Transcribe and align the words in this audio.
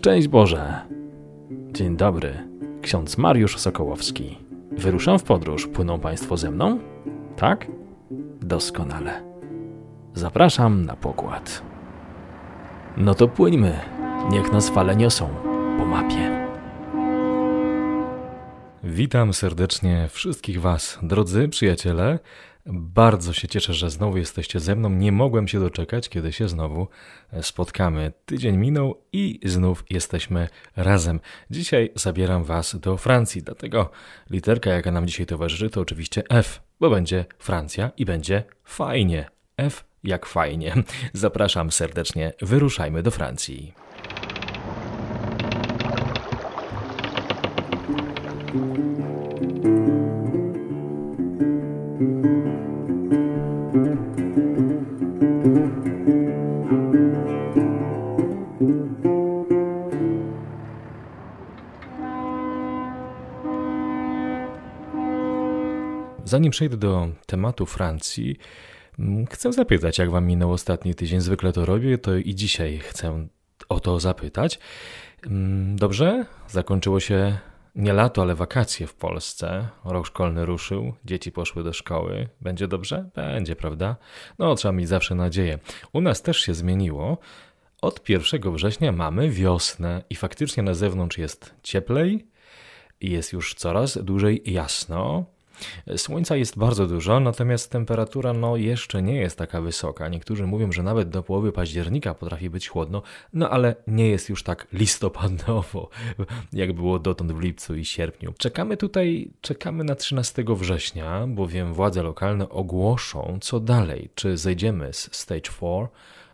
Szczęść 0.00 0.28
Boże! 0.28 0.80
Dzień 1.72 1.96
dobry, 1.96 2.32
ksiądz 2.82 3.18
Mariusz 3.18 3.58
Sokołowski. 3.58 4.38
Wyruszam 4.72 5.18
w 5.18 5.22
podróż. 5.22 5.66
Płyną 5.66 6.00
Państwo 6.00 6.36
ze 6.36 6.50
mną? 6.50 6.78
Tak? 7.36 7.66
Doskonale. 8.40 9.22
Zapraszam 10.14 10.84
na 10.84 10.96
pokład. 10.96 11.62
No 12.96 13.14
to 13.14 13.28
płyńmy. 13.28 13.80
Niech 14.30 14.52
nas 14.52 14.70
fale 14.70 14.96
niosą 14.96 15.28
po 15.78 15.84
mapie. 15.84 16.48
Witam 18.84 19.32
serdecznie 19.32 20.08
wszystkich 20.10 20.60
Was, 20.60 20.98
drodzy 21.02 21.48
przyjaciele. 21.48 22.18
Bardzo 22.66 23.32
się 23.32 23.48
cieszę, 23.48 23.74
że 23.74 23.90
znowu 23.90 24.16
jesteście 24.16 24.60
ze 24.60 24.76
mną. 24.76 24.90
Nie 24.90 25.12
mogłem 25.12 25.48
się 25.48 25.60
doczekać, 25.60 26.08
kiedy 26.08 26.32
się 26.32 26.48
znowu 26.48 26.88
spotkamy. 27.42 28.12
Tydzień 28.26 28.56
minął 28.56 29.02
i 29.12 29.40
znów 29.44 29.84
jesteśmy 29.90 30.48
razem. 30.76 31.20
Dzisiaj 31.50 31.92
zabieram 31.94 32.44
Was 32.44 32.76
do 32.80 32.96
Francji, 32.96 33.42
dlatego 33.42 33.90
literka, 34.30 34.70
jaka 34.70 34.90
nam 34.90 35.06
dzisiaj 35.06 35.26
towarzyszy, 35.26 35.70
to 35.70 35.80
oczywiście 35.80 36.22
F, 36.28 36.62
bo 36.80 36.90
będzie 36.90 37.24
Francja 37.38 37.90
i 37.96 38.04
będzie 38.04 38.44
fajnie. 38.64 39.30
F 39.56 39.84
jak 40.04 40.26
fajnie. 40.26 40.74
Zapraszam 41.12 41.72
serdecznie, 41.72 42.32
wyruszajmy 42.42 43.02
do 43.02 43.10
Francji. 43.10 43.72
Zanim 66.30 66.50
przejdę 66.50 66.76
do 66.76 67.08
tematu 67.26 67.66
Francji, 67.66 68.36
mm, 68.98 69.26
chcę 69.26 69.52
zapytać, 69.52 69.98
jak 69.98 70.10
Wam 70.10 70.26
minął 70.26 70.52
ostatni 70.52 70.94
tydzień. 70.94 71.20
Zwykle 71.20 71.52
to 71.52 71.64
robię, 71.64 71.98
to 71.98 72.16
i 72.16 72.34
dzisiaj 72.34 72.78
chcę 72.78 73.26
o 73.68 73.80
to 73.80 74.00
zapytać. 74.00 74.58
Mm, 75.26 75.76
dobrze? 75.76 76.26
Zakończyło 76.48 77.00
się 77.00 77.38
nie 77.74 77.92
lato, 77.92 78.22
ale 78.22 78.34
wakacje 78.34 78.86
w 78.86 78.94
Polsce. 78.94 79.68
Rok 79.84 80.06
szkolny 80.06 80.46
ruszył, 80.46 80.92
dzieci 81.04 81.32
poszły 81.32 81.64
do 81.64 81.72
szkoły. 81.72 82.28
Będzie 82.40 82.68
dobrze? 82.68 83.10
Będzie, 83.14 83.56
prawda? 83.56 83.96
No, 84.38 84.54
trzeba 84.54 84.72
mieć 84.72 84.88
zawsze 84.88 85.14
nadzieję. 85.14 85.58
U 85.92 86.00
nas 86.00 86.22
też 86.22 86.40
się 86.40 86.54
zmieniło. 86.54 87.18
Od 87.82 88.08
1 88.08 88.52
września 88.52 88.92
mamy 88.92 89.30
wiosnę 89.30 90.02
i 90.10 90.14
faktycznie 90.14 90.62
na 90.62 90.74
zewnątrz 90.74 91.18
jest 91.18 91.54
cieplej 91.62 92.30
jest 93.00 93.32
już 93.32 93.54
coraz 93.54 93.98
dłużej 94.04 94.42
jasno. 94.44 95.24
Słońca 95.96 96.36
jest 96.36 96.58
bardzo 96.58 96.86
dużo, 96.86 97.20
natomiast 97.20 97.70
temperatura 97.70 98.32
no, 98.32 98.56
jeszcze 98.56 99.02
nie 99.02 99.16
jest 99.16 99.38
taka 99.38 99.60
wysoka. 99.60 100.08
Niektórzy 100.08 100.46
mówią, 100.46 100.72
że 100.72 100.82
nawet 100.82 101.08
do 101.08 101.22
połowy 101.22 101.52
października 101.52 102.14
potrafi 102.14 102.50
być 102.50 102.68
chłodno, 102.68 103.02
no 103.32 103.50
ale 103.50 103.74
nie 103.86 104.08
jest 104.08 104.28
już 104.28 104.42
tak 104.42 104.66
listopadowo, 104.72 105.88
jak 106.52 106.72
było 106.72 106.98
dotąd 106.98 107.32
w 107.32 107.40
lipcu 107.40 107.76
i 107.76 107.84
sierpniu. 107.84 108.34
Czekamy 108.38 108.76
tutaj, 108.76 109.30
czekamy 109.40 109.84
na 109.84 109.94
13 109.94 110.44
września, 110.48 111.26
bowiem 111.26 111.74
władze 111.74 112.02
lokalne 112.02 112.48
ogłoszą, 112.48 113.38
co 113.40 113.60
dalej. 113.60 114.10
Czy 114.14 114.36
zejdziemy 114.36 114.92
z 114.92 115.16
Stage 115.16 115.40
4 115.40 115.86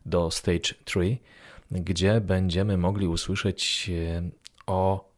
do 0.06 0.30
Stage 0.30 0.74
3, 0.84 1.16
gdzie 1.70 2.20
będziemy 2.20 2.76
mogli 2.76 3.06
usłyszeć 3.06 3.90
e, 3.94 4.22
o, 4.66 5.10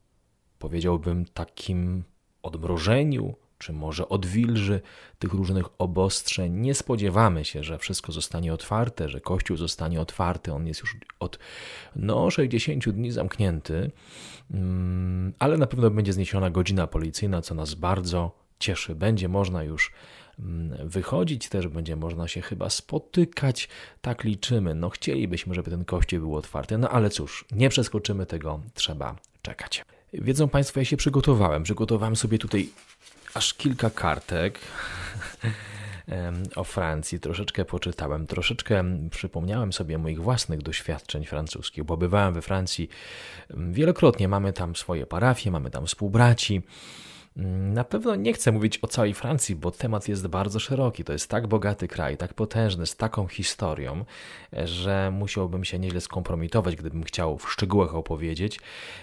powiedziałbym, 0.59 1.25
takim 1.25 2.05
odmrożeniu, 2.43 3.35
czy 3.59 3.73
może 3.73 4.09
odwilży 4.09 4.81
tych 5.19 5.33
różnych 5.33 5.67
obostrzeń. 5.79 6.53
Nie 6.53 6.75
spodziewamy 6.75 7.45
się, 7.45 7.65
że 7.65 7.79
wszystko 7.79 8.13
zostanie 8.13 8.55
otwarte, 8.55 9.09
że 9.09 9.21
Kościół 9.21 9.57
zostanie 9.57 10.01
otwarty. 10.01 10.53
On 10.53 10.67
jest 10.67 10.81
już 10.81 10.97
od 11.21 11.39
no, 11.97 12.31
60 12.31 12.89
dni 12.89 13.13
zamknięty, 13.13 13.91
mm, 14.51 15.33
ale 15.39 15.57
na 15.57 15.67
pewno 15.67 15.91
będzie 15.91 16.13
zniesiona 16.13 16.51
godzina 16.51 16.87
policyjna, 16.87 17.43
co 17.43 17.55
nas 17.55 17.75
bardzo 17.75 18.31
cieszy. 18.59 18.95
Będzie 18.95 19.29
można 19.29 19.63
już 19.63 19.93
mm, 20.39 20.89
wychodzić, 20.89 21.49
też 21.49 21.69
będzie 21.69 21.97
można 21.97 22.29
się 22.29 22.41
chyba 22.43 22.71
spotykać. 22.71 23.69
Tak 24.01 24.25
liczymy. 24.25 24.75
No 24.75 24.91
chcielibyśmy, 24.91 25.55
żeby 25.55 25.71
ten 25.71 25.85
kościół 25.85 26.21
był 26.21 26.37
otwarty, 26.37 26.79
no 26.79 26.89
ale 26.89 27.11
cóż, 27.11 27.45
nie 27.53 27.69
przeskoczymy 27.69 28.27
tego, 28.27 28.61
trzeba 28.75 29.17
czekać. 29.43 29.85
Wiedzą 30.13 30.49
Państwo, 30.49 30.81
ja 30.81 30.85
się 30.85 30.97
przygotowałem. 30.97 31.63
Przygotowałem 31.63 32.17
sobie 32.17 32.39
tutaj 32.39 32.69
aż 33.35 33.55
kilka 33.55 33.91
kartek 33.91 34.59
o 36.57 36.65
Francji, 36.65 37.21
troszeczkę 37.21 37.65
poczytałem, 37.65 38.27
troszeczkę 38.27 38.85
przypomniałem 39.11 39.73
sobie 39.73 39.99
moich 39.99 40.23
własnych 40.23 40.63
doświadczeń 40.63 41.25
francuskich, 41.25 41.85
bo 41.85 41.97
bywałem 41.97 42.35
we 42.35 42.43
Francji 42.43 42.89
wielokrotnie. 43.51 44.29
Mamy 44.29 44.53
tam 44.53 44.77
swoje 44.77 45.07
parafie, 45.07 45.51
mamy 45.51 45.71
tam 45.71 45.87
współbraci. 45.87 46.63
Na 47.73 47.85
pewno 47.85 48.17
nie 48.17 48.33
chcę 48.33 48.53
mówić 48.53 48.79
o 48.83 48.87
całej 48.87 49.15
Francji, 49.15 49.57
bo 49.57 49.71
temat 49.71 50.09
jest 50.09 50.27
bardzo 50.27 50.61
szeroki. 50.61 51.05
To 51.05 51.13
jest 51.13 51.31
tak 51.31 51.47
bogaty 51.47 51.89
kraj, 51.89 52.17
tak 52.17 52.35
potężny, 52.35 52.87
z 52.87 52.97
taką 52.97 53.27
historią, 53.27 54.05
że 54.65 55.11
musiałbym 55.15 55.65
się 55.65 55.79
nieźle 55.79 56.01
skompromitować, 56.01 56.77
gdybym 56.77 57.05
chciał 57.05 57.39
w 57.39 57.53
szczegółach 57.53 57.95
opowiedzieć. 57.95 58.61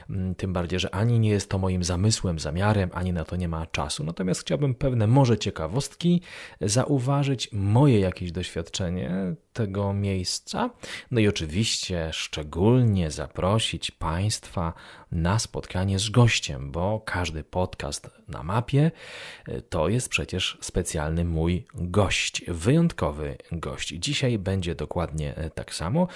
Mm, 0.09 0.35
tym 0.35 0.53
bardziej, 0.53 0.79
że 0.79 0.95
ani 0.95 1.19
nie 1.19 1.29
jest 1.29 1.49
to 1.49 1.57
moim 1.57 1.83
zamysłem, 1.83 2.39
zamiarem, 2.39 2.89
ani 2.93 3.13
na 3.13 3.25
to 3.25 3.35
nie 3.35 3.47
ma 3.47 3.65
czasu. 3.65 4.03
Natomiast 4.03 4.41
chciałbym 4.41 4.75
pewne 4.75 5.07
może 5.07 5.37
ciekawostki 5.37 6.21
zauważyć, 6.61 7.49
moje 7.51 7.99
jakieś 7.99 8.31
doświadczenie 8.31 9.35
tego 9.55 9.93
miejsca. 9.93 10.69
No 11.11 11.19
i 11.19 11.27
oczywiście 11.27 12.09
szczególnie 12.11 13.11
zaprosić 13.11 13.91
Państwa 13.91 14.73
na 15.11 15.39
spotkanie 15.39 15.99
z 15.99 16.09
gościem, 16.09 16.71
bo 16.71 17.01
każdy 17.05 17.43
podcast 17.43 18.09
na 18.27 18.43
mapie 18.43 18.91
e, 19.47 19.61
to 19.61 19.89
jest 19.89 20.09
przecież 20.09 20.57
specjalny 20.61 21.25
mój 21.25 21.67
gość, 21.73 22.45
wyjątkowy 22.47 23.37
gość. 23.51 23.87
Dzisiaj 23.87 24.39
będzie 24.39 24.75
dokładnie 24.75 25.35
e, 25.35 25.49
tak 25.49 25.73
samo. 25.73 26.07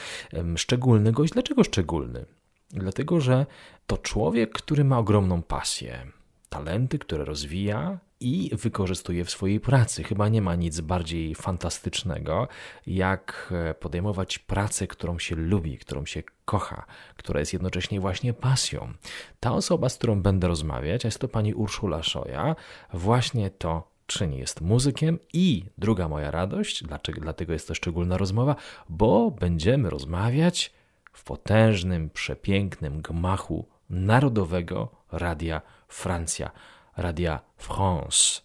Szczególny 0.56 1.12
gość. 1.12 1.34
Dlaczego 1.34 1.64
szczególny? 1.64 2.26
Dlatego, 2.72 3.22
że 3.22 3.46
to 3.88 3.98
człowiek, 3.98 4.52
który 4.52 4.84
ma 4.84 4.98
ogromną 5.00 5.42
pasję, 5.42 6.08
talenty, 6.50 7.00
które 7.00 7.26
rozwija, 7.26 8.00
i 8.19 8.50
wykorzystuje 8.53 9.25
w 9.25 9.30
swojej 9.30 9.59
pracy. 9.59 10.03
Chyba 10.03 10.30
nie 10.30 10.41
ma 10.41 10.56
nic 10.56 10.80
bardziej 10.80 11.35
fantastycznego, 11.35 12.47
jak 12.88 13.53
e, 13.69 13.74
podejmować 13.74 14.40
pracę, 14.40 14.88
którą 14.88 15.19
się 15.19 15.35
lubi, 15.35 15.78
którą 15.78 16.06
się 16.06 16.24
kocha, 16.46 16.85
która 17.16 17.40
jest 17.40 17.53
jednocześnie 17.53 18.00
właśnie 18.00 18.34
pasją. 18.34 18.94
Ta 19.40 19.52
osoba, 19.52 19.90
z 19.90 19.97
którą 19.97 20.22
będę 20.22 20.47
rozmawiać, 20.47 21.03
jest 21.03 21.19
to 21.19 21.28
pani 21.28 21.53
Urszula 21.53 22.03
Szoja, 22.03 22.56
właśnie 22.94 23.50
to 23.50 23.90
czyni. 24.07 24.38
Jest 24.38 24.62
muzykiem 24.62 25.19
i 25.34 25.66
druga 25.78 26.07
moja 26.07 26.31
radość, 26.31 26.84
dlaczego, 26.84 27.22
dlatego 27.22 27.53
jest 27.53 27.68
to 27.68 27.75
szczególna 27.75 28.18
rozmowa, 28.18 28.56
bo 28.90 29.31
będziemy 29.31 29.90
rozmawiać 29.90 30.74
w 31.13 31.24
potężnym, 31.24 32.09
przepięknym 32.09 33.01
gmachu 33.01 33.66
Narodowego 33.90 34.91
Radia 35.12 35.62
Francja. 35.88 36.51
Radia 37.00 37.40
France. 37.58 38.42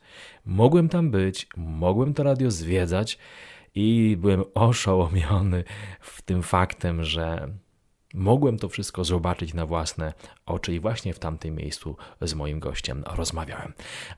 Mogłem 0.47 0.89
tam 0.89 1.11
być, 1.11 1.47
mogłem 1.57 2.15
to 2.15 2.23
radio 2.23 2.51
zwiedzać 2.51 3.19
i 3.75 4.17
byłem 4.21 4.45
oszołomiony 4.55 5.65
w 6.01 6.23
tym 6.23 6.43
faktem, 6.43 7.05
że 7.05 7.49
mogłem 8.15 8.59
to 8.59 8.69
wszystko 8.69 9.05
zobaczyć 9.05 9.55
na 9.55 9.67
własne 9.67 10.13
oczy 10.47 10.75
i 10.75 10.81
właśnie 10.81 11.15
w 11.15 11.19
tamtym 11.19 11.55
miejscu 11.55 11.97
z 12.21 12.35
moim 12.35 12.61
gościem 12.61 13.05
rozmawiałem. 13.07 13.73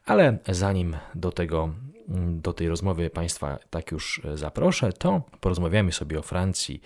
Ale 0.05 0.39
zanim 0.49 0.97
do 1.15 1.33
tego 1.33 1.75
do 2.29 2.53
tej 2.53 2.69
rozmowy 2.69 3.11
Państwa 3.11 3.59
tak 3.71 3.91
już 3.93 4.21
zaproszę, 4.35 4.93
to 4.93 5.23
porozmawiamy 5.41 5.93
sobie 5.93 6.19
o 6.19 6.23
Francji 6.23 6.81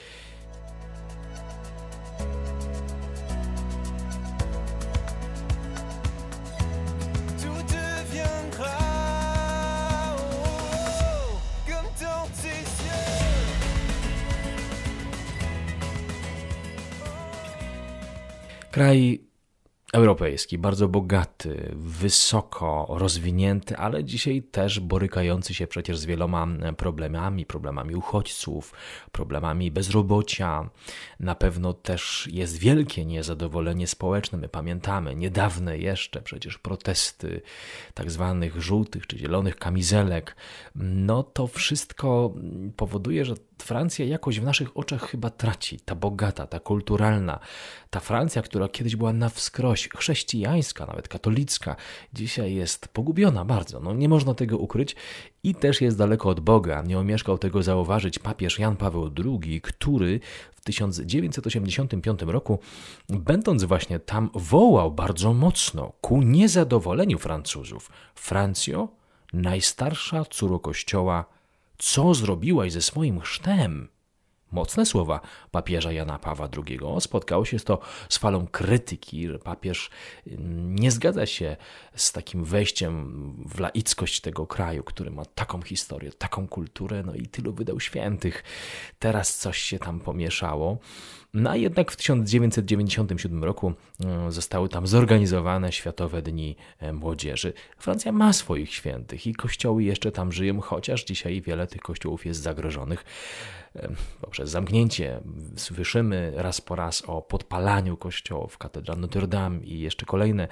Kraj 18.70 19.20
europejski, 19.92 20.58
bardzo 20.58 20.88
bogaty, 20.88 21.72
wysoko 21.74 22.86
rozwinięty, 22.90 23.76
ale 23.76 24.04
dzisiaj 24.04 24.42
też 24.42 24.80
borykający 24.80 25.54
się 25.54 25.66
przecież 25.66 25.98
z 25.98 26.04
wieloma 26.04 26.46
problemami, 26.76 27.46
problemami 27.46 27.94
uchodźców, 27.94 28.72
problemami 29.12 29.70
bezrobocia. 29.70 30.70
Na 31.20 31.34
pewno 31.34 31.72
też 31.72 32.28
jest 32.32 32.58
wielkie 32.58 33.04
niezadowolenie 33.04 33.86
społeczne. 33.86 34.38
My 34.38 34.48
pamiętamy 34.48 35.16
niedawne 35.16 35.78
jeszcze 35.78 36.22
przecież 36.22 36.58
protesty 36.58 37.42
tak 37.94 38.10
zwanych 38.10 38.62
żółtych 38.62 39.06
czy 39.06 39.18
zielonych 39.18 39.56
kamizelek. 39.56 40.36
No 40.74 41.22
to 41.22 41.46
wszystko 41.46 42.34
powoduje, 42.76 43.24
że 43.24 43.34
Francja 43.62 44.04
jakoś 44.04 44.40
w 44.40 44.44
naszych 44.44 44.76
oczach 44.76 45.10
chyba 45.10 45.30
traci. 45.30 45.80
Ta 45.80 45.94
bogata, 45.94 46.46
ta 46.46 46.60
kulturalna, 46.60 47.38
ta 47.90 48.00
Francja, 48.00 48.42
która 48.42 48.68
kiedyś 48.68 48.96
była 48.96 49.12
na 49.12 49.28
wskroś 49.28 49.88
chrześcijańska, 49.88 50.86
nawet 50.86 51.08
katolicka, 51.08 51.76
dzisiaj 52.12 52.54
jest 52.54 52.88
pogubiona 52.88 53.44
bardzo. 53.44 53.80
No, 53.80 53.94
nie 53.94 54.08
można 54.08 54.34
tego 54.34 54.58
ukryć 54.58 54.96
i 55.42 55.54
też 55.54 55.80
jest 55.80 55.98
daleko 55.98 56.28
od 56.28 56.40
Boga. 56.40 56.82
Nie 56.82 56.98
omieszkał 56.98 57.38
tego 57.38 57.62
zauważyć 57.62 58.18
papież 58.18 58.58
Jan 58.58 58.76
Paweł 58.76 59.10
II, 59.24 59.60
który 59.60 60.20
w 60.52 60.60
1985 60.60 62.22
roku, 62.22 62.58
będąc 63.08 63.64
właśnie 63.64 63.98
tam, 63.98 64.30
wołał 64.34 64.92
bardzo 64.92 65.32
mocno 65.32 65.92
ku 66.00 66.22
niezadowoleniu 66.22 67.18
Francuzów. 67.18 67.90
Francjo, 68.14 68.88
najstarsza 69.32 70.24
córo 70.24 70.58
kościoła 70.58 71.24
co 71.80 72.14
zrobiłaś 72.14 72.72
ze 72.72 72.82
swoim 72.82 73.20
chrztem? 73.20 73.88
Mocne 74.52 74.86
słowa 74.86 75.20
papieża 75.50 75.92
Jana 75.92 76.18
Pawła 76.18 76.48
II. 76.56 76.78
Spotkało 77.00 77.44
się 77.44 77.60
to 77.60 77.78
z 78.08 78.18
falą 78.18 78.46
krytyki, 78.46 79.28
papież 79.44 79.90
mm, 80.26 80.76
nie 80.76 80.90
zgadza 80.90 81.26
się 81.26 81.56
z 81.94 82.12
takim 82.12 82.44
wejściem 82.44 83.12
w 83.46 83.60
laickość 83.60 84.20
tego 84.20 84.46
kraju, 84.46 84.82
który 84.82 85.10
ma 85.10 85.24
taką 85.24 85.62
historię, 85.62 86.12
taką 86.12 86.48
kulturę, 86.48 87.02
no 87.06 87.14
i 87.14 87.26
tylu 87.26 87.52
wydał 87.52 87.80
świętych. 87.80 88.44
Teraz 88.98 89.38
coś 89.38 89.58
się 89.58 89.78
tam 89.78 90.00
pomieszało. 90.00 90.78
No 91.34 91.50
a 91.50 91.56
jednak 91.56 91.92
w 91.92 91.96
1997 91.96 93.44
roku 93.44 93.72
e, 94.04 94.32
zostały 94.32 94.68
tam 94.68 94.86
zorganizowane 94.86 95.72
Światowe 95.72 96.22
Dni 96.22 96.56
e, 96.78 96.92
Młodzieży. 96.92 97.52
Francja 97.78 98.12
ma 98.12 98.32
swoich 98.32 98.74
świętych 98.74 99.26
i 99.26 99.34
kościoły 99.34 99.82
jeszcze 99.82 100.12
tam 100.12 100.32
żyją, 100.32 100.60
chociaż 100.60 101.04
dzisiaj 101.04 101.40
wiele 101.40 101.66
tych 101.66 101.82
kościołów 101.82 102.26
jest 102.26 102.42
zagrożonych 102.42 103.04
poprzez 104.20 104.50
zamknięcie. 104.50 105.20
Słyszymy 105.56 106.32
raz 106.36 106.60
po 106.60 106.76
raz 106.76 107.02
o 107.06 107.22
podpalaniu 107.22 107.96
kościołów, 107.96 108.58
katedra 108.58 108.96
Notre 108.96 109.26
Dame 109.26 109.60
i 109.60 109.80
jeszcze 109.80 110.06
kolejne 110.06 110.48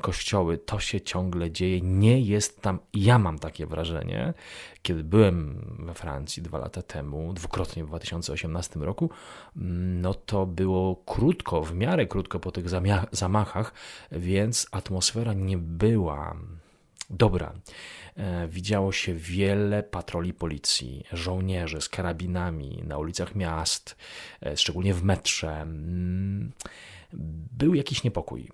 kościoły. 0.00 0.58
To 0.58 0.80
się 0.80 1.00
ciągle 1.00 1.50
dzieje. 1.50 1.80
Nie 1.80 2.20
jest 2.20 2.62
tam, 2.62 2.78
ja 2.94 3.18
mam 3.18 3.38
takie 3.38 3.66
wrażenie, 3.66 4.34
kiedy 4.82 5.04
byłem 5.04 5.64
we 5.78 5.94
Francji 5.94 6.42
dwa 6.42 6.58
lata 6.58 6.82
temu, 6.82 7.32
dwukrotnie 7.32 7.84
w 7.84 7.86
2018 7.86 8.80
roku, 8.80 9.10
no 9.56 10.14
to 10.14 10.46
było 10.46 10.96
krótko, 10.96 11.62
w 11.62 11.74
miarę 11.74 12.06
krótko 12.06 12.40
po 12.40 12.52
tych 12.52 12.66
zamachach, 13.12 13.72
więc 14.12 14.66
atmosfera 14.70 15.32
nie 15.32 15.58
była 15.58 16.36
dobra. 17.10 17.52
E, 18.16 18.48
widziało 18.48 18.92
się 18.92 19.14
wiele 19.14 19.82
patroli 19.82 20.34
policji, 20.34 21.04
żołnierzy 21.12 21.80
z 21.80 21.88
karabinami 21.88 22.82
na 22.86 22.98
ulicach 22.98 23.34
miast, 23.34 23.96
e, 24.42 24.56
szczególnie 24.56 24.94
w 24.94 25.04
metrze. 25.04 25.66
Mm, 27.14 27.48
był 27.52 27.74
jakiś 27.74 28.04
niepokój. 28.04 28.50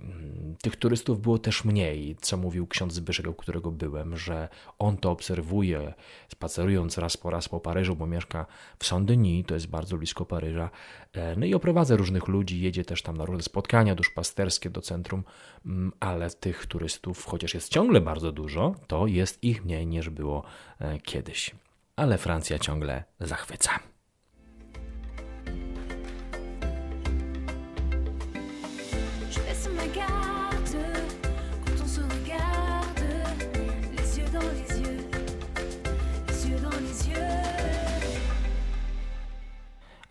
Tych 0.63 0.77
turystów 0.77 1.21
było 1.21 1.39
też 1.39 1.65
mniej, 1.65 2.17
co 2.21 2.37
mówił 2.37 2.67
ksiądz 2.67 2.95
Zbyszek, 2.95 3.27
u 3.27 3.35
którego 3.35 3.71
byłem, 3.71 4.17
że 4.17 4.49
on 4.79 4.97
to 4.97 5.11
obserwuje, 5.11 5.95
spacerując 6.29 6.99
raz 6.99 7.17
po 7.17 7.31
raz 7.31 7.49
po 7.49 7.61
Paryżu, 7.61 7.97
bo 7.97 8.07
mieszka 8.07 8.47
w 8.79 8.85
Saint-Denis, 8.85 9.47
to 9.47 9.55
jest 9.55 9.67
bardzo 9.67 9.99
blisko 9.99 10.25
Paryża. 10.25 10.71
E, 11.13 11.37
no 11.37 11.47
i 11.47 11.55
oprowadza 11.55 11.97
różnych 11.97 12.29
ludzi, 12.29 12.61
jedzie 12.61 12.85
też 12.85 13.03
tam 13.03 13.17
na 13.17 13.25
różne 13.25 13.43
spotkania 13.43 13.95
duszpasterskie 13.95 14.71
do 14.71 14.81
centrum, 14.81 15.25
mm, 15.67 15.93
ale 16.01 16.31
tych 16.31 16.67
turystów, 16.67 17.25
chociaż 17.25 17.55
jest 17.55 17.69
ciągle 17.69 18.01
bardzo 18.01 18.33
dużo, 18.33 18.75
to 18.87 19.07
jest 19.07 19.45
ich 19.45 19.65
mniej 19.65 19.87
niż 19.87 20.11
było 20.11 20.43
e, 20.79 20.99
kiedyś. 20.99 21.51
Ale 21.97 22.19
Francja 22.19 22.59
ciągle 22.59 23.05
zachwyca. 23.21 23.92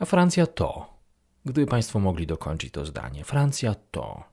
A 0.02 0.06
Francja 0.06 0.48
to. 0.48 0.86
Gdyby 1.46 1.68
Państwo 1.68 2.00
mogli 2.00 2.28
dokończyć 2.28 2.72
to 2.72 2.86
zdanie. 2.86 3.24
Francja 3.24 3.76
to. 3.92 4.24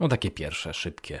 No 0.00 0.08
takie 0.08 0.30
pierwsze, 0.30 0.74
szybkie. 0.74 1.20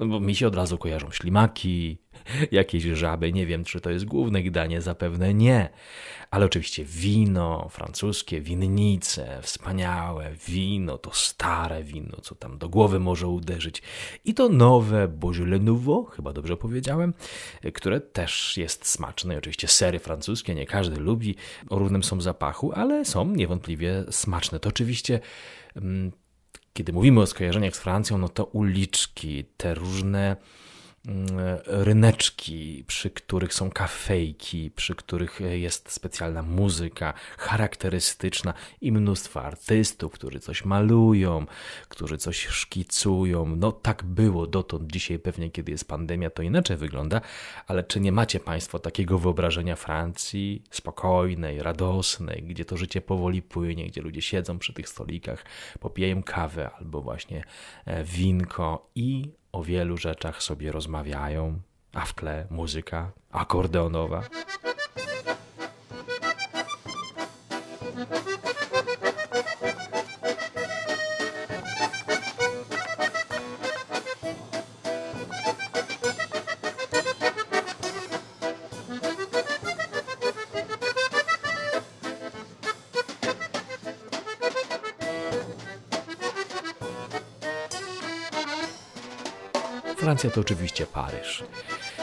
No 0.00 0.06
bo 0.06 0.20
mi 0.20 0.34
się 0.34 0.46
od 0.46 0.54
razu 0.54 0.78
kojarzą 0.78 1.10
ślimaki, 1.10 1.98
jakieś 2.52 2.82
żaby. 2.82 3.32
Nie 3.32 3.46
wiem, 3.46 3.64
czy 3.64 3.80
to 3.80 3.90
jest 3.90 4.04
główne 4.04 4.42
danie, 4.42 4.80
zapewne 4.82 5.34
nie. 5.34 5.68
Ale 6.30 6.46
oczywiście 6.46 6.84
wino 6.84 7.68
francuskie, 7.70 8.40
winnice, 8.40 9.38
wspaniałe 9.42 10.30
wino, 10.48 10.98
to 10.98 11.10
stare 11.14 11.84
wino, 11.84 12.16
co 12.22 12.34
tam 12.34 12.58
do 12.58 12.68
głowy 12.68 13.00
może 13.00 13.28
uderzyć. 13.28 13.82
I 14.24 14.34
to 14.34 14.48
nowe 14.48 15.08
Beaujolais 15.08 15.62
Nouveau, 15.62 16.04
chyba 16.04 16.32
dobrze 16.32 16.56
powiedziałem, 16.56 17.14
które 17.74 18.00
też 18.00 18.56
jest 18.56 18.86
smaczne. 18.86 19.34
I 19.34 19.38
oczywiście 19.38 19.68
sery 19.68 19.98
francuskie, 19.98 20.54
nie 20.54 20.66
każdy 20.66 21.00
lubi, 21.00 21.34
o 21.68 21.78
równym 21.78 22.02
są 22.02 22.20
zapachu, 22.20 22.72
ale 22.72 23.04
są 23.04 23.24
niewątpliwie 23.24 24.04
smaczne. 24.10 24.60
To 24.60 24.68
oczywiście 24.68 25.20
mm, 25.76 26.12
kiedy 26.72 26.92
mówimy 26.92 27.20
o 27.20 27.26
skojarzeniach 27.26 27.76
z 27.76 27.80
Francją, 27.80 28.18
no 28.18 28.28
to 28.28 28.44
uliczki, 28.44 29.44
te 29.56 29.74
różne 29.74 30.36
ryneczki, 31.66 32.84
przy 32.86 33.10
których 33.10 33.54
są 33.54 33.70
kafejki, 33.70 34.70
przy 34.70 34.94
których 34.94 35.40
jest 35.40 35.92
specjalna 35.92 36.42
muzyka 36.42 37.14
charakterystyczna 37.38 38.54
i 38.80 38.92
mnóstwo 38.92 39.42
artystów, 39.42 40.12
którzy 40.12 40.40
coś 40.40 40.64
malują, 40.64 41.46
którzy 41.88 42.18
coś 42.18 42.46
szkicują. 42.46 43.56
No 43.56 43.72
tak 43.72 44.04
było 44.04 44.46
dotąd. 44.46 44.92
Dzisiaj 44.92 45.18
pewnie, 45.18 45.50
kiedy 45.50 45.72
jest 45.72 45.88
pandemia, 45.88 46.30
to 46.30 46.42
inaczej 46.42 46.76
wygląda, 46.76 47.20
ale 47.66 47.84
czy 47.84 48.00
nie 48.00 48.12
macie 48.12 48.40
Państwo 48.40 48.78
takiego 48.78 49.18
wyobrażenia 49.18 49.76
Francji 49.76 50.62
spokojnej, 50.70 51.62
radosnej, 51.62 52.42
gdzie 52.42 52.64
to 52.64 52.76
życie 52.76 53.00
powoli 53.00 53.42
płynie, 53.42 53.86
gdzie 53.86 54.02
ludzie 54.02 54.22
siedzą 54.22 54.58
przy 54.58 54.72
tych 54.72 54.88
stolikach, 54.88 55.44
popijają 55.80 56.22
kawę 56.22 56.70
albo 56.78 57.02
właśnie 57.02 57.44
e, 57.84 58.04
winko 58.04 58.90
i 58.94 59.39
o 59.52 59.62
wielu 59.62 59.96
rzeczach 59.96 60.42
sobie 60.42 60.72
rozmawiają, 60.72 61.60
a 61.94 62.04
w 62.04 62.14
tle 62.14 62.46
muzyka 62.50 63.10
akordeonowa. 63.30 64.22
Francja 90.10 90.30
to 90.30 90.40
oczywiście 90.40 90.86
Paryż. 90.86 91.44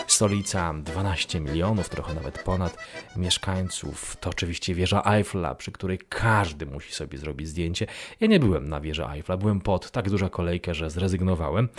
Stolica 0.07 0.73
12 0.73 1.39
milionów, 1.39 1.89
trochę 1.89 2.13
nawet 2.13 2.43
ponad 2.43 2.77
mieszkańców. 3.15 4.17
To 4.19 4.29
oczywiście 4.29 4.75
wieża 4.75 5.03
Eiffla, 5.05 5.55
przy 5.55 5.71
której 5.71 5.99
każdy 6.09 6.65
musi 6.65 6.93
sobie 6.93 7.17
zrobić 7.17 7.47
zdjęcie. 7.47 7.87
Ja 8.19 8.27
nie 8.27 8.39
byłem 8.39 8.69
na 8.69 8.81
wieży 8.81 9.05
Eiffla, 9.05 9.37
byłem 9.37 9.61
pod 9.61 9.91
tak 9.91 10.09
duża 10.09 10.29
kolejkę, 10.29 10.73
że 10.73 10.89
zrezygnowałem, 10.89 11.69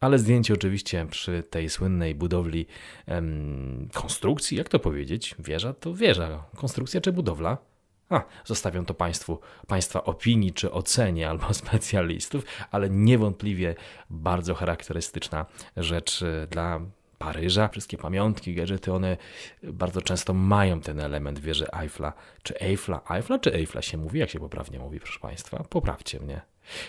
ale 0.00 0.18
zdjęcie 0.18 0.54
oczywiście 0.54 1.06
przy 1.10 1.42
tej 1.50 1.70
słynnej 1.70 2.14
budowli 2.14 2.66
em, 3.06 3.88
konstrukcji, 3.94 4.56
jak 4.56 4.68
to 4.68 4.78
powiedzieć? 4.78 5.34
Wieża 5.38 5.72
to 5.72 5.94
wieża. 5.94 6.44
Konstrukcja 6.56 7.00
czy 7.00 7.12
budowla? 7.12 7.73
A, 8.10 8.22
zostawiam 8.44 8.84
to 8.84 8.94
Państwu, 8.94 9.38
Państwa 9.66 10.04
opinii 10.04 10.52
czy 10.52 10.72
ocenie 10.72 11.30
albo 11.30 11.54
specjalistów, 11.64 12.44
ale 12.70 12.90
niewątpliwie 12.90 13.74
bardzo 14.10 14.54
charakterystyczna 14.54 15.46
rzecz 15.76 16.22
e, 16.22 16.46
dla 16.46 16.80
Paryża. 17.18 17.68
Wszystkie 17.68 17.98
pamiątki, 17.98 18.54
gadżety, 18.54 18.92
one 18.92 19.16
bardzo 19.62 20.02
często 20.02 20.34
mają 20.34 20.80
ten 20.80 21.00
element 21.00 21.38
wieży 21.38 21.66
Eiffla. 21.72 22.12
Czy 22.42 22.60
Eiffla? 22.60 23.00
Eiffla 23.10 23.38
czy 23.38 23.54
Eiffla 23.54 23.82
się 23.82 23.98
mówi? 23.98 24.18
Jak 24.18 24.30
się 24.30 24.38
poprawnie 24.38 24.78
mówi, 24.78 25.00
proszę 25.00 25.20
Państwa? 25.20 25.64
Poprawcie 25.64 26.20
mnie. 26.20 26.40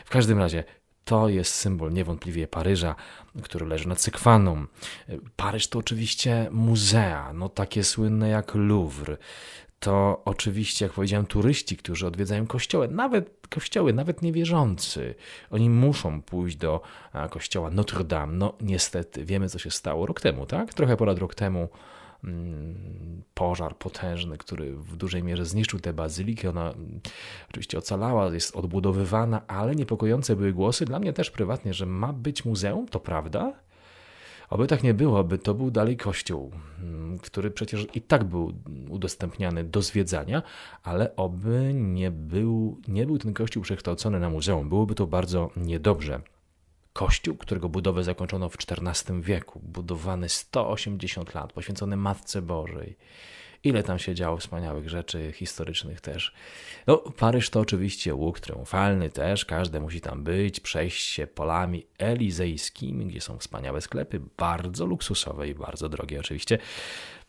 W 0.06 0.10
każdym 0.10 0.40
razie 0.40 0.64
to 1.06 1.30
jest 1.30 1.56
symbol 1.56 1.94
niewątpliwie 1.94 2.48
Paryża, 2.48 2.96
który 3.44 3.66
leży 3.66 3.88
nad 3.88 4.02
Sykwaną. 4.02 4.66
Paryż 5.36 5.68
to 5.68 5.80
oczywiście 5.80 6.48
muzea, 6.52 7.34
no 7.34 7.50
takie 7.50 7.84
słynne 7.84 8.30
jak 8.30 8.52
Louvre. 8.56 9.18
To 9.86 10.22
oczywiście, 10.26 10.86
jak 10.86 10.94
powiedziałem, 10.94 11.26
turyści, 11.26 11.78
którzy 11.78 12.08
odwiedzają 12.08 12.48
kościoły, 12.48 12.88
nawet 12.88 13.48
kościoły, 13.50 13.94
nawet 13.94 14.22
niewierzący. 14.22 15.16
Oni 15.52 15.70
muszą 15.70 16.22
pójść 16.22 16.58
do 16.58 16.82
kościoła 17.30 17.70
Notre 17.70 18.04
Dame. 18.04 18.34
No 18.34 18.54
niestety, 18.62 19.26
wiemy 19.26 19.50
co 19.50 19.60
się 19.60 19.72
stało 19.72 20.06
rok 20.06 20.22
temu, 20.22 20.46
tak? 20.46 20.74
Trochę 20.74 20.98
ponad 20.98 21.18
rok 21.18 21.36
temu 21.36 21.70
Mm, 22.24 23.24
pożar 23.34 23.78
potężny, 23.78 24.38
który 24.38 24.76
w 24.76 24.96
dużej 24.96 25.24
mierze 25.24 25.46
zniszczył 25.46 25.80
tę 25.80 25.94
bazylikę. 25.94 26.50
Ona 26.50 26.72
mm, 26.72 27.00
oczywiście 27.50 27.78
ocalała, 27.78 28.34
jest 28.34 28.56
odbudowywana, 28.56 29.48
ale 29.48 29.76
niepokojące 29.76 30.36
były 30.36 30.54
głosy 30.54 30.86
dla 30.86 31.00
mnie 31.00 31.14
też 31.14 31.32
prywatnie, 31.32 31.74
że 31.74 31.86
ma 31.86 32.14
być 32.14 32.46
muzeum, 32.46 32.88
to 32.88 33.00
prawda? 33.00 33.54
Oby 34.50 34.68
tak 34.68 34.84
nie 34.84 34.94
było, 34.94 35.24
by 35.24 35.38
to 35.38 35.54
był 35.54 35.72
dalej 35.72 35.98
kościół, 35.98 36.52
który 37.22 37.52
przecież 37.52 37.88
i 37.94 38.02
tak 38.02 38.24
był 38.24 38.54
udostępniany 38.90 39.64
do 39.64 39.82
zwiedzania, 39.82 40.44
ale 40.84 41.16
oby 41.16 41.72
nie 41.74 42.12
był, 42.12 42.82
nie 42.88 43.06
był 43.06 43.18
ten 43.18 43.34
kościół 43.34 43.64
przekształcony 43.64 44.20
na 44.20 44.30
muzeum. 44.30 44.70
Byłoby 44.70 44.96
to 44.96 45.08
bardzo 45.08 45.50
niedobrze. 45.58 46.22
Kościół, 46.94 47.36
którego 47.36 47.70
budowę 47.70 48.04
zakończono 48.04 48.50
w 48.50 48.58
XIV 48.58 49.22
wieku, 49.22 49.62
budowany 49.64 50.30
180 50.30 51.34
lat, 51.36 51.54
poświęcony 51.54 51.98
Matce 51.98 52.42
Bożej. 52.42 52.98
Ile 53.66 53.84
tam 53.84 54.00
się 54.00 54.16
działo 54.16 54.38
wspaniałych 54.38 54.90
rzeczy 54.90 55.32
historycznych 55.32 56.02
też. 56.02 56.34
No, 56.88 56.98
Paryż 56.98 57.50
to 57.50 57.60
oczywiście 57.60 58.16
łuk 58.16 58.40
triumfalny 58.40 59.10
też, 59.10 59.46
każdy 59.46 59.80
musi 59.80 60.02
tam 60.02 60.24
być, 60.24 60.60
przejść 60.60 61.06
się 61.06 61.28
polami 61.28 61.86
elizejskimi, 61.98 63.06
gdzie 63.06 63.22
są 63.22 63.38
wspaniałe 63.38 63.82
sklepy, 63.82 64.22
bardzo 64.38 64.86
luksusowe 64.86 65.48
i 65.48 65.56
bardzo 65.56 65.90
drogie 65.90 66.20
oczywiście. 66.20 66.58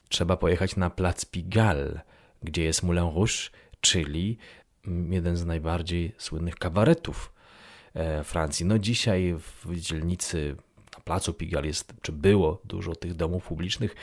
Trzeba 0.09 0.37
pojechać 0.37 0.76
na 0.76 0.90
Plac 0.90 1.25
Pigalle, 1.25 2.00
gdzie 2.43 2.62
jest 2.62 2.83
Moulin 2.83 3.02
Rouge, 3.14 3.50
czyli 3.81 4.38
jeden 5.11 5.37
z 5.37 5.45
najbardziej 5.45 6.12
słynnych 6.19 6.57
kabaretów 6.57 7.37
E, 7.97 8.25
Francji. 8.25 8.66
No 8.66 8.78
dzisiaj 8.78 9.35
w 9.38 9.81
dzielnicy 9.81 10.57
placu 11.06 11.34
Pigal 11.34 11.64
jest, 11.64 11.94
czy 12.02 12.12
było 12.12 12.60
dużo 12.64 12.96
tych 12.96 13.14
domów 13.14 13.44
publicznych, 13.44 13.94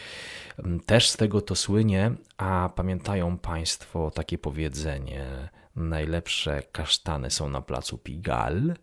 mm, 0.58 0.80
też 0.80 1.10
z 1.10 1.18
tego 1.18 1.42
to 1.42 1.56
słynie, 1.56 2.12
a 2.38 2.70
pamiętają 2.76 3.38
Państwo 3.38 4.12
takie 4.12 4.38
powiedzenie, 4.38 5.50
najlepsze 5.76 6.64
kasztany 6.72 7.32
są 7.32 7.50
na 7.50 7.62
placu 7.62 7.98
Pigal? 7.98 8.74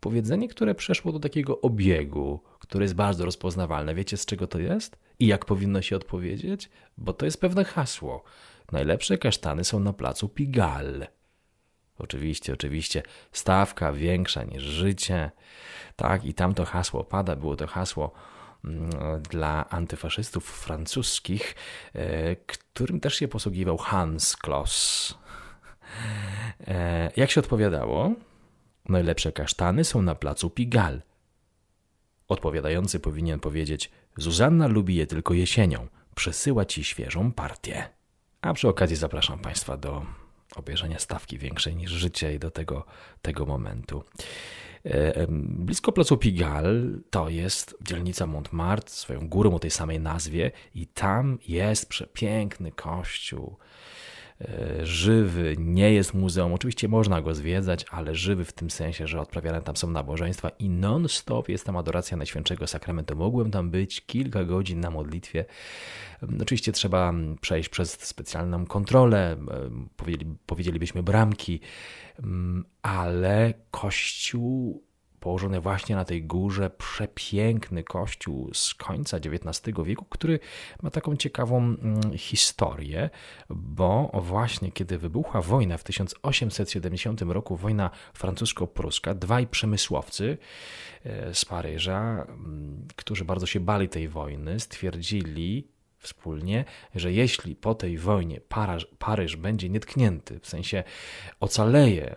Powiedzenie, 0.00 0.48
które 0.48 0.74
przeszło 0.74 1.12
do 1.12 1.20
takiego 1.20 1.60
obiegu, 1.60 2.40
które 2.58 2.84
jest 2.84 2.94
bardzo 2.94 3.24
rozpoznawalne. 3.24 3.94
Wiecie 3.94 4.16
z 4.16 4.26
czego 4.26 4.46
to 4.46 4.58
jest? 4.58 4.98
I 5.18 5.26
jak 5.26 5.44
powinno 5.44 5.82
się 5.82 5.96
odpowiedzieć? 5.96 6.70
Bo 6.98 7.12
to 7.12 7.24
jest 7.24 7.40
pewne 7.40 7.64
hasło. 7.64 8.24
Najlepsze 8.72 9.18
kasztany 9.18 9.64
są 9.64 9.80
na 9.80 9.92
placu 9.92 10.28
Pigal. 10.28 11.06
Oczywiście, 11.98 12.52
oczywiście, 12.52 13.02
stawka 13.32 13.92
większa 13.92 14.44
niż 14.44 14.62
życie. 14.62 15.30
Tak, 15.96 16.24
i 16.24 16.34
tamto 16.34 16.64
hasło 16.64 17.04
pada, 17.04 17.36
było 17.36 17.56
to 17.56 17.66
hasło 17.66 18.12
mm, 18.64 18.90
dla 19.22 19.68
antyfaszystów 19.68 20.44
francuskich, 20.44 21.54
e, 21.94 22.36
którym 22.36 23.00
też 23.00 23.14
się 23.14 23.28
posługiwał 23.28 23.78
Hans 23.78 24.36
Kloss. 24.36 25.14
E, 26.66 27.10
jak 27.16 27.30
się 27.30 27.40
odpowiadało? 27.40 28.12
Najlepsze 28.88 29.32
kasztany 29.32 29.84
są 29.84 30.02
na 30.02 30.14
placu 30.14 30.50
Pigalle. 30.50 31.00
Odpowiadający 32.28 33.00
powinien 33.00 33.40
powiedzieć: 33.40 33.90
Zuzanna 34.16 34.66
lubi 34.66 34.94
je 34.94 35.06
tylko 35.06 35.34
jesienią, 35.34 35.88
przesyła 36.14 36.64
ci 36.64 36.84
świeżą 36.84 37.32
partię. 37.32 37.88
A 38.40 38.54
przy 38.54 38.68
okazji 38.68 38.96
zapraszam 38.96 39.38
Państwa 39.38 39.76
do 39.76 40.06
obejrzenia 40.58 40.98
stawki 40.98 41.38
większej 41.38 41.76
niż 41.76 41.90
życie 41.90 42.38
do 42.38 42.50
tego, 42.50 42.84
tego 43.22 43.46
momentu. 43.46 44.04
E, 44.84 45.26
blisko 45.30 45.92
placu 45.92 46.16
Pigalle 46.16 46.82
to 47.10 47.28
jest 47.28 47.76
dzielnica 47.82 48.26
Montmartre, 48.26 48.90
swoją 48.90 49.28
górą 49.28 49.54
o 49.54 49.58
tej 49.58 49.70
samej 49.70 50.00
nazwie, 50.00 50.50
i 50.74 50.86
tam 50.86 51.38
jest 51.48 51.88
przepiękny 51.88 52.72
kościół 52.72 53.56
żywy, 54.82 55.56
nie 55.58 55.92
jest 55.92 56.14
muzeum. 56.14 56.52
Oczywiście 56.52 56.88
można 56.88 57.22
go 57.22 57.34
zwiedzać, 57.34 57.84
ale 57.90 58.14
żywy 58.14 58.44
w 58.44 58.52
tym 58.52 58.70
sensie, 58.70 59.06
że 59.06 59.20
odprawiane 59.20 59.62
tam 59.62 59.76
są 59.76 59.90
nabożeństwa 59.90 60.48
i 60.48 60.68
non-stop 60.70 61.48
jest 61.48 61.66
tam 61.66 61.76
adoracja 61.76 62.16
Najświętszego 62.16 62.66
Sakramentu. 62.66 63.16
Mogłem 63.16 63.50
tam 63.50 63.70
być 63.70 64.06
kilka 64.06 64.44
godzin 64.44 64.80
na 64.80 64.90
modlitwie. 64.90 65.44
Oczywiście 66.42 66.72
trzeba 66.72 67.14
przejść 67.40 67.68
przez 67.68 67.92
specjalną 67.92 68.66
kontrolę, 68.66 69.36
powiedzielibyśmy 70.46 71.02
bramki, 71.02 71.60
ale 72.82 73.54
kościół 73.70 74.87
położony 75.20 75.60
właśnie 75.60 75.96
na 75.96 76.04
tej 76.04 76.22
górze, 76.24 76.70
przepiękny 76.70 77.84
kościół 77.84 78.50
z 78.54 78.74
końca 78.74 79.16
XIX 79.16 79.76
wieku, 79.84 80.04
który 80.08 80.38
ma 80.82 80.90
taką 80.90 81.16
ciekawą 81.16 81.58
mm, 81.58 82.18
historię, 82.18 83.10
bo 83.50 84.10
właśnie 84.14 84.72
kiedy 84.72 84.98
wybuchła 84.98 85.42
wojna 85.42 85.78
w 85.78 85.84
1870 85.84 87.22
roku, 87.22 87.56
wojna 87.56 87.90
francusko-pruska, 88.14 89.14
dwaj 89.14 89.46
przemysłowcy 89.46 90.38
e, 91.04 91.34
z 91.34 91.44
Paryża, 91.44 92.26
mm, 92.28 92.86
którzy 92.96 93.24
bardzo 93.24 93.46
się 93.46 93.60
bali 93.60 93.88
tej 93.88 94.08
wojny, 94.08 94.60
stwierdzili, 94.60 95.68
wspólnie, 95.98 96.64
że 96.94 97.12
jeśli 97.12 97.56
po 97.56 97.74
tej 97.74 97.98
wojnie 97.98 98.40
Paryż, 98.40 98.86
Paryż 98.98 99.36
będzie 99.36 99.68
nietknięty, 99.68 100.40
w 100.40 100.46
sensie 100.46 100.84
ocaleje, 101.40 102.16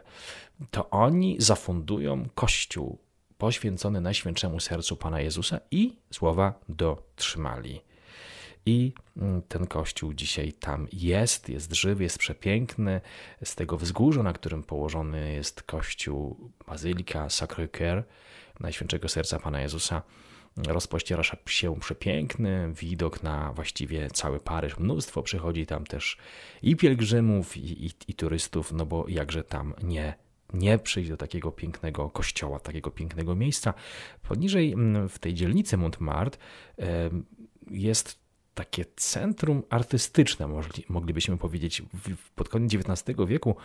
to 0.71 0.89
oni 0.89 1.35
zafundują 1.39 2.25
kościół 2.35 2.97
poświęcony 3.37 4.01
Najświętszemu 4.01 4.59
Sercu 4.59 4.97
Pana 4.97 5.21
Jezusa 5.21 5.59
i 5.71 5.97
słowa 6.11 6.59
dotrzymali. 6.69 7.81
I 8.65 8.93
mm, 9.17 9.41
ten 9.41 9.67
kościół 9.67 10.13
dzisiaj 10.13 10.53
tam 10.53 10.87
jest, 10.93 11.49
jest 11.49 11.73
żywy, 11.73 12.03
jest 12.03 12.17
przepiękny. 12.17 13.01
Z 13.43 13.55
tego 13.55 13.77
wzgórza, 13.77 14.23
na 14.23 14.33
którym 14.33 14.63
położony 14.63 15.33
jest 15.33 15.63
kościół 15.63 16.51
Bazylika 16.67 17.27
Sacré-Cœur 17.27 18.03
Najświętszego 18.59 19.09
Serca 19.09 19.39
Pana 19.39 19.61
Jezusa, 19.61 20.01
rozpościera 20.67 21.23
się 21.47 21.79
przepiękny 21.79 22.73
widok 22.73 23.23
na 23.23 23.53
właściwie 23.53 24.09
cały 24.09 24.39
Paryż. 24.39 24.77
Mnóstwo 24.77 25.23
przychodzi 25.23 25.65
tam 25.65 25.85
też 25.85 26.17
i 26.61 26.75
pielgrzymów, 26.75 27.57
i, 27.57 27.85
i, 27.85 27.91
i 28.07 28.13
turystów, 28.13 28.71
no 28.71 28.85
bo 28.85 29.05
jakże 29.07 29.43
tam 29.43 29.73
nie 29.83 30.13
nie 30.53 30.77
przyjść 30.77 31.09
do 31.09 31.17
takiego 31.17 31.51
pięknego 31.51 32.09
kościoła, 32.09 32.59
takiego 32.59 32.91
pięknego 32.91 33.35
miejsca. 33.35 33.73
Poniżej 34.23 34.73
mm, 34.73 35.09
w 35.09 35.19
tej 35.19 35.33
dzielnicy 35.33 35.77
Montmartre 35.77 36.39
jest 37.71 38.20
takie 38.53 38.85
centrum 38.95 39.63
artystyczne, 39.69 40.47
moglibyśmy 40.89 41.37
powiedzieć. 41.37 41.83
Pod 42.35 42.49
koniec 42.49 42.73
XIX 42.73 43.17
wieku 43.27 43.55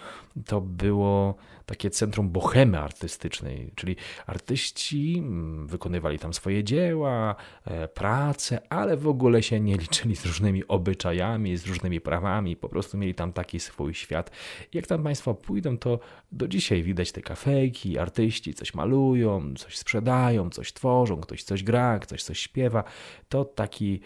to 0.46 0.60
było 0.60 1.34
takie 1.66 1.90
centrum 1.90 2.28
bohemy 2.28 2.78
artystycznej, 2.78 3.70
czyli 3.74 3.96
artyści 4.26 5.14
mm, 5.18 5.66
wykonywali 5.66 6.18
tam 6.18 6.34
swoje 6.34 6.64
dzieła, 6.64 7.36
e, 7.64 7.88
prace, 7.88 8.60
ale 8.68 8.96
w 8.96 9.08
ogóle 9.08 9.42
się 9.42 9.60
nie 9.60 9.76
liczyli 9.76 10.16
z 10.16 10.26
różnymi 10.26 10.68
obyczajami, 10.68 11.56
z 11.56 11.66
różnymi 11.66 12.00
prawami, 12.00 12.56
po 12.56 12.68
prostu 12.68 12.98
mieli 12.98 13.14
tam 13.14 13.32
taki 13.32 13.60
swój 13.60 13.94
świat. 13.94 14.30
Jak 14.74 14.86
tam 14.86 15.02
Państwo 15.02 15.34
pójdą, 15.34 15.78
to 15.78 15.98
do 16.32 16.48
dzisiaj 16.48 16.82
widać 16.82 17.12
te 17.12 17.22
kafejki, 17.22 17.98
artyści 17.98 18.54
coś 18.54 18.74
malują, 18.74 19.54
coś 19.54 19.78
sprzedają, 19.78 20.50
coś 20.50 20.72
tworzą, 20.72 21.20
ktoś 21.20 21.42
coś 21.42 21.62
gra, 21.62 21.98
ktoś 21.98 22.22
coś 22.22 22.38
śpiewa. 22.38 22.84
To 23.28 23.44
taki 23.44 24.00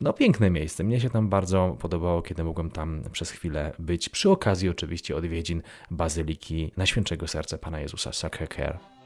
no, 0.00 0.12
piękne 0.12 0.50
miejsce. 0.50 0.84
Mnie 0.84 1.00
się 1.00 1.10
tam 1.10 1.28
bardzo 1.28 1.76
podobało, 1.80 2.22
kiedy 2.22 2.44
mogłem 2.44 2.70
tam 2.70 3.02
przez 3.12 3.30
chwilę 3.30 3.72
być. 3.78 4.08
Przy 4.08 4.30
okazji, 4.30 4.68
oczywiście, 4.68 5.16
odwiedzin 5.16 5.62
Bazyliki 5.90 6.72
Najświętszego 6.76 7.28
Serca 7.28 7.58
Pana 7.58 7.80
Jezusa 7.80 8.10
Sacré-Cœur. 8.10 8.99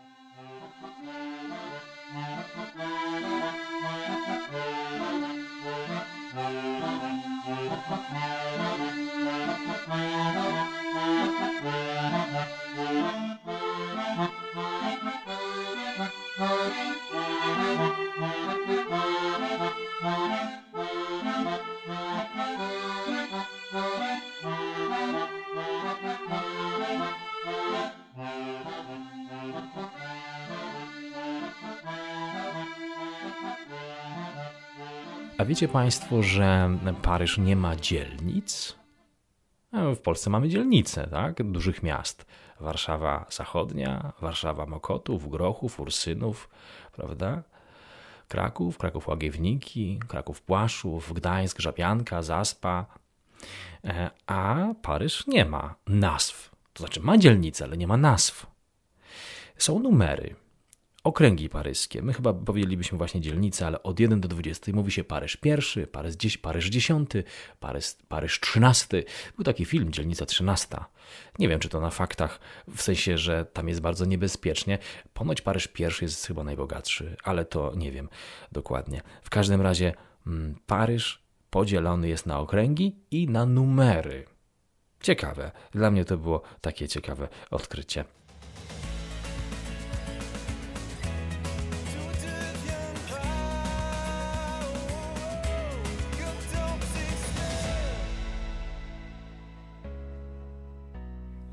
Wiecie 35.46 35.68
Państwo, 35.68 36.22
że 36.22 36.78
Paryż 37.02 37.38
nie 37.38 37.56
ma 37.56 37.76
dzielnic? 37.76 38.76
W 39.72 39.98
Polsce 39.98 40.30
mamy 40.30 40.48
dzielnice, 40.48 41.06
tak? 41.10 41.42
Dużych 41.42 41.82
miast. 41.82 42.26
Warszawa 42.60 43.26
Zachodnia, 43.30 44.12
Warszawa 44.20 44.66
Mokotów, 44.66 45.30
Grochów, 45.30 45.80
Ursynów, 45.80 46.48
prawda? 46.92 47.42
Kraków, 48.28 48.78
Kraków 48.78 49.08
Łagiewniki, 49.08 50.00
Kraków 50.08 50.42
Płaszów, 50.42 51.12
Gdańsk, 51.12 51.60
Żabianka, 51.60 52.22
Zaspa. 52.22 52.86
E, 53.84 54.10
a 54.26 54.74
Paryż 54.82 55.26
nie 55.26 55.44
ma 55.44 55.74
nazw. 55.86 56.50
To 56.72 56.82
znaczy 56.82 57.00
ma 57.00 57.18
dzielnice, 57.18 57.64
ale 57.64 57.76
nie 57.76 57.86
ma 57.86 57.96
nazw. 57.96 58.46
Są 59.58 59.78
numery 59.78 60.34
okręgi 61.04 61.48
paryskie. 61.48 62.02
My 62.02 62.12
chyba 62.12 62.32
powiedzielibyśmy 62.32 62.98
właśnie 62.98 63.20
dzielnice, 63.20 63.66
ale 63.66 63.82
od 63.82 64.00
1 64.00 64.20
do 64.20 64.28
20 64.28 64.72
mówi 64.72 64.92
się 64.92 65.04
Paryż 65.04 65.36
pierwszy, 65.36 65.86
Paryż, 65.86 66.16
10, 66.16 66.38
Paryż 66.38 66.68
10, 66.68 67.10
Paryż, 67.60 67.96
Paryż 68.08 68.40
13. 68.40 69.04
Był 69.36 69.44
taki 69.44 69.64
film, 69.64 69.92
Dzielnica 69.92 70.26
13. 70.26 70.76
Nie 71.38 71.48
wiem, 71.48 71.60
czy 71.60 71.68
to 71.68 71.80
na 71.80 71.90
faktach, 71.90 72.40
w 72.74 72.82
sensie, 72.82 73.18
że 73.18 73.44
tam 73.44 73.68
jest 73.68 73.80
bardzo 73.80 74.04
niebezpiecznie. 74.04 74.78
Ponoć 75.14 75.40
Paryż 75.40 75.68
pierwszy 75.68 76.04
jest 76.04 76.26
chyba 76.26 76.44
najbogatszy, 76.44 77.16
ale 77.24 77.44
to 77.44 77.72
nie 77.76 77.92
wiem 77.92 78.08
dokładnie. 78.52 79.02
W 79.22 79.30
każdym 79.30 79.60
razie 79.60 79.92
mm, 80.26 80.54
Paryż 80.66 81.22
podzielony 81.50 82.08
jest 82.08 82.26
na 82.26 82.38
okręgi 82.38 82.96
i 83.10 83.28
na 83.28 83.46
numery. 83.46 84.24
Ciekawe. 85.00 85.52
Dla 85.72 85.90
mnie 85.90 86.04
to 86.04 86.18
było 86.18 86.42
takie 86.60 86.88
ciekawe 86.88 87.28
odkrycie. 87.50 88.04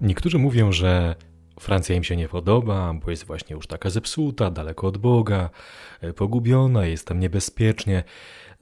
Niektórzy 0.01 0.37
mówią, 0.37 0.71
że 0.71 1.15
Francja 1.59 1.95
im 1.95 2.03
się 2.03 2.15
nie 2.15 2.27
podoba, 2.27 2.93
bo 2.93 3.11
jest 3.11 3.23
właśnie 3.23 3.55
już 3.55 3.67
taka 3.67 3.89
zepsuta, 3.89 4.51
daleko 4.51 4.87
od 4.87 4.97
Boga, 4.97 5.49
e, 6.01 6.13
pogubiona, 6.13 6.85
jest 6.85 7.07
tam 7.07 7.19
niebezpiecznie. 7.19 8.03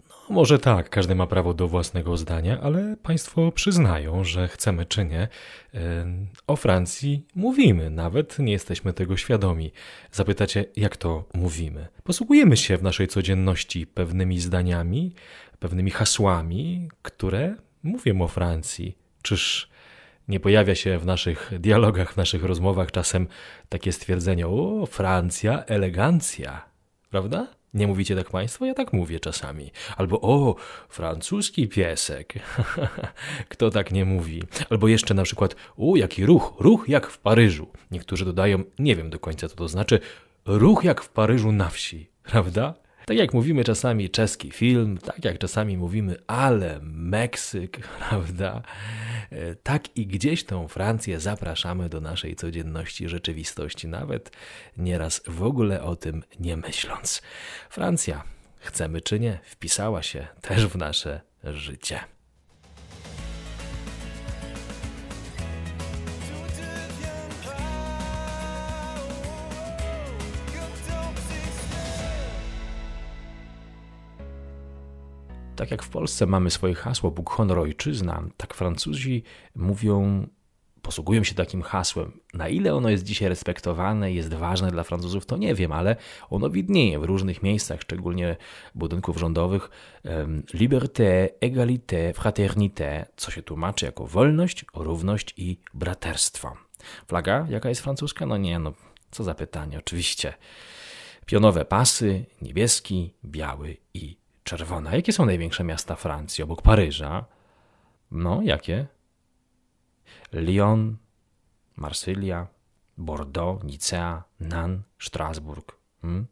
No, 0.10 0.16
może 0.30 0.60
tak, 0.60 0.90
każdy 0.90 1.16
ma 1.16 1.28
prawo 1.28 1.54
do 1.54 1.68
własnego 1.68 2.18
zdania, 2.18 2.62
ale 2.62 2.98
państwo 3.04 3.52
przyznają, 3.52 4.24
że 4.24 4.48
chcemy 4.48 4.86
czy 4.86 5.06
nie, 5.06 5.28
e, 5.74 6.06
o 6.48 6.56
Francji 6.56 7.26
mówimy, 7.36 7.90
nawet 7.90 8.40
nie 8.40 8.52
jesteśmy 8.52 8.94
tego 8.94 9.18
świadomi. 9.18 9.72
Zapytacie, 10.12 10.66
jak 10.76 10.98
to 10.98 11.24
mówimy? 11.34 11.88
Posługujemy 12.04 12.58
się 12.58 12.78
w 12.78 12.84
naszej 12.84 13.08
codzienności 13.08 13.88
pewnymi 13.88 14.40
zdaniami, 14.40 15.14
pewnymi 15.60 15.92
hasłami, 15.92 16.90
które 17.02 17.56
mówią 17.84 18.22
o 18.22 18.28
Francji. 18.28 18.98
Czyż 19.22 19.70
nie 20.30 20.40
pojawia 20.40 20.76
się 20.76 20.98
w 20.98 21.06
naszych 21.06 21.52
dialogach, 21.60 22.14
w 22.14 22.18
naszych 22.18 22.44
rozmowach 22.44 22.92
czasem 22.92 23.28
takie 23.70 23.92
stwierdzenie: 23.92 24.48
O, 24.48 24.86
Francja, 24.86 25.64
elegancja, 25.66 26.66
prawda? 27.10 27.48
Nie 27.74 27.88
mówicie 27.88 28.16
tak 28.16 28.30
Państwo? 28.30 28.66
Ja 28.66 28.74
tak 28.74 28.94
mówię 28.94 29.20
czasami. 29.20 29.72
Albo 29.98 30.22
o, 30.22 30.56
francuski 30.90 31.68
piesek. 31.68 32.34
Kto 33.50 33.70
tak 33.70 33.92
nie 33.92 34.06
mówi? 34.06 34.44
Albo 34.70 34.88
jeszcze 34.88 35.14
na 35.14 35.24
przykład, 35.24 35.56
o, 35.78 35.96
jaki 35.96 36.26
ruch, 36.26 36.54
ruch 36.60 36.86
jak 36.88 37.08
w 37.08 37.18
Paryżu. 37.18 37.68
Niektórzy 37.92 38.26
dodają, 38.26 38.64
nie 38.80 38.96
wiem 38.96 39.10
do 39.10 39.20
końca 39.20 39.48
co 39.48 39.56
to 39.56 39.68
znaczy, 39.68 40.00
ruch 40.46 40.84
jak 40.84 41.02
w 41.02 41.10
Paryżu 41.10 41.52
na 41.52 41.70
wsi, 41.70 42.10
prawda? 42.32 42.74
Tak 43.10 43.18
jak 43.18 43.34
mówimy 43.34 43.64
czasami 43.64 44.10
czeski 44.10 44.52
film, 44.52 44.98
tak 44.98 45.26
jak 45.26 45.38
czasami 45.38 45.78
mówimy 45.78 46.16
ale 46.28 46.80
Meksyk, 46.84 47.80
prawda? 48.00 48.62
E, 49.32 49.56
tak 49.56 49.98
i 49.98 50.08
gdzieś 50.08 50.44
tą 50.44 50.68
Francję 50.68 51.20
zapraszamy 51.20 51.90
do 51.90 52.02
naszej 52.02 52.36
codzienności 52.36 53.10
rzeczywistości, 53.10 53.88
nawet 53.88 54.32
nieraz 54.78 55.22
w 55.28 55.44
ogóle 55.44 55.84
o 55.84 55.96
tym 55.96 56.24
nie 56.40 56.58
myśląc. 56.58 57.22
Francja, 57.70 58.24
chcemy 58.60 59.02
czy 59.02 59.20
nie, 59.20 59.40
wpisała 59.44 60.04
się 60.04 60.28
też 60.42 60.68
w 60.68 60.76
nasze 60.76 61.22
życie. 61.44 62.00
Tak 75.60 75.72
jak 75.72 75.84
w 75.84 75.90
Polsce 75.90 76.26
mamy 76.26 76.50
swoje 76.50 76.76
hasło 76.76 77.12
Bóg, 77.12 77.30
honor, 77.30 77.60
ojczyzna, 77.60 78.24
tak 78.38 78.54
Francuzi 78.54 79.24
mówią, 79.56 80.28
posługują 80.82 81.24
się 81.24 81.36
takim 81.36 81.62
hasłem. 81.62 82.20
Na 82.34 82.48
ile 82.48 82.76
ono 82.76 82.90
jest 82.90 83.04
dzisiaj 83.04 83.30
respektowane, 83.30 84.14
jest 84.14 84.34
ważne 84.34 84.72
dla 84.72 84.84
Francuzów, 84.84 85.26
to 85.26 85.38
nie 85.38 85.56
wiem, 85.56 85.72
ale 85.72 85.96
ono 86.30 86.50
widnieje 86.50 87.00
w 87.00 87.04
różnych 87.04 87.44
miejscach, 87.44 87.82
szczególnie 87.82 88.36
budynków 88.76 89.18
rządowych. 89.18 89.70
Liberté, 90.54 91.30
égalité, 91.42 92.14
fraternité, 92.14 93.06
co 93.16 93.32
się 93.32 93.44
tłumaczy 93.44 93.86
jako 93.86 94.08
wolność, 94.08 94.66
równość 94.74 95.34
i 95.38 95.60
braterstwo. 95.74 96.54
Flaga, 97.08 97.48
jaka 97.50 97.70
jest 97.70 97.82
francuska? 97.82 98.26
No 98.26 98.38
nie, 98.38 98.60
no 98.60 98.74
co 99.12 99.24
za 99.24 99.36
pytanie, 99.36 99.78
oczywiście. 99.78 100.34
Pionowe 101.26 101.66
pasy, 101.66 102.26
niebieski, 102.42 103.14
biały 103.26 103.78
i 103.94 104.19
czerwona. 104.50 104.96
Jakie 104.96 105.14
są 105.14 105.26
największe 105.26 105.64
miasta 105.64 105.96
Francji 105.96 106.44
obok 106.44 106.62
Paryża? 106.62 107.26
No, 108.12 108.42
jakie? 108.44 108.88
Lyon, 110.34 110.98
Marsylia, 111.76 112.48
Bordeaux, 112.98 113.64
Nicea, 113.64 114.24
Nantes, 114.40 114.86
Strasburg. 115.00 115.76
Hmm? 116.02 116.28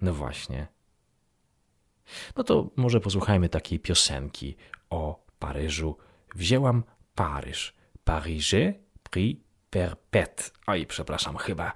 No 0.00 0.14
właśnie. 0.14 0.66
No 2.36 2.44
to 2.44 2.70
może 2.76 3.00
posłuchajmy 3.00 3.48
takiej 3.48 3.80
piosenki 3.80 4.56
o 4.90 5.24
Paryżu. 5.38 5.96
Wzięłam 6.34 6.84
Paryż. 7.14 7.74
Paryże 8.04 8.74
pris 9.10 9.36
perpète. 9.70 10.50
Oj, 10.66 10.86
przepraszam, 10.86 11.36
chyba 11.36 11.72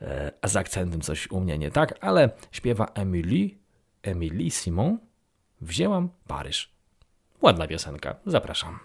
e, 0.00 0.32
z 0.44 0.56
akcentem 0.56 1.00
coś 1.00 1.30
u 1.30 1.40
mnie 1.40 1.58
nie 1.58 1.70
tak, 1.70 1.94
ale 2.00 2.30
śpiewa 2.52 2.86
Emily, 2.94 3.50
Emily 4.02 4.50
Simon 4.50 5.05
Wzięłam 5.60 6.08
Paryż. 6.26 6.70
Ładna 7.42 7.66
piosenka, 7.66 8.14
zapraszam. 8.26 8.78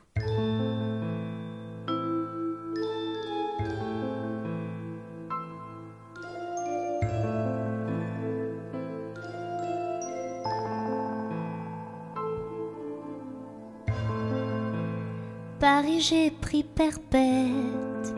Paris, 15.60 16.02
j'ai 16.10 16.32
pris 16.32 16.64
perpète. 16.64 18.16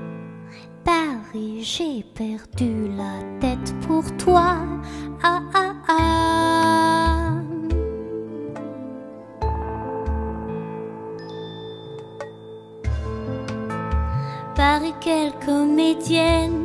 Paris, 0.85 1.63
j'ai 1.63 2.03
perdu 2.03 2.89
la 2.95 3.21
tête 3.41 3.73
pour 3.85 4.05
toi. 4.17 4.55
Ah 5.21 5.41
ah 5.53 5.73
ah. 5.89 6.22
见 15.95 16.62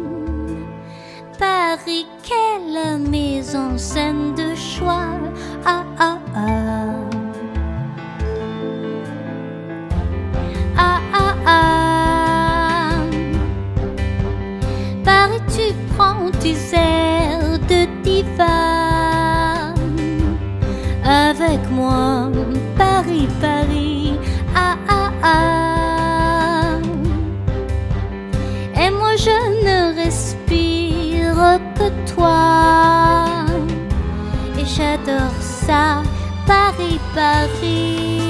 Et 34.58 34.64
j'adore 34.64 35.40
ça, 35.40 36.02
Paris, 36.46 36.98
Paris. 37.14 38.27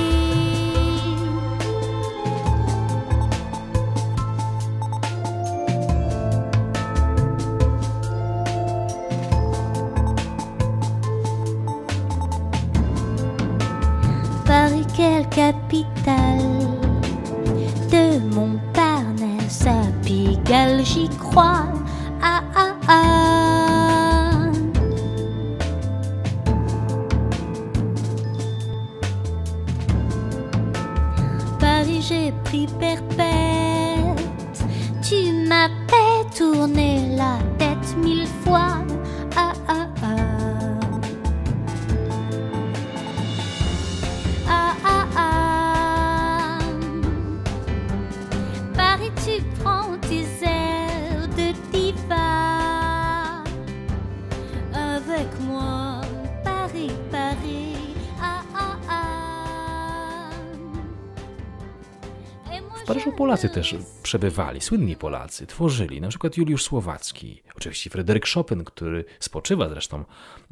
Polacy 63.38 63.54
też 63.54 63.74
przebywali, 64.02 64.60
słynni 64.60 64.96
Polacy, 64.96 65.46
tworzyli, 65.46 66.00
na 66.00 66.08
przykład 66.08 66.36
Juliusz 66.36 66.62
Słowacki, 66.62 67.42
oczywiście 67.56 67.90
Fryderyk 67.90 68.28
Chopin, 68.28 68.64
który 68.64 69.04
spoczywa 69.20 69.68
zresztą 69.68 70.04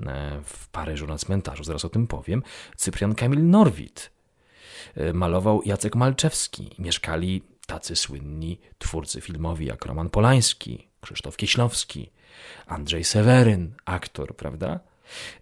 e, 0.07 0.41
w 0.45 0.69
Paryżu 0.69 1.07
na 1.07 1.19
cmentarzu, 1.19 1.65
zaraz 1.65 1.85
o 1.85 1.89
tym 1.89 2.07
powiem, 2.07 2.43
Cyprian 2.77 3.15
Kamil 3.15 3.47
Norwid, 3.47 4.11
e, 4.95 5.13
malował 5.13 5.63
Jacek 5.65 5.97
Malczewski, 5.97 6.71
mieszkali 6.79 7.43
tacy 7.67 7.97
słynni 7.97 8.61
twórcy 8.79 9.21
filmowi 9.21 9.67
jak 9.67 9.87
Roman 9.87 10.11
Polański, 10.11 10.89
Krzysztof 11.01 11.37
Kieślowski, 11.37 12.11
Andrzej 12.67 13.05
Seweryn, 13.05 13.75
aktor, 13.85 14.37
prawda? 14.37 14.81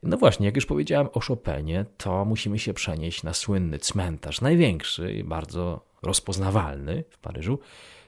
No 0.02 0.16
właśnie, 0.16 0.46
jak 0.46 0.56
już 0.56 0.66
powiedziałem 0.66 1.08
o 1.12 1.20
Chopinie, 1.20 1.84
to 1.96 2.24
musimy 2.24 2.58
się 2.58 2.74
przenieść 2.74 3.22
na 3.22 3.34
słynny 3.34 3.78
cmentarz, 3.78 4.40
największy 4.40 5.12
i 5.12 5.24
bardzo 5.24 5.93
rozpoznawalny 6.04 7.04
w 7.10 7.18
Paryżu, 7.18 7.58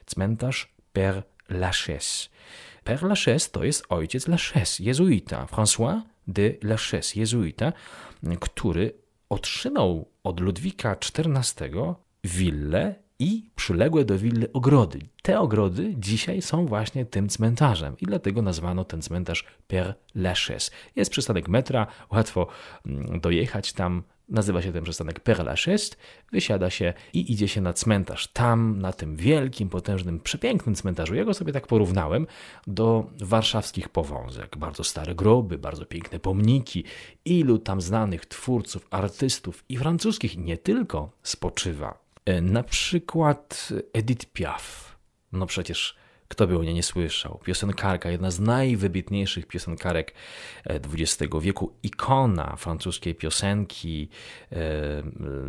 cmentarz 0.05 0.73
Père 0.93 1.21
Lachaise. 1.49 2.29
Père 2.85 3.03
Lachaise 3.03 3.49
to 3.51 3.63
jest 3.63 3.85
ojciec 3.89 4.27
Lachaise, 4.27 4.83
jezuita, 4.83 5.45
François 5.45 6.01
de 6.27 6.53
Lachaise, 6.63 7.19
jezuita, 7.19 7.73
który 8.39 8.93
otrzymał 9.29 10.07
od 10.23 10.39
Ludwika 10.39 10.91
XIV 10.91 11.95
willę 12.23 12.95
i 13.19 13.49
przyległe 13.55 14.05
do 14.05 14.17
willy 14.17 14.51
ogrody. 14.53 14.99
Te 15.21 15.39
ogrody 15.39 15.93
dzisiaj 15.97 16.41
są 16.41 16.65
właśnie 16.65 17.05
tym 17.05 17.29
cmentarzem 17.29 17.95
i 18.01 18.05
dlatego 18.05 18.41
nazwano 18.41 18.85
ten 18.85 19.01
cmentarz 19.01 19.45
Père 19.69 19.93
Lachaise. 20.15 20.71
Jest 20.95 21.11
przystanek 21.11 21.47
metra, 21.47 21.87
łatwo 22.11 22.47
mm, 22.85 23.19
dojechać 23.19 23.73
tam. 23.73 24.03
Nazywa 24.29 24.61
się 24.61 24.71
ten 24.71 24.83
przystanek 24.83 25.19
Père 25.23 25.45
Lachaise, 25.45 25.95
wysiada 26.31 26.69
się 26.69 26.93
i 27.13 27.31
idzie 27.31 27.47
się 27.47 27.61
na 27.61 27.73
cmentarz. 27.73 28.27
Tam, 28.27 28.79
na 28.79 28.93
tym 28.93 29.15
wielkim, 29.15 29.69
potężnym, 29.69 30.19
przepięknym 30.19 30.75
cmentarzu, 30.75 31.15
ja 31.15 31.25
go 31.25 31.33
sobie 31.33 31.53
tak 31.53 31.67
porównałem 31.67 32.27
do 32.67 33.09
warszawskich 33.21 33.89
powązek. 33.89 34.57
Bardzo 34.57 34.83
stare 34.83 35.15
groby, 35.15 35.57
bardzo 35.57 35.85
piękne 35.85 36.19
pomniki, 36.19 36.83
ilu 37.25 37.57
tam 37.59 37.81
znanych 37.81 38.25
twórców, 38.25 38.87
artystów 38.91 39.63
i 39.69 39.77
francuskich 39.77 40.37
nie 40.37 40.57
tylko 40.57 41.11
spoczywa. 41.23 41.97
E, 42.25 42.41
Na 42.41 42.63
przykład 42.63 43.69
Edith 43.93 44.25
Piaf. 44.25 44.97
No 45.31 45.45
przecież 45.45 45.95
kto 46.27 46.47
by 46.47 46.57
o 46.57 46.63
niej 46.63 46.73
nie 46.73 46.83
słyszał? 46.83 47.39
Piosenkarka, 47.43 48.09
jedna 48.09 48.31
z 48.31 48.39
najwybitniejszych 48.39 49.47
piosenkarek 49.47 50.13
e, 50.65 50.73
XX 50.75 51.33
wieku, 51.41 51.73
ikona 51.83 52.55
francuskiej 52.55 53.15
piosenki, 53.15 54.09
e, 54.51 54.57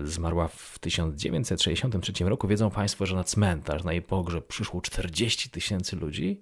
zmarła 0.05 0.49
w 0.49 0.79
1963 0.79 2.13
roku. 2.25 2.49
Wiedzą 2.49 2.71
Państwo, 2.71 3.07
że 3.07 3.17
na 3.17 3.25
cmentarz, 3.25 3.85
na 3.85 3.93
jej 3.93 4.03
pogrzeb 4.03 4.47
przyszło 4.47 4.81
40 4.81 5.51
tysięcy 5.51 5.97
ludzi? 5.97 6.41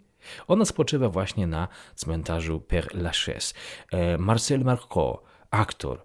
Ona 0.48 0.64
spoczywa 0.64 1.08
właśnie 1.08 1.46
na 1.46 1.68
cmentarzu 1.94 2.62
Père 2.68 2.94
Lachaise. 2.94 3.54
E, 3.92 4.18
Marcel 4.18 4.64
Marceau, 4.64 5.18
aktor, 5.50 6.04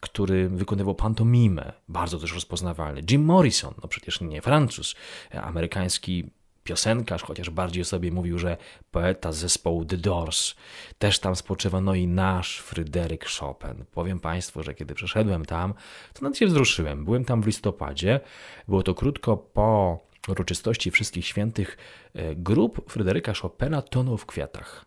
który 0.00 0.48
wykonywał 0.48 0.94
pantomimę, 0.94 1.72
bardzo 1.88 2.18
też 2.18 2.34
rozpoznawalny. 2.34 3.02
Jim 3.10 3.24
Morrison, 3.24 3.74
no 3.82 3.88
przecież 3.88 4.20
nie 4.20 4.42
Francuz, 4.42 4.94
e, 5.34 5.42
amerykański 5.42 6.30
piosenkarz, 6.66 7.22
chociaż 7.22 7.50
bardziej 7.50 7.84
sobie 7.84 8.12
mówił, 8.12 8.38
że 8.38 8.56
poeta 8.90 9.32
z 9.32 9.36
zespołu 9.36 9.84
The 9.84 9.96
Doors, 9.96 10.54
też 10.98 11.18
tam 11.18 11.36
spoczywa, 11.36 11.80
no 11.80 11.94
i 11.94 12.06
nasz 12.06 12.60
Fryderyk 12.60 13.26
Chopin. 13.26 13.84
Powiem 13.92 14.20
Państwu, 14.20 14.62
że 14.62 14.74
kiedy 14.74 14.94
przeszedłem 14.94 15.44
tam, 15.44 15.74
to 16.12 16.22
nawet 16.22 16.38
się 16.38 16.46
wzruszyłem. 16.46 17.04
Byłem 17.04 17.24
tam 17.24 17.42
w 17.42 17.46
listopadzie, 17.46 18.20
było 18.68 18.82
to 18.82 18.94
krótko 18.94 19.36
po 19.36 19.98
uroczystości 20.28 20.90
Wszystkich 20.90 21.26
Świętych. 21.26 21.76
E, 22.14 22.34
Grób 22.34 22.92
Fryderyka 22.92 23.32
Chopina 23.34 23.82
tonął 23.82 24.16
w 24.16 24.26
kwiatach. 24.26 24.84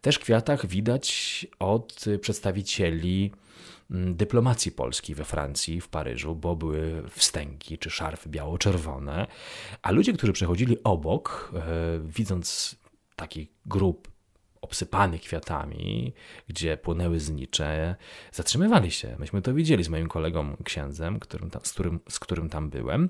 Też 0.00 0.16
w 0.16 0.20
kwiatach 0.20 0.66
widać 0.66 1.46
od 1.58 2.04
przedstawicieli 2.20 3.32
dyplomacji 3.92 4.72
polskiej 4.72 5.14
we 5.14 5.24
Francji, 5.24 5.80
w 5.80 5.88
Paryżu, 5.88 6.34
bo 6.34 6.56
były 6.56 7.02
wstęgi 7.10 7.78
czy 7.78 7.90
szarfy 7.90 8.28
biało-czerwone, 8.28 9.26
a 9.82 9.90
ludzie, 9.90 10.12
którzy 10.12 10.32
przechodzili 10.32 10.76
obok, 10.84 11.52
e, 11.54 12.00
widząc 12.04 12.76
taki 13.16 13.48
grób 13.66 14.12
obsypany 14.60 15.18
kwiatami, 15.18 16.14
gdzie 16.48 16.76
płynęły 16.76 17.20
znicze, 17.20 17.96
zatrzymywali 18.32 18.90
się. 18.90 19.16
Myśmy 19.18 19.42
to 19.42 19.54
widzieli 19.54 19.84
z 19.84 19.88
moim 19.88 20.08
kolegą 20.08 20.56
księdzem, 20.64 21.20
którym 21.20 21.50
tam, 21.50 21.62
z, 21.64 21.72
którym, 21.72 22.00
z 22.08 22.18
którym 22.18 22.48
tam 22.48 22.70
byłem. 22.70 23.08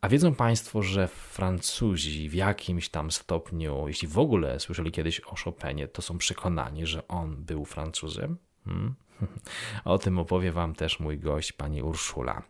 A 0.00 0.08
wiedzą 0.08 0.34
Państwo, 0.34 0.82
że 0.82 1.08
Francuzi 1.08 2.28
w 2.28 2.34
jakimś 2.34 2.88
tam 2.88 3.10
stopniu, 3.10 3.84
jeśli 3.88 4.08
w 4.08 4.18
ogóle 4.18 4.60
słyszeli 4.60 4.92
kiedyś 4.92 5.20
o 5.20 5.36
Chopinie, 5.36 5.88
to 5.88 6.02
są 6.02 6.18
przekonani, 6.18 6.86
że 6.86 7.08
on 7.08 7.44
był 7.44 7.64
Francuzem? 7.64 8.38
Hmm? 8.64 8.94
O 9.84 9.98
tym 9.98 10.18
opowie 10.18 10.52
Wam 10.52 10.74
też 10.74 11.00
mój 11.00 11.18
gość, 11.18 11.52
pani 11.52 11.82
Urszula. 11.82 12.42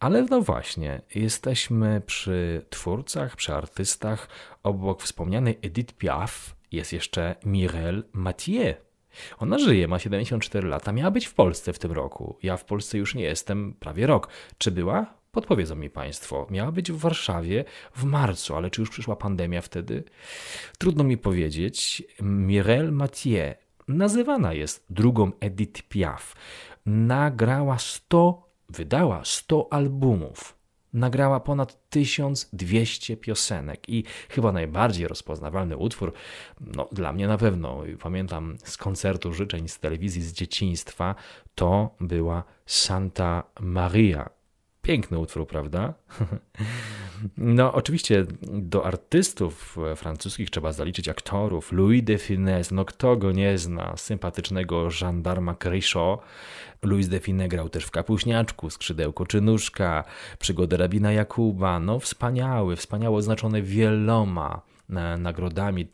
Ale 0.00 0.22
no 0.22 0.40
właśnie, 0.40 1.02
jesteśmy 1.14 2.02
przy 2.06 2.66
twórcach, 2.70 3.36
przy 3.36 3.54
artystach. 3.54 4.28
Obok 4.62 5.02
wspomnianej 5.02 5.58
Edith 5.62 5.94
Piaf 5.94 6.56
jest 6.72 6.92
jeszcze 6.92 7.36
Mireille 7.44 8.02
Mathieu. 8.12 8.74
Ona 9.38 9.58
żyje, 9.58 9.88
ma 9.88 9.98
74 9.98 10.68
lata, 10.68 10.92
miała 10.92 11.10
być 11.10 11.26
w 11.26 11.34
Polsce 11.34 11.72
w 11.72 11.78
tym 11.78 11.92
roku. 11.92 12.38
Ja 12.42 12.56
w 12.56 12.64
Polsce 12.64 12.98
już 12.98 13.14
nie 13.14 13.24
jestem 13.24 13.74
prawie 13.74 14.06
rok. 14.06 14.28
Czy 14.58 14.70
była? 14.70 15.14
Podpowiedzą 15.32 15.74
mi 15.74 15.90
Państwo. 15.90 16.46
Miała 16.50 16.72
być 16.72 16.92
w 16.92 16.98
Warszawie 16.98 17.64
w 17.94 18.04
marcu, 18.04 18.56
ale 18.56 18.70
czy 18.70 18.80
już 18.80 18.90
przyszła 18.90 19.16
pandemia 19.16 19.60
wtedy? 19.60 20.04
Trudno 20.78 21.04
mi 21.04 21.18
powiedzieć. 21.18 22.02
Mireille 22.20 22.92
Mathieu 22.92 23.54
nazywana 23.88 24.52
jest 24.52 24.86
drugą 24.90 25.32
Edith 25.40 25.82
Piaf. 25.82 26.36
Nagrała 26.86 27.78
100, 27.78 28.48
wydała 28.68 29.24
100 29.24 29.72
albumów. 29.72 30.58
Nagrała 30.92 31.40
ponad 31.40 31.90
1200 31.90 33.16
piosenek 33.16 33.88
i 33.88 34.04
chyba 34.28 34.52
najbardziej 34.52 35.08
rozpoznawalny 35.08 35.76
utwór, 35.76 36.12
no 36.60 36.88
dla 36.92 37.12
mnie 37.12 37.28
na 37.28 37.38
pewno, 37.38 37.82
pamiętam 38.00 38.56
z 38.64 38.76
koncertu 38.76 39.32
życzeń 39.32 39.68
z 39.68 39.78
telewizji 39.78 40.22
z 40.22 40.32
dzieciństwa, 40.32 41.14
to 41.54 41.94
była 42.00 42.44
Santa 42.66 43.42
Maria. 43.60 44.33
Piękny 44.84 45.18
utwór, 45.18 45.46
prawda? 45.46 45.94
No, 47.38 47.72
oczywiście 47.72 48.26
do 48.42 48.86
artystów 48.86 49.76
francuskich 49.96 50.50
trzeba 50.50 50.72
zaliczyć 50.72 51.08
aktorów. 51.08 51.72
Louis 51.72 52.04
de 52.04 52.16
Funès, 52.16 52.72
no 52.72 52.84
kto 52.84 53.16
go 53.16 53.32
nie 53.32 53.58
zna, 53.58 53.96
sympatycznego 53.96 54.90
żandarma 54.90 55.54
Crichot. 55.54 56.20
Louis 56.82 57.08
de 57.08 57.18
Funès 57.18 57.48
grał 57.48 57.68
też 57.68 57.84
w 57.84 57.90
Kapuśniaczku, 57.90 58.70
Skrzydełko 58.70 59.26
czy 59.26 59.40
Nóżka, 59.40 60.04
Przygodę 60.38 60.76
rabina 60.76 61.12
Jakuba. 61.12 61.80
No, 61.80 61.98
wspaniały, 61.98 62.76
wspaniało 62.76 63.16
oznaczony 63.16 63.62
wieloma 63.62 64.60
e, 64.70 64.73
nagrodami, 65.18 65.88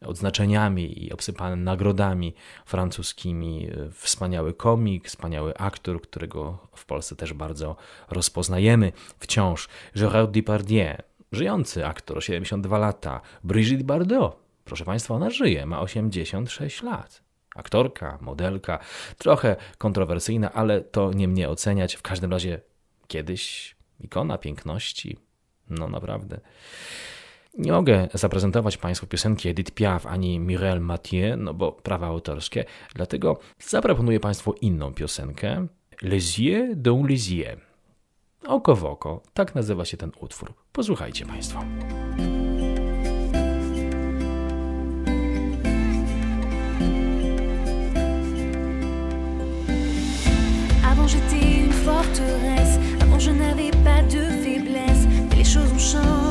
odznaczeniami 0.00 1.04
i 1.04 1.12
obsypany 1.12 1.56
nagrodami 1.56 2.34
francuskimi. 2.66 3.70
Wspaniały 3.92 4.54
komik, 4.54 5.08
wspaniały 5.08 5.56
aktor, 5.56 6.02
którego 6.02 6.58
w 6.74 6.86
Polsce 6.86 7.16
też 7.16 7.32
bardzo 7.32 7.76
rozpoznajemy 8.10 8.92
wciąż. 9.18 9.68
Gérard 9.96 10.30
Depardieu, 10.30 10.96
żyjący 11.32 11.86
aktor, 11.86 12.24
72 12.24 12.78
lata. 12.78 13.20
Brigitte 13.44 13.84
Bardot, 13.84 14.36
proszę 14.64 14.84
Państwa, 14.84 15.14
ona 15.14 15.30
żyje, 15.30 15.66
ma 15.66 15.80
86 15.80 16.82
lat. 16.82 17.22
Aktorka, 17.54 18.18
modelka, 18.20 18.78
trochę 19.18 19.56
kontrowersyjna, 19.78 20.52
ale 20.52 20.80
to 20.80 21.12
nie 21.12 21.28
mnie 21.28 21.48
oceniać. 21.48 21.94
W 21.94 22.02
każdym 22.02 22.30
razie 22.30 22.60
kiedyś 23.06 23.76
ikona 24.00 24.38
piękności. 24.38 25.18
No 25.70 25.88
naprawdę. 25.88 26.40
Nie 27.58 27.72
mogę 27.72 28.08
zaprezentować 28.14 28.76
Państwu 28.76 29.06
piosenki 29.06 29.48
Edith 29.48 29.70
Piaf 29.70 30.06
ani 30.06 30.40
Mireille 30.40 30.80
Mathieu, 30.80 31.36
no 31.36 31.54
bo 31.54 31.72
prawa 31.72 32.06
autorskie, 32.06 32.64
dlatego 32.94 33.38
zaproponuję 33.58 34.20
Państwu 34.20 34.52
inną 34.52 34.94
piosenkę 34.94 35.66
Les 36.02 36.38
yeux 36.38 36.76
dans 36.76 37.08
les 37.08 37.30
yeux. 37.30 37.60
Oko 38.46 38.76
w 38.76 38.84
oko, 38.84 39.22
tak 39.34 39.54
nazywa 39.54 39.84
się 39.84 39.96
ten 39.96 40.10
utwór. 40.20 40.54
Posłuchajcie 40.72 41.26
Państwo. 41.26 41.58
Avant 50.92 51.08
j'étais 51.08 51.64
une 51.64 51.72
forteresse, 51.72 52.78
avant 53.00 53.20
je 53.20 53.30
n'avais 53.30 53.70
pas 53.84 54.02
de 54.02 54.22
faiblesse, 54.44 55.06
mais 55.30 55.36
les 55.36 55.44
choses 55.44 55.72
ont 55.72 55.92
changé 55.92 56.23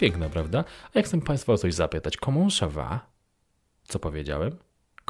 Piękna, 0.00 0.28
prawda? 0.28 0.64
A 0.84 0.98
jak 0.98 1.06
chcę 1.06 1.20
Państwa 1.20 1.52
o 1.52 1.58
coś 1.58 1.74
zapytać, 1.74 2.16
comment 2.16 2.52
ça 2.52 2.70
va? 2.70 3.06
Co 3.84 3.98
powiedziałem? 3.98 4.56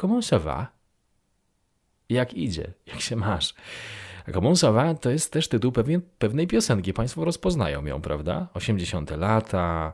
Comment 0.01 0.25
ça 0.25 0.39
va? 0.39 0.67
Jak 2.09 2.33
idzie? 2.33 2.73
Jak 2.87 3.01
się 3.01 3.15
masz? 3.15 3.53
Comment 4.33 4.57
ça 4.57 4.73
va 4.73 4.95
to 4.95 5.09
jest 5.09 5.33
też 5.33 5.47
tytuł 5.47 5.71
pewien, 5.71 6.01
pewnej 6.19 6.47
piosenki. 6.47 6.93
Państwo 6.93 7.25
rozpoznają 7.25 7.85
ją, 7.85 8.01
prawda? 8.01 8.47
80 8.53 9.11
lata, 9.11 9.93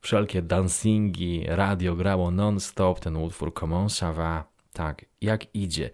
wszelkie 0.00 0.42
dancingi, 0.42 1.44
radio 1.46 1.96
grało 1.96 2.30
non-stop 2.30 3.00
ten 3.00 3.16
utwór 3.16 3.54
Comment 3.54 3.90
ça 3.90 4.14
va? 4.14 4.44
Tak, 4.72 5.04
jak 5.20 5.54
idzie. 5.54 5.90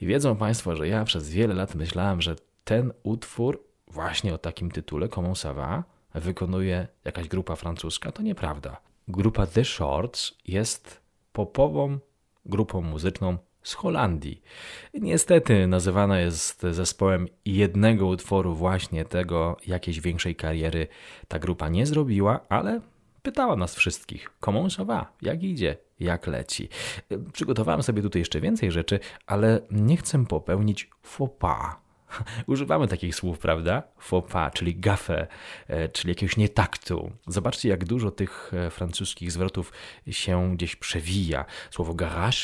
I 0.00 0.06
wiedzą 0.06 0.36
Państwo, 0.36 0.76
że 0.76 0.88
ja 0.88 1.04
przez 1.04 1.30
wiele 1.30 1.54
lat 1.54 1.74
myślałem, 1.74 2.22
że 2.22 2.36
ten 2.64 2.92
utwór 3.02 3.64
właśnie 3.86 4.34
o 4.34 4.38
takim 4.38 4.70
tytule 4.70 5.08
Comment 5.08 5.36
ça 5.38 5.54
va? 5.54 5.97
Wykonuje 6.20 6.88
jakaś 7.04 7.28
grupa 7.28 7.56
francuska. 7.56 8.12
To 8.12 8.22
nieprawda. 8.22 8.80
Grupa 9.08 9.46
The 9.46 9.64
Shorts 9.64 10.34
jest 10.46 11.00
popową 11.32 11.98
grupą 12.46 12.80
muzyczną 12.80 13.38
z 13.62 13.74
Holandii. 13.74 14.42
Niestety 14.94 15.66
nazywana 15.66 16.20
jest 16.20 16.62
zespołem 16.70 17.28
jednego 17.44 18.06
utworu 18.06 18.54
właśnie 18.54 19.04
tego, 19.04 19.56
jakiejś 19.66 20.00
większej 20.00 20.36
kariery 20.36 20.88
ta 21.28 21.38
grupa 21.38 21.68
nie 21.68 21.86
zrobiła, 21.86 22.40
ale 22.48 22.80
pytała 23.22 23.56
nas 23.56 23.74
wszystkich, 23.74 24.30
ça 24.68 24.86
va, 24.86 25.12
jak 25.22 25.42
idzie, 25.42 25.76
jak 26.00 26.26
leci. 26.26 26.68
Przygotowałem 27.32 27.82
sobie 27.82 28.02
tutaj 28.02 28.20
jeszcze 28.20 28.40
więcej 28.40 28.72
rzeczy, 28.72 29.00
ale 29.26 29.60
nie 29.70 29.96
chcę 29.96 30.26
popełnić 30.26 30.90
faux 31.02 31.34
pas. 31.38 31.87
Używamy 32.46 32.88
takich 32.88 33.14
słów, 33.14 33.38
prawda? 33.38 33.82
Faux 33.98 34.32
pas, 34.32 34.52
czyli 34.52 34.76
gafę, 34.76 35.26
e, 35.68 35.88
czyli 35.88 36.08
jakiegoś 36.08 36.36
nietaktu. 36.36 37.12
Zobaczcie, 37.26 37.68
jak 37.68 37.84
dużo 37.84 38.10
tych 38.10 38.50
e, 38.54 38.70
francuskich 38.70 39.32
zwrotów 39.32 39.72
się 40.10 40.56
gdzieś 40.56 40.76
przewija. 40.76 41.44
Słowo 41.70 41.94
garage, 41.94 42.38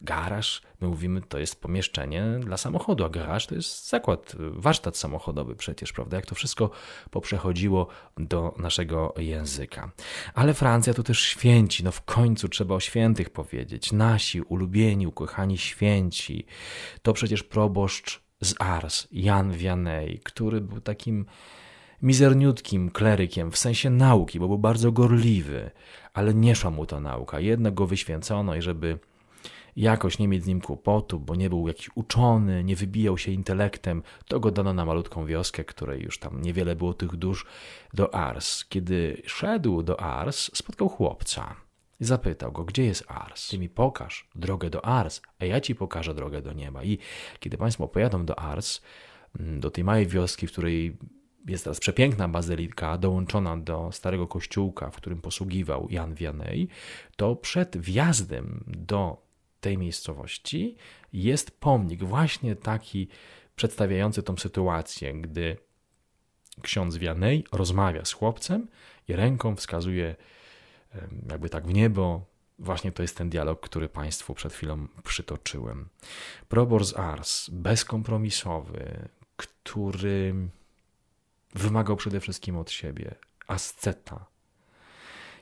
garaż, 0.00 0.62
my 0.80 0.88
mówimy, 0.88 1.20
to 1.20 1.38
jest 1.38 1.60
pomieszczenie 1.60 2.24
dla 2.40 2.56
samochodu, 2.56 3.04
a 3.04 3.08
garaż 3.08 3.46
to 3.46 3.54
jest 3.54 3.88
zakład, 3.88 4.32
warsztat 4.38 4.96
samochodowy 4.96 5.56
przecież, 5.56 5.92
prawda? 5.92 6.16
Jak 6.16 6.26
to 6.26 6.34
wszystko 6.34 6.70
poprzechodziło 7.10 7.88
do 8.16 8.54
naszego 8.58 9.14
języka. 9.16 9.90
Ale 10.34 10.54
Francja 10.54 10.94
to 10.94 11.02
też 11.02 11.20
święci, 11.20 11.84
no 11.84 11.92
w 11.92 12.02
końcu 12.02 12.48
trzeba 12.48 12.74
o 12.74 12.80
świętych 12.80 13.30
powiedzieć. 13.30 13.92
Nasi 13.92 14.40
ulubieni, 14.42 15.06
ukochani 15.06 15.58
święci. 15.58 16.46
To 17.02 17.12
przecież 17.12 17.42
proboszcz 17.42 18.27
z 18.40 18.54
Ars, 18.58 19.08
Jan 19.12 19.52
Vianney, 19.52 20.20
który 20.24 20.60
był 20.60 20.80
takim 20.80 21.26
mizerniutkim 22.02 22.90
klerykiem 22.90 23.50
w 23.50 23.58
sensie 23.58 23.90
nauki, 23.90 24.40
bo 24.40 24.48
był 24.48 24.58
bardzo 24.58 24.92
gorliwy, 24.92 25.70
ale 26.14 26.34
nie 26.34 26.54
szła 26.54 26.70
mu 26.70 26.86
ta 26.86 27.00
nauka. 27.00 27.40
Jednak 27.40 27.74
go 27.74 27.86
wyświęcono 27.86 28.54
i 28.54 28.62
żeby 28.62 28.98
jakoś 29.76 30.18
nie 30.18 30.28
mieć 30.28 30.44
z 30.44 30.46
nim 30.46 30.60
kłopotu, 30.60 31.20
bo 31.20 31.34
nie 31.34 31.50
był 31.50 31.68
jakiś 31.68 31.90
uczony, 31.94 32.64
nie 32.64 32.76
wybijał 32.76 33.18
się 33.18 33.32
intelektem, 33.32 34.02
to 34.28 34.40
go 34.40 34.50
dano 34.50 34.74
na 34.74 34.84
malutką 34.84 35.26
wioskę, 35.26 35.64
której 35.64 36.02
już 36.02 36.18
tam 36.18 36.42
niewiele 36.42 36.76
było 36.76 36.94
tych 36.94 37.16
dusz, 37.16 37.46
do 37.94 38.14
Ars. 38.14 38.64
Kiedy 38.64 39.22
szedł 39.26 39.82
do 39.82 40.00
Ars, 40.00 40.50
spotkał 40.54 40.88
chłopca. 40.88 41.67
Zapytał 42.00 42.52
go, 42.52 42.64
gdzie 42.64 42.84
jest 42.84 43.04
Ars? 43.08 43.48
Ty 43.48 43.58
mi 43.58 43.68
pokaż 43.68 44.28
drogę 44.34 44.70
do 44.70 44.84
Ars, 44.84 45.20
a 45.38 45.44
ja 45.44 45.60
ci 45.60 45.74
pokażę 45.74 46.14
drogę 46.14 46.42
do 46.42 46.52
nieba. 46.52 46.84
I 46.84 46.98
kiedy 47.40 47.56
Państwo 47.56 47.88
pojadą 47.88 48.26
do 48.26 48.38
Ars, 48.38 48.80
do 49.34 49.70
tej 49.70 49.84
małej 49.84 50.06
wioski, 50.06 50.46
w 50.46 50.52
której 50.52 50.96
jest 51.46 51.64
teraz 51.64 51.80
przepiękna 51.80 52.28
bazylika, 52.28 52.98
dołączona 52.98 53.56
do 53.56 53.92
starego 53.92 54.26
kościółka, 54.26 54.90
w 54.90 54.96
którym 54.96 55.20
posługiwał 55.20 55.88
Jan 55.90 56.14
Vianney, 56.14 56.68
to 57.16 57.36
przed 57.36 57.78
wjazdem 57.78 58.64
do 58.66 59.22
tej 59.60 59.78
miejscowości 59.78 60.76
jest 61.12 61.60
pomnik, 61.60 62.04
właśnie 62.04 62.56
taki 62.56 63.08
przedstawiający 63.56 64.22
tą 64.22 64.36
sytuację, 64.36 65.14
gdy 65.14 65.56
ksiądz 66.62 66.96
Vianney 66.96 67.44
rozmawia 67.52 68.04
z 68.04 68.12
chłopcem 68.12 68.68
i 69.08 69.16
ręką 69.16 69.56
wskazuje 69.56 70.16
jakby 71.30 71.50
tak 71.50 71.66
w 71.66 71.74
niebo. 71.74 72.24
Właśnie 72.58 72.92
to 72.92 73.02
jest 73.02 73.16
ten 73.16 73.30
dialog, 73.30 73.60
który 73.60 73.88
Państwu 73.88 74.34
przed 74.34 74.52
chwilą 74.52 74.88
przytoczyłem. 75.04 75.88
Probor 76.48 76.84
z 76.84 76.96
Ars, 76.96 77.50
bezkompromisowy, 77.50 79.08
który 79.36 80.34
wymagał 81.54 81.96
przede 81.96 82.20
wszystkim 82.20 82.56
od 82.56 82.70
siebie 82.70 83.14
asceta. 83.46 84.26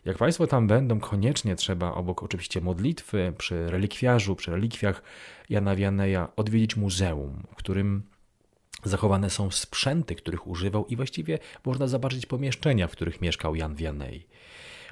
Jak 0.05 0.19
Państwo 0.19 0.47
tam 0.47 0.67
będą, 0.67 1.01
koniecznie 1.01 1.57
trzeba 1.57 1.95
obok 1.95 2.23
oczywiście 2.23 2.61
modlitwy 2.61 3.33
przy 3.39 3.71
relikwiarzu, 3.71 4.37
przy 4.37 4.51
relikwiach 4.51 5.03
Jana 5.49 5.77
Wianeja 5.77 6.29
odwiedzić 6.37 6.77
muzeum, 6.77 7.43
w 7.53 7.55
którym 7.55 8.03
zachowane 8.85 9.31
są 9.31 9.51
sprzęty, 9.51 10.15
których 10.15 10.47
używał 10.47 10.87
i 10.87 10.97
właściwie 10.97 11.39
można 11.65 11.87
zobaczyć 11.87 12.27
pomieszczenia, 12.27 12.89
w 12.89 12.93
których 12.93 13.21
mieszkał 13.21 13.55
Jan 13.55 13.75
Wianej. 13.75 14.27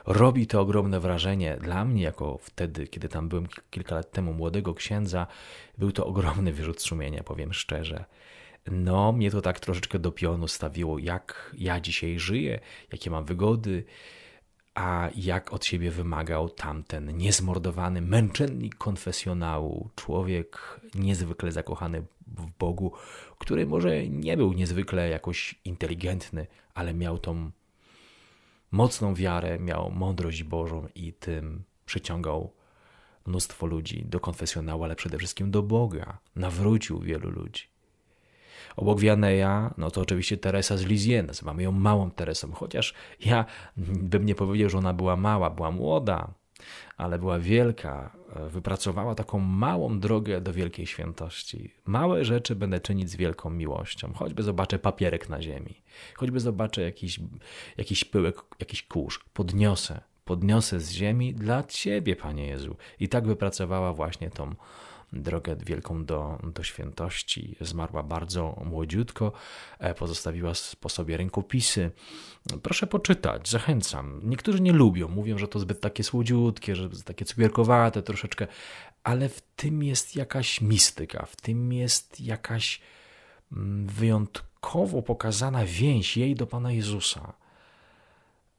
Robi 0.06 0.46
to 0.46 0.60
ogromne 0.60 1.00
wrażenie. 1.00 1.56
Dla 1.60 1.84
mnie, 1.84 2.02
jako 2.02 2.38
wtedy, 2.42 2.86
kiedy 2.86 3.08
tam 3.08 3.28
byłem 3.28 3.46
kilka 3.70 3.94
lat 3.94 4.10
temu, 4.10 4.32
młodego 4.32 4.74
księdza, 4.74 5.26
był 5.78 5.92
to 5.92 6.06
ogromny 6.06 6.52
wyrzut 6.52 6.82
sumienia, 6.82 7.22
powiem 7.22 7.52
szczerze. 7.52 8.04
no 8.70 9.12
mnie 9.12 9.30
to 9.30 9.40
tak 9.40 9.60
troszeczkę 9.60 9.98
do 9.98 10.12
pionu 10.12 10.48
stawiło, 10.48 10.98
jak 10.98 11.54
ja 11.58 11.80
dzisiaj 11.80 12.18
żyję, 12.18 12.60
jakie 12.92 13.10
mam 13.10 13.24
wygody, 13.24 13.84
a 14.74 15.08
jak 15.16 15.52
od 15.52 15.64
siebie 15.64 15.90
wymagał 15.90 16.48
tamten 16.48 17.16
niezmordowany 17.16 18.00
męczennik 18.00 18.74
konfesjonału, 18.74 19.90
człowiek 19.96 20.80
niezwykle 20.94 21.52
zakochany 21.52 22.02
w 22.26 22.46
Bogu, 22.58 22.92
który 23.38 23.66
może 23.66 24.08
nie 24.08 24.36
był 24.36 24.52
niezwykle 24.52 25.08
jakoś 25.08 25.54
inteligentny, 25.64 26.46
ale 26.74 26.94
miał 26.94 27.18
tą 27.18 27.50
mocną 28.74 29.14
wiarę, 29.14 29.58
miał 29.58 29.90
mądrość 29.90 30.42
Bożą 30.42 30.88
i 30.94 31.12
tym 31.12 31.64
przyciągał 31.86 32.52
mnóstwo 33.26 33.66
ludzi 33.66 34.04
do 34.04 34.20
konfesjonału, 34.20 34.84
ale 34.84 34.96
przede 34.96 35.18
wszystkim 35.18 35.50
do 35.50 35.62
Boga. 35.62 36.18
Nawrócił 36.36 37.00
wielu 37.00 37.30
ludzi. 37.30 37.64
Obok 38.76 39.00
Wianeja, 39.00 39.74
no 39.78 39.90
to 39.90 40.00
oczywiście 40.00 40.36
Teresa 40.36 40.76
z 40.76 40.82
Lisieux, 40.82 41.26
nazywamy 41.26 41.62
ją 41.62 41.72
małą 41.72 42.10
Teresą, 42.10 42.52
chociaż 42.52 42.94
ja 43.20 43.44
bym 43.76 44.26
nie 44.26 44.34
powiedział, 44.34 44.70
że 44.70 44.78
ona 44.78 44.92
była 44.92 45.16
mała, 45.16 45.50
była 45.50 45.70
młoda, 45.70 46.34
ale 46.96 47.18
była 47.18 47.38
wielka, 47.38 48.16
wypracowała 48.50 49.14
taką 49.14 49.38
małą 49.38 50.00
drogę 50.00 50.40
do 50.40 50.52
wielkiej 50.52 50.86
świętości. 50.86 51.74
Małe 51.84 52.24
rzeczy 52.24 52.54
będę 52.56 52.80
czynić 52.80 53.10
z 53.10 53.16
wielką 53.16 53.50
miłością, 53.50 54.12
choćby 54.14 54.42
zobaczę 54.42 54.78
papierek 54.78 55.28
na 55.28 55.42
ziemi, 55.42 55.82
choćby 56.14 56.40
zobaczę 56.40 56.82
jakiś, 56.82 57.20
jakiś 57.76 58.04
pyłek, 58.04 58.36
jakiś 58.60 58.82
kurz, 58.82 59.24
podniosę, 59.32 60.00
podniosę 60.24 60.80
z 60.80 60.90
ziemi 60.90 61.34
dla 61.34 61.62
Ciebie, 61.62 62.16
Panie 62.16 62.46
Jezu. 62.46 62.76
I 63.00 63.08
tak 63.08 63.26
wypracowała 63.26 63.92
właśnie 63.92 64.30
tą 64.30 64.54
drogę 65.14 65.56
wielką 65.56 66.04
do, 66.04 66.38
do 66.42 66.62
świętości. 66.62 67.56
Zmarła 67.60 68.02
bardzo 68.02 68.62
młodziutko, 68.64 69.32
e, 69.78 69.94
pozostawiła 69.94 70.52
po 70.80 70.88
sobie 70.88 71.16
rękopisy. 71.16 71.90
Proszę 72.62 72.86
poczytać, 72.86 73.48
zachęcam. 73.48 74.20
Niektórzy 74.24 74.60
nie 74.60 74.72
lubią, 74.72 75.08
mówią, 75.08 75.38
że 75.38 75.48
to 75.48 75.58
zbyt 75.58 75.80
takie 75.80 76.04
słodziutkie, 76.04 76.76
że 76.76 76.88
takie 77.04 77.24
cukierkowate 77.24 78.02
troszeczkę, 78.02 78.46
ale 79.04 79.28
w 79.28 79.40
tym 79.40 79.82
jest 79.82 80.16
jakaś 80.16 80.60
mistyka, 80.60 81.26
w 81.26 81.36
tym 81.36 81.72
jest 81.72 82.20
jakaś 82.20 82.80
mm, 83.52 83.86
wyjątkowo 83.86 85.02
pokazana 85.02 85.64
więź 85.64 86.16
jej 86.16 86.34
do 86.34 86.46
Pana 86.46 86.72
Jezusa 86.72 87.43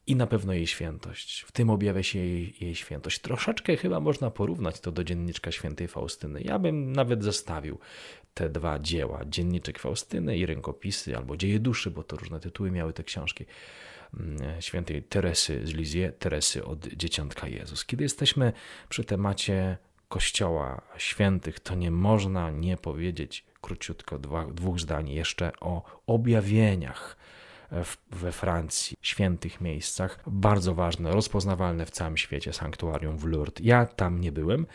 i 0.08 0.16
na 0.16 0.28
pewno 0.28 0.54
jej 0.54 0.68
świętość. 0.68 1.42
W 1.42 1.52
tym 1.52 1.70
objawia 1.70 2.04
się 2.04 2.20
jej, 2.20 2.54
jej, 2.62 2.76
świętość. 2.76 3.20
Troszeczkę 3.20 3.78
chyba 3.78 4.00
można 4.00 4.32
porównać 4.32 4.80
to 4.80 4.92
do 4.92 5.04
dzienniczka 5.04 5.52
świętej 5.52 5.88
Faustyny. 5.88 6.42
Ja 6.42 6.60
bym 6.60 6.92
nawet 6.92 7.24
zestawił 7.24 7.80
te 8.34 8.50
dwa 8.50 8.80
dzieła, 8.80 9.22
dzienniczek 9.26 9.80
Faustyny 9.80 10.38
i 10.38 10.46
rękopisy, 10.46 11.18
albo 11.18 11.38
dzieje 11.38 11.60
duszy, 11.60 11.92
bo 11.92 12.04
to 12.04 12.18
różne 12.18 12.40
tytuły 12.40 12.72
miały 12.72 12.94
te 12.94 13.04
książki 13.04 13.46
mm, 14.14 14.62
świętej 14.62 15.04
Teresy 15.04 15.68
z 15.68 15.74
Lisieux, 15.74 16.18
Teresy 16.20 16.66
od 16.66 16.88
Dzieciątka 16.88 17.48
Jezus. 17.48 17.86
Kiedy 17.86 18.04
jesteśmy 18.04 18.54
przy 18.90 19.04
temacie 19.04 19.78
Kościoła 20.10 20.82
Świętych, 20.98 21.60
to 21.60 21.76
nie 21.76 21.92
można 21.92 22.52
nie 22.52 22.78
powiedzieć 22.78 23.46
króciutko 23.62 24.20
dwa, 24.20 24.46
dwóch 24.46 24.80
zdań 24.80 25.10
jeszcze 25.10 25.52
o 25.60 26.02
objawieniach 26.08 27.18
we 28.12 28.32
Francji, 28.32 28.98
świętych 29.02 29.62
miejscach, 29.62 30.20
bardzo 30.28 30.76
ważne, 30.76 31.12
rozpoznawalne 31.12 31.86
w 31.86 31.92
całym 31.92 32.18
świecie 32.18 32.54
sanktuarium 32.54 33.18
w 33.18 33.26
Lourdes. 33.26 33.66
Ja 33.66 33.86
tam 33.86 34.22
nie 34.22 34.32
byłem, 34.32 34.66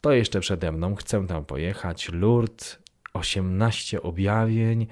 to 0.00 0.12
jeszcze 0.12 0.40
przede 0.40 0.72
mną, 0.72 0.94
chcę 0.94 1.26
tam 1.26 1.44
pojechać. 1.44 2.08
Lourdes, 2.12 2.78
18 3.12 4.02
objawień 4.02 4.86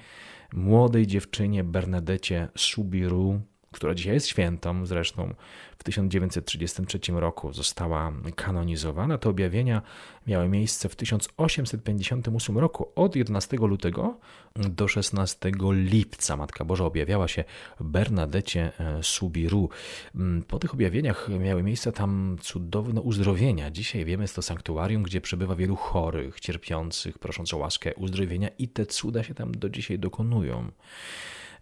młodej 0.53 1.07
dziewczynie 1.07 1.63
Bernadecie 1.63 2.47
Subiru, 2.57 3.41
która 3.73 3.93
dzisiaj 3.93 4.13
jest 4.13 4.27
świętą, 4.27 4.85
zresztą 4.85 5.33
w 5.77 5.83
1933 5.83 6.99
roku 7.11 7.53
została 7.53 8.11
kanonizowana. 8.35 9.17
Te 9.17 9.29
objawienia 9.29 9.81
miały 10.27 10.49
miejsce 10.49 10.89
w 10.89 10.95
1858 10.95 12.57
roku. 12.57 12.91
Od 12.95 13.15
11 13.15 13.57
lutego 13.57 14.17
do 14.55 14.87
16 14.87 15.51
lipca 15.71 16.37
Matka 16.37 16.65
Boża 16.65 16.85
objawiała 16.85 17.27
się 17.27 17.43
Bernadecie 17.79 18.71
e, 18.79 19.03
Subiru. 19.03 19.69
Mm, 20.15 20.43
po 20.43 20.59
tych 20.59 20.73
objawieniach 20.73 21.29
miały 21.39 21.63
miejsce 21.63 21.91
tam 21.91 22.37
cudowne 22.41 23.01
uzdrowienia. 23.01 23.71
Dzisiaj 23.71 24.05
wiemy, 24.05 24.23
jest 24.23 24.35
to 24.35 24.41
sanktuarium, 24.41 25.03
gdzie 25.03 25.21
przebywa 25.21 25.55
wielu 25.55 25.75
chorych, 25.75 26.39
cierpiących, 26.39 27.19
prosząc 27.19 27.53
o 27.53 27.57
łaskę 27.57 27.93
uzdrowienia 27.93 28.49
i 28.57 28.67
te 28.67 28.85
cuda 28.85 29.23
się 29.23 29.33
tam 29.33 29.51
do 29.51 29.69
dzisiaj 29.69 29.99
dokonują 29.99 30.71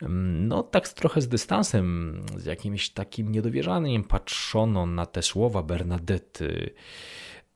no 0.10 0.64
tak 0.64 0.90
trochę 0.90 1.22
z 1.22 1.28
dystansem, 1.28 2.22
z 2.38 2.46
jakimś 2.46 2.90
takim 2.90 3.32
niedowierzaniem 3.32 4.04
patrzono 4.04 4.86
na 4.86 5.06
te 5.06 5.22
słowa 5.22 5.64
Bernadety. 5.64 6.74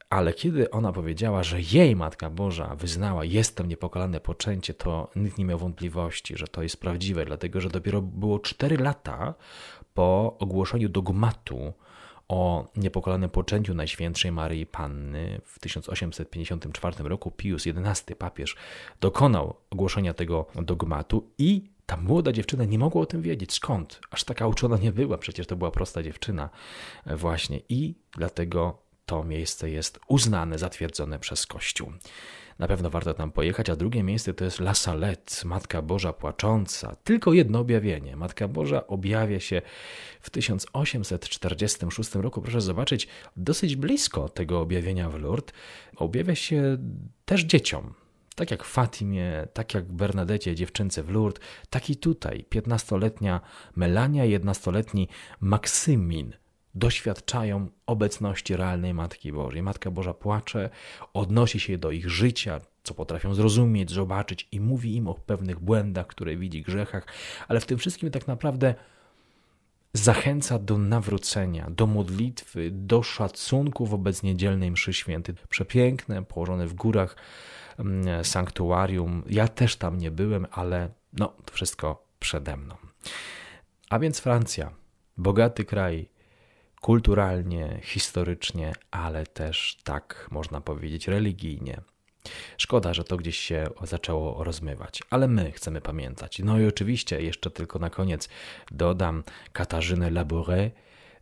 Ale 0.10 0.34
kiedy 0.34 0.72
ona 0.72 0.92
powiedziała, 0.92 1.44
że 1.44 1.62
jej 1.62 1.96
Matka 1.96 2.30
Boża 2.30 2.76
wyznała, 2.76 3.26
jestem 3.26 3.68
niepokalane 3.68 4.20
poczęcie, 4.20 4.74
to 4.74 5.10
nikt 5.16 5.38
nie 5.38 5.46
miał 5.46 5.60
wątpliwości, 5.60 6.38
że 6.38 6.48
to 6.48 6.64
jest 6.64 6.80
prawdziwe, 6.80 7.26
dlatego 7.26 7.62
że 7.62 7.70
dopiero 7.70 8.02
było 8.02 8.40
4 8.40 8.78
lata 8.78 9.34
po 9.94 10.38
ogłoszeniu 10.40 10.90
dogmatu 10.90 11.74
o 12.28 12.68
niepokalanym 12.76 13.30
poczęciu 13.30 13.74
Najświętszej 13.74 14.32
Maryi 14.32 14.66
Panny 14.66 15.42
w 15.46 15.60
1854 15.60 17.04
roku 17.04 17.32
Pius 17.32 17.64
XI 17.68 18.16
papież 18.16 18.56
dokonał 19.02 19.56
ogłoszenia 19.70 20.14
tego 20.14 20.46
dogmatu 20.56 21.32
i 21.38 21.75
ta 21.86 21.98
młoda 21.98 22.32
dziewczyna 22.32 22.66
nie 22.66 22.80
mogła 22.80 23.02
o 23.02 23.06
tym 23.06 23.22
wiedzieć. 23.22 23.54
Skąd? 23.54 24.00
Aż 24.12 24.24
taka 24.24 24.48
uczona 24.48 24.78
nie 24.78 24.92
była, 24.92 25.18
przecież 25.18 25.48
to 25.48 25.56
była 25.56 25.72
prosta 25.72 26.04
dziewczyna, 26.04 26.50
e, 27.06 27.16
właśnie. 27.16 27.62
I 27.70 27.96
dlatego 28.18 28.86
to 29.06 29.24
miejsce 29.24 29.70
jest 29.70 30.00
uznane, 30.08 30.58
zatwierdzone 30.58 31.20
przez 31.20 31.48
Kościół. 31.48 31.92
Na 32.60 32.68
pewno 32.68 32.90
warto 32.90 33.14
tam 33.14 33.32
pojechać, 33.32 33.70
a 33.70 33.76
drugie 33.76 34.04
miejsce 34.04 34.34
to 34.34 34.46
jest 34.46 34.60
La 34.60 34.74
Salette, 34.74 35.36
Matka 35.46 35.82
Boża 35.82 36.14
Płacząca. 36.14 36.96
Tylko 37.04 37.34
jedno 37.34 37.60
objawienie. 37.60 38.16
Matka 38.16 38.48
Boża 38.48 38.88
objawia 38.88 39.40
się 39.40 39.62
w 40.22 40.30
1846 40.30 42.16
roku. 42.16 42.42
Proszę 42.42 42.62
zobaczyć, 42.62 43.08
dosyć 43.38 43.76
blisko 43.76 44.30
tego 44.30 44.60
objawienia 44.60 45.10
w 45.10 45.20
Lourdes. 45.20 45.56
Objawia 45.96 46.36
się 46.36 46.78
też 47.26 47.44
dzieciom. 47.44 47.94
Tak 48.36 48.52
jak 48.52 48.64
Fatimie, 48.64 49.48
tak 49.54 49.74
jak 49.74 49.92
Bernadecie, 49.92 50.56
dziewczynce 50.56 51.04
w 51.04 51.10
Lourdes, 51.10 51.44
tak 51.70 51.90
i 51.90 51.96
tutaj 51.96 52.46
15-letnia 52.50 53.42
Melania 53.76 54.26
i 54.26 54.40
11-letni 54.40 55.08
Maksymin 55.40 56.34
doświadczają 56.76 57.68
obecności 57.86 58.56
realnej 58.56 58.94
Matki 58.94 59.32
Bożej. 59.32 59.62
Matka 59.62 59.92
Boża 59.92 60.14
płacze, 60.14 60.70
odnosi 61.14 61.60
się 61.60 61.78
do 61.78 61.92
ich 61.92 62.10
życia, 62.10 62.62
co 62.84 62.94
potrafią 62.94 63.34
zrozumieć, 63.34 63.92
zobaczyć 63.92 64.48
i 64.52 64.60
mówi 64.60 64.96
im 64.96 65.08
o 65.08 65.14
pewnych 65.14 65.60
błędach, 65.60 66.08
które 66.08 66.38
widzi, 66.38 66.62
grzechach, 66.62 67.08
ale 67.48 67.60
w 67.60 67.66
tym 67.66 67.78
wszystkim 67.78 68.12
tak 68.12 68.28
naprawdę 68.28 68.76
zachęca 69.98 70.60
do 70.60 70.78
nawrócenia, 70.78 71.70
do 71.70 71.88
modlitwy, 71.88 72.70
do 72.72 73.04
szacunku 73.04 73.86
wobec 73.86 74.24
niedzielnej 74.24 74.72
mszy 74.72 74.94
świętej. 74.94 75.36
Przepiękne, 75.50 76.24
położone 76.24 76.68
w 76.68 76.74
górach 76.74 77.16
Mm, 77.80 78.24
sanktuarium. 78.24 79.24
Ja 79.30 79.48
też 79.48 79.76
tam 79.76 79.98
nie 79.98 80.12
byłem, 80.12 80.48
ale 80.52 80.90
no, 81.14 81.34
to 81.46 81.54
wszystko 81.54 82.06
przede 82.20 82.58
mną. 82.58 82.76
A 83.90 84.00
więc 84.00 84.20
Francja, 84.20 84.72
bogaty 85.18 85.66
kraj, 85.66 86.10
kulturalnie, 86.82 87.80
historycznie, 87.84 88.74
ale 88.92 89.26
też 89.26 89.78
tak 89.84 90.28
można 90.32 90.62
powiedzieć 90.62 91.08
religijnie. 91.08 91.82
Szkoda, 92.58 92.94
że 92.94 93.04
to 93.04 93.18
gdzieś 93.18 93.38
się 93.38 93.68
zaczęło 93.84 94.44
rozmywać, 94.44 95.02
ale 95.10 95.28
my 95.28 95.52
chcemy 95.52 95.82
pamiętać. 95.82 96.40
No 96.40 96.60
i 96.60 96.66
oczywiście 96.66 97.22
jeszcze 97.22 97.52
tylko 97.52 97.80
na 97.80 97.90
koniec 97.90 98.30
dodam 98.72 99.24
Katarzynę 99.54 100.12
Labouré 100.12 100.70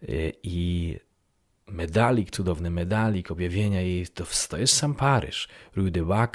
y, 0.03 0.33
i 0.43 0.97
medalik, 1.67 2.31
cudowny 2.31 2.69
medalik, 2.69 3.31
objawienia 3.31 3.81
jej, 3.81 4.07
to, 4.07 4.57
jest 4.57 4.75
sam 4.75 4.95
Paryż. 4.95 5.47
Rue 5.75 5.91
de 5.91 6.03
Bac, 6.03 6.31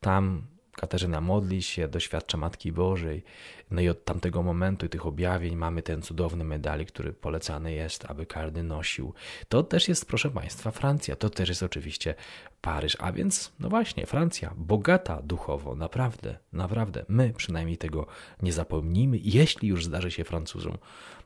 tam 0.00 0.42
Katarzyna 0.78 1.20
modli 1.20 1.62
się, 1.62 1.88
doświadcza 1.88 2.38
Matki 2.38 2.72
Bożej. 2.72 3.24
No 3.70 3.80
i 3.80 3.88
od 3.88 4.04
tamtego 4.04 4.42
momentu 4.42 4.86
i 4.86 4.88
tych 4.88 5.06
objawień 5.06 5.56
mamy 5.56 5.82
ten 5.82 6.02
cudowny 6.02 6.44
medalik, 6.44 6.92
który 6.92 7.12
polecany 7.12 7.72
jest, 7.72 8.04
aby 8.04 8.26
każdy 8.26 8.62
nosił. 8.62 9.14
To 9.48 9.62
też 9.62 9.88
jest, 9.88 10.06
proszę 10.06 10.30
Państwa, 10.30 10.70
Francja. 10.70 11.16
To 11.16 11.30
też 11.30 11.48
jest 11.48 11.62
oczywiście 11.62 12.14
Paryż. 12.60 12.96
A 13.00 13.12
więc, 13.12 13.52
no 13.60 13.68
właśnie, 13.68 14.06
Francja, 14.06 14.54
bogata 14.56 15.22
duchowo, 15.22 15.74
naprawdę, 15.74 16.38
naprawdę. 16.52 17.04
My 17.08 17.32
przynajmniej 17.36 17.78
tego 17.78 18.06
nie 18.42 18.52
zapomnimy, 18.52 19.18
jeśli 19.22 19.68
już 19.68 19.84
zdarzy 19.84 20.10
się 20.10 20.24
Francuzom, 20.24 20.78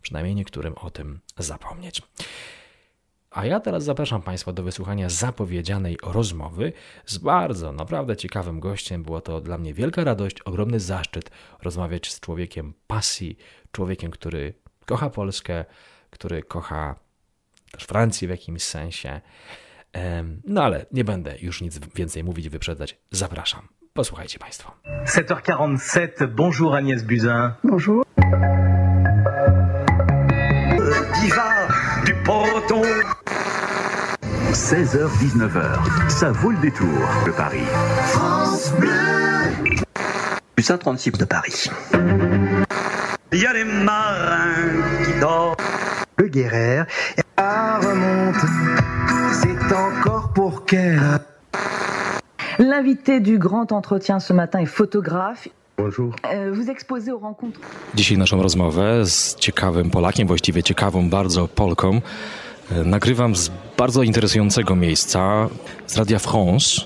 przynajmniej 0.02 0.34
niektórym 0.34 0.74
o 0.76 0.90
tym 0.90 1.20
zapomnieć. 1.38 2.02
A 3.34 3.46
ja 3.46 3.60
teraz 3.60 3.84
zapraszam 3.84 4.22
Państwa 4.22 4.52
do 4.52 4.62
wysłuchania 4.62 5.08
zapowiedzianej 5.08 5.98
rozmowy 6.02 6.72
z 7.06 7.18
bardzo, 7.18 7.72
naprawdę 7.72 8.16
ciekawym 8.16 8.60
gościem. 8.60 9.02
Było 9.02 9.20
to 9.20 9.40
dla 9.40 9.58
mnie 9.58 9.74
wielka 9.74 10.04
radość, 10.04 10.40
ogromny 10.40 10.80
zaszczyt 10.80 11.30
rozmawiać 11.62 12.12
z 12.12 12.20
człowiekiem 12.20 12.74
pasji, 12.86 13.38
człowiekiem, 13.72 14.10
który 14.10 14.54
kocha 14.86 15.10
Polskę, 15.10 15.64
który 16.10 16.42
kocha 16.42 16.94
też 17.70 17.84
Francję 17.84 18.28
w 18.28 18.30
jakimś 18.30 18.62
sensie. 18.62 19.20
No 20.44 20.62
ale 20.62 20.86
nie 20.92 21.04
będę 21.04 21.38
już 21.38 21.60
nic 21.60 21.78
więcej 21.94 22.24
mówić, 22.24 22.48
wyprzedzać. 22.48 22.98
Zapraszam. 23.10 23.68
Posłuchajcie 23.92 24.38
Państwo. 24.38 24.72
7h47, 25.06 26.28
bonjour 26.28 26.72
Agnès 26.72 27.02
Buzyn. 27.02 27.52
Bonjour. 27.64 28.04
Diva 31.20 31.68
du 32.06 32.12
Porto. 32.26 32.82
16h-19h, 34.52 36.10
ça 36.10 36.30
vaut 36.30 36.50
le 36.50 36.58
détour 36.58 36.86
de 37.26 37.30
Paris. 37.30 37.64
France 38.04 38.70
Bleu. 38.78 38.90
Du 40.56 40.62
136 40.62 41.12
de 41.12 41.24
Paris. 41.24 41.70
Il 43.32 43.40
y 43.40 43.46
a 43.46 43.52
des 43.54 43.64
marins 43.64 44.52
qui 45.06 45.18
dorment. 45.20 45.56
Le 46.18 46.28
Guérère. 46.28 46.86
Ah, 47.38 47.80
remonte. 47.82 48.36
C'est 49.32 49.74
encore 49.74 50.32
pour 50.34 50.66
qu'elle. 50.66 51.00
L'invité 52.58 53.20
du 53.20 53.38
grand 53.38 53.72
entretien 53.72 54.20
ce 54.20 54.34
matin 54.34 54.58
est 54.58 54.66
photographe. 54.66 55.48
Bonjour. 55.78 56.14
Euh, 56.30 56.52
Vous 56.54 56.68
exposez 56.70 57.10
aux 57.10 57.18
rencontres. 57.18 57.58
Dzisiaj 57.94 58.18
naszą 58.18 58.42
rozmowę 58.42 59.06
z 59.06 59.34
ciekawym 59.36 59.90
Polakiem, 59.90 60.28
właściwie 60.28 60.62
ciekawą 60.62 61.08
bardzo 61.08 61.48
Polką, 61.48 62.00
nagrywam 62.70 63.36
z 63.36 63.50
bardzo 63.76 64.02
interesującego 64.02 64.76
miejsca, 64.76 65.48
z 65.86 65.96
Radia 65.96 66.18
France. 66.18 66.80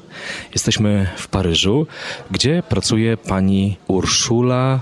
Jesteśmy 0.53 1.07
w 1.17 1.29
Paryżu, 1.29 1.87
gdzie 2.31 2.63
pracuje 2.69 3.17
pani 3.17 3.77
Urszula. 3.89 4.81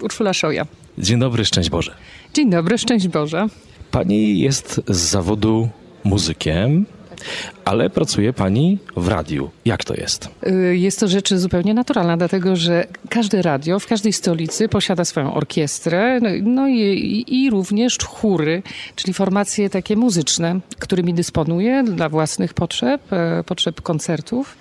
Urszula 0.00 0.34
Szoja. 0.34 0.66
Dzień 0.98 1.18
dobry, 1.20 1.44
szczęść 1.44 1.70
Boże. 1.70 1.94
Dzień 2.34 2.50
dobry, 2.50 2.78
szczęść 2.78 3.08
Boże. 3.08 3.46
Pani 3.90 4.40
jest 4.40 4.80
z 4.88 4.96
zawodu 4.96 5.68
muzykiem, 6.04 6.86
ale 7.64 7.90
pracuje 7.90 8.32
pani 8.32 8.78
w 8.96 9.08
radiu. 9.08 9.50
Jak 9.64 9.84
to 9.84 9.94
jest? 9.94 10.28
Y, 10.46 10.76
Jest 10.76 11.00
to 11.00 11.08
rzecz 11.08 11.34
zupełnie 11.34 11.74
naturalna, 11.74 12.16
dlatego 12.16 12.56
że 12.56 12.86
każde 13.08 13.42
radio 13.42 13.78
w 13.78 13.86
każdej 13.86 14.12
stolicy 14.12 14.68
posiada 14.68 15.04
swoją 15.04 15.34
orkiestrę, 15.34 16.20
no- 16.20 16.28
no 16.42 16.68
i, 16.68 16.80
i, 16.80 17.44
i 17.44 17.50
również 17.50 17.98
chóry, 18.04 18.62
czyli 18.96 19.14
formacje 19.14 19.70
takie 19.70 19.96
muzyczne, 19.96 20.60
którymi 20.78 21.14
dysponuję 21.14 21.84
dla 21.84 22.08
własnych 22.08 22.54
potrzeb, 22.54 23.12
e, 23.12 23.44
potrzeb 23.46 23.80
koncertów, 23.82 24.56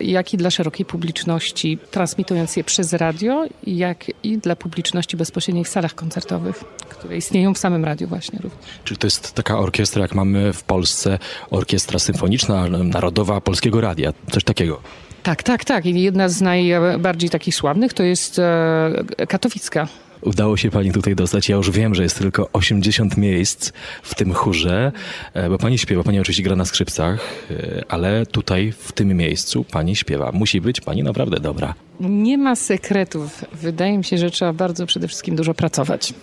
jak 0.00 0.34
i 0.34 0.36
dla 0.36 0.50
szerokiej 0.50 0.86
publiczności, 0.86 1.78
transmitując 1.90 2.56
je 2.56 2.64
przez 2.64 2.92
radio, 2.92 3.44
jak 3.66 4.04
i 4.22 4.38
dla 4.38 4.56
publiczności 4.56 5.16
bezpośredniej 5.16 5.64
w 5.64 5.68
salach 5.68 5.94
koncertowych, 5.94 6.64
które 6.88 7.16
istnieją 7.16 7.54
w 7.54 7.58
samym 7.58 7.84
radiu 7.84 8.08
właśnie 8.08 8.38
również. 8.42 8.60
Czy 8.84 8.96
to 8.96 9.06
jest 9.06 9.34
taka 9.34 9.58
orkiestra, 9.58 10.02
jak 10.02 10.14
mamy 10.14 10.52
w 10.52 10.62
Polsce, 10.62 11.18
orkiestra 11.50 11.98
symfoniczna, 11.98 12.68
narodowa 12.68 13.40
Polskiego 13.40 13.80
Radia? 13.80 14.12
Coś 14.30 14.44
takiego. 14.44 14.80
Tak, 15.22 15.42
tak, 15.42 15.64
tak. 15.64 15.86
I 15.86 16.02
jedna 16.02 16.28
z 16.28 16.40
najbardziej 16.40 17.30
takich 17.30 17.54
sławnych 17.54 17.92
to 17.92 18.02
jest 18.02 18.38
e, 18.38 19.26
katowicka. 19.28 19.88
Udało 20.22 20.56
się 20.56 20.70
pani 20.70 20.92
tutaj 20.92 21.14
dostać. 21.14 21.48
Ja 21.48 21.56
już 21.56 21.70
wiem, 21.70 21.94
że 21.94 22.02
jest 22.02 22.18
tylko 22.18 22.48
80 22.52 23.16
miejsc 23.16 23.72
w 24.02 24.14
tym 24.14 24.32
chórze, 24.32 24.92
e, 25.34 25.48
bo 25.48 25.58
pani 25.58 25.78
śpiewa, 25.78 26.02
pani 26.02 26.20
oczywiście 26.20 26.42
gra 26.42 26.56
na 26.56 26.64
skrzypcach, 26.64 27.20
e, 27.50 27.84
ale 27.88 28.26
tutaj 28.26 28.72
w 28.72 28.92
tym 28.92 29.16
miejscu 29.16 29.64
pani 29.64 29.96
śpiewa. 29.96 30.32
Musi 30.32 30.60
być 30.60 30.80
pani 30.80 31.02
naprawdę 31.02 31.40
dobra. 31.40 31.74
Nie 32.00 32.38
ma 32.38 32.56
sekretów. 32.56 33.44
Wydaje 33.52 33.98
mi 33.98 34.04
się, 34.04 34.18
że 34.18 34.30
trzeba 34.30 34.52
bardzo 34.52 34.86
przede 34.86 35.08
wszystkim 35.08 35.36
dużo 35.36 35.54
pracować, 35.54 36.14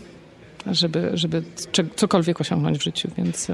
żeby, 0.72 1.12
żeby 1.14 1.43
cokolwiek 1.96 2.41
osiągnąć 2.41 2.78
w 2.78 2.84
życiu, 2.84 3.10
więc... 3.18 3.52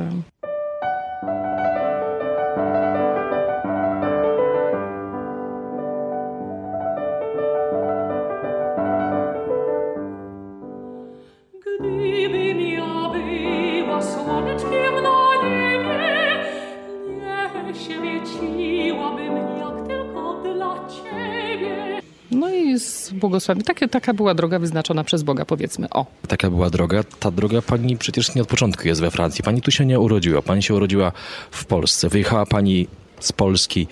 i 23.11 23.13
jest 23.13 23.19
błogosławienie. 23.21 23.65
Takie, 23.65 23.87
taka 23.87 24.13
była 24.13 24.33
droga 24.33 24.59
wyznaczona 24.59 25.03
przez 25.03 25.23
Boga, 25.23 25.45
powiedzmy. 25.45 25.89
O, 25.89 26.05
Taka 26.27 26.49
była 26.49 26.69
droga. 26.69 27.03
Ta 27.19 27.31
droga 27.31 27.61
pani 27.61 27.97
przecież 27.97 28.35
nie 28.35 28.41
od 28.41 28.47
początku 28.47 28.87
jest 28.87 29.01
we 29.01 29.11
Francji. 29.11 29.43
Pani 29.43 29.61
tu 29.61 29.71
się 29.71 29.85
nie 29.85 29.99
urodziła. 29.99 30.41
Pani 30.41 30.63
się 30.63 30.75
urodziła 30.75 31.11
w 31.51 31.65
Polsce. 31.65 32.09
Wyjechała 32.09 32.45
pani 32.45 32.87
z 33.19 33.31
Polski. 33.31 33.87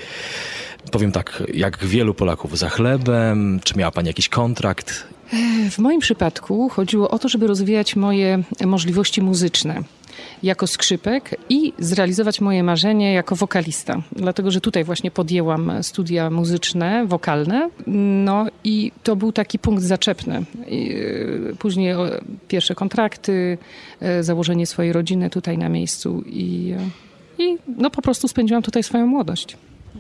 Powiem 0.92 1.12
tak, 1.12 1.44
jak 1.54 1.86
wielu 1.86 2.14
Polaków, 2.14 2.58
za 2.58 2.70
chlebem. 2.70 3.60
Czy 3.64 3.78
miała 3.78 3.92
pani 3.92 4.08
jakiś 4.08 4.30
kontrakt? 4.30 5.08
W 5.72 5.80
moim 5.80 6.00
przypadku 6.00 6.70
chodziło 6.70 7.10
o 7.10 7.20
to, 7.20 7.30
żeby 7.30 7.48
rozwijać 7.48 7.96
moje 7.96 8.44
możliwości 8.66 9.22
muzyczne 9.22 9.84
jako 10.44 10.68
skrzypek 10.68 11.36
i 11.50 11.74
zrealizować 11.80 12.42
moje 12.42 12.64
marzenie 12.64 13.14
jako 13.14 13.36
wokalista. 13.36 14.02
Dlatego, 14.12 14.52
że 14.52 14.62
tutaj 14.62 14.84
właśnie 14.84 15.12
podjęłam 15.12 15.72
studia 15.82 16.30
muzyczne, 16.30 17.06
wokalne. 17.08 17.70
No 18.26 18.46
i 18.64 18.92
to 19.04 19.16
był 19.16 19.32
taki 19.32 19.60
punkt 19.60 19.84
zaczepny. 19.84 20.36
E, 20.36 21.56
Później 21.60 21.96
pierwsze 22.48 22.76
kontrakty, 22.76 23.58
e, 24.00 24.24
założenie 24.24 24.66
swojej 24.66 24.94
rodziny 24.94 25.30
tutaj 25.30 25.58
na 25.58 25.70
miejscu 25.70 26.24
i, 26.26 26.74
e, 27.40 27.44
i 27.44 27.58
no 27.78 27.90
po 27.90 28.02
prostu 28.02 28.28
spędziłam 28.28 28.64
tutaj 28.64 28.84
swoją 28.84 29.08
młodość. 29.08 29.58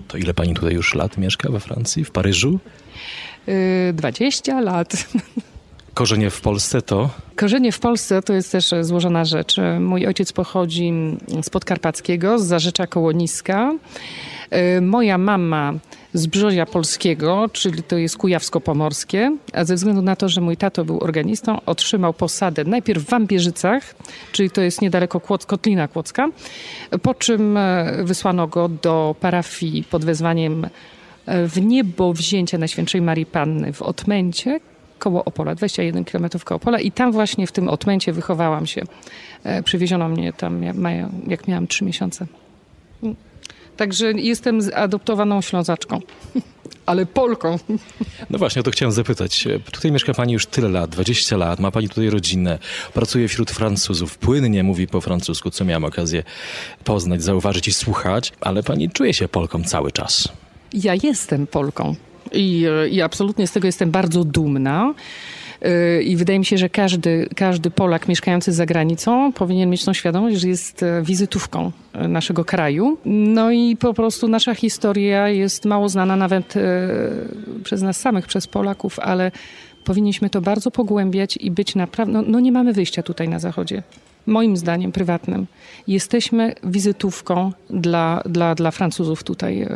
To 0.07 0.17
ile 0.17 0.33
pani 0.33 0.53
tutaj 0.53 0.73
już 0.73 0.95
lat 0.95 1.17
mieszka 1.17 1.51
we 1.51 1.59
Francji, 1.59 2.05
w 2.05 2.11
Paryżu? 2.11 2.59
E, 3.47 3.93
20 3.93 4.61
lat. 4.61 4.93
Korzenie 5.99 6.29
w 6.29 6.41
Polsce 6.41 6.81
to 6.81 7.09
Korzenie 7.35 7.71
w 7.71 7.79
Polsce 7.79 8.21
to 8.21 8.33
jest 8.33 8.51
też 8.51 8.71
złożona 8.81 9.25
rzecz. 9.25 9.55
Mój 9.79 10.07
ojciec 10.07 10.31
pochodzi 10.31 10.93
z 11.41 11.49
Podkarpackiego, 11.49 12.39
z 12.39 12.45
Zarzecza 12.45 12.87
Kołoniska. 12.87 13.73
E, 14.49 14.81
Moja 14.81 15.17
mama 15.17 15.73
z 16.13 16.27
Brzozia 16.27 16.65
Polskiego, 16.65 17.49
czyli 17.53 17.83
to 17.83 17.97
jest 17.97 18.17
Kujawsko-Pomorskie, 18.17 19.37
a 19.53 19.63
ze 19.63 19.75
względu 19.75 20.01
na 20.01 20.15
to, 20.15 20.29
że 20.29 20.41
mój 20.41 20.57
tato 20.57 20.85
był 20.85 20.99
organistą, 20.99 21.61
otrzymał 21.65 22.13
posadę 22.13 22.63
najpierw 22.63 23.03
w 23.03 23.09
Wambierzycach, 23.09 23.95
czyli 24.31 24.49
to 24.49 24.61
jest 24.61 24.81
niedaleko 24.81 25.19
Kłoc, 25.19 25.45
Kotlina 25.45 25.87
Kłodzka, 25.87 26.29
po 27.01 27.13
czym 27.13 27.57
e, 27.57 28.03
wysłano 28.03 28.47
go 28.47 28.69
do 28.69 29.15
parafii 29.19 29.83
pod 29.83 30.05
wezwaniem 30.05 30.67
e, 31.25 31.47
w 31.47 31.61
niebo 31.61 32.13
wzięcia 32.13 32.57
Najświętszej 32.57 33.01
Marii 33.01 33.25
Panny 33.25 33.73
w 33.73 33.81
Otmęcie, 33.81 34.59
koło 34.99 35.25
Opola, 35.25 35.55
21 35.55 36.05
km 36.05 36.29
koło 36.45 36.55
Opola 36.55 36.79
i 36.79 36.91
tam 36.91 37.11
właśnie 37.11 37.47
w 37.47 37.51
tym 37.51 37.67
Otmęcie 37.69 38.13
wychowałam 38.13 38.67
się. 38.67 38.81
E, 39.43 39.63
Przywieziono 39.63 40.09
mnie 40.09 40.33
tam, 40.33 40.63
jak 41.27 41.47
miałam 41.47 41.67
3 41.67 41.85
miesiące. 41.85 42.25
Mm. 43.03 43.15
Także 43.77 44.11
jestem 44.11 44.59
adoptowaną 44.75 45.41
Ślązaczką, 45.41 45.99
ale 46.85 47.05
Polką. 47.05 47.59
No 48.29 48.37
właśnie, 48.37 48.59
o 48.59 48.63
to 48.63 48.71
chciałem 48.71 48.91
zapytać. 48.91 49.47
Tutaj 49.71 49.91
mieszka 49.91 50.13
pani 50.13 50.33
już 50.33 50.45
tyle 50.45 50.69
lat, 50.69 50.89
20 50.89 51.37
lat, 51.37 51.59
ma 51.59 51.71
pani 51.71 51.89
tutaj 51.89 52.09
rodzinę, 52.09 52.59
pracuje 52.93 53.27
wśród 53.27 53.51
Francuzów, 53.51 54.17
płynnie 54.17 54.63
mówi 54.63 54.87
po 54.87 55.01
francusku, 55.01 55.51
co 55.51 55.65
miałem 55.65 55.83
okazję 55.83 56.23
poznać, 56.83 57.23
zauważyć 57.23 57.67
i 57.67 57.73
słuchać, 57.73 58.33
ale 58.41 58.63
pani 58.63 58.89
czuje 58.89 59.13
się 59.13 59.27
Polką 59.27 59.63
cały 59.63 59.91
czas. 59.91 60.29
Ja 60.73 60.93
jestem 61.03 61.47
Polką 61.47 61.95
i, 62.31 62.65
i 62.91 63.01
absolutnie 63.01 63.47
z 63.47 63.51
tego 63.51 63.67
jestem 63.67 63.91
bardzo 63.91 64.23
dumna. 64.23 64.93
E, 65.61 66.01
I 66.01 66.15
wydaje 66.15 66.39
mi 66.39 66.45
się, 66.45 66.57
że 66.57 66.69
każdy, 66.69 67.29
każdy 67.35 67.71
Polak 67.71 68.07
mieszkający 68.07 68.51
za 68.51 68.65
granicą 68.65 69.33
powinien 69.33 69.69
mieć 69.69 69.85
tą 69.85 69.93
świadomość, 69.93 70.37
że 70.37 70.47
jest 70.47 70.83
e, 70.83 71.01
wizytówką 71.03 71.71
e, 71.93 72.07
naszego 72.07 72.45
kraju. 72.45 72.97
No 73.05 73.51
i 73.51 73.77
po 73.77 73.93
prostu 73.93 74.27
nasza 74.27 74.55
historia 74.55 75.29
jest 75.29 75.65
mało 75.65 75.89
znana 75.89 76.15
nawet 76.15 76.57
e, 76.57 76.61
przez 77.63 77.81
nas 77.81 77.99
samych, 77.99 78.27
przez 78.27 78.47
Polaków, 78.47 78.99
ale 78.99 79.31
powinniśmy 79.83 80.29
to 80.29 80.41
bardzo 80.41 80.71
pogłębiać 80.71 81.37
i 81.37 81.51
być 81.51 81.75
naprawdę. 81.75 82.13
No, 82.13 82.23
no 82.27 82.39
nie 82.39 82.51
mamy 82.51 82.73
wyjścia 82.73 83.03
tutaj 83.03 83.29
na 83.29 83.39
Zachodzie. 83.39 83.83
Moim 84.25 84.57
zdaniem 84.57 84.91
prywatnym, 84.91 85.47
jesteśmy 85.87 86.55
wizytówką 86.63 87.51
dla, 87.69 88.21
dla, 88.25 88.55
dla 88.55 88.71
Francuzów 88.71 89.23
tutaj 89.23 89.67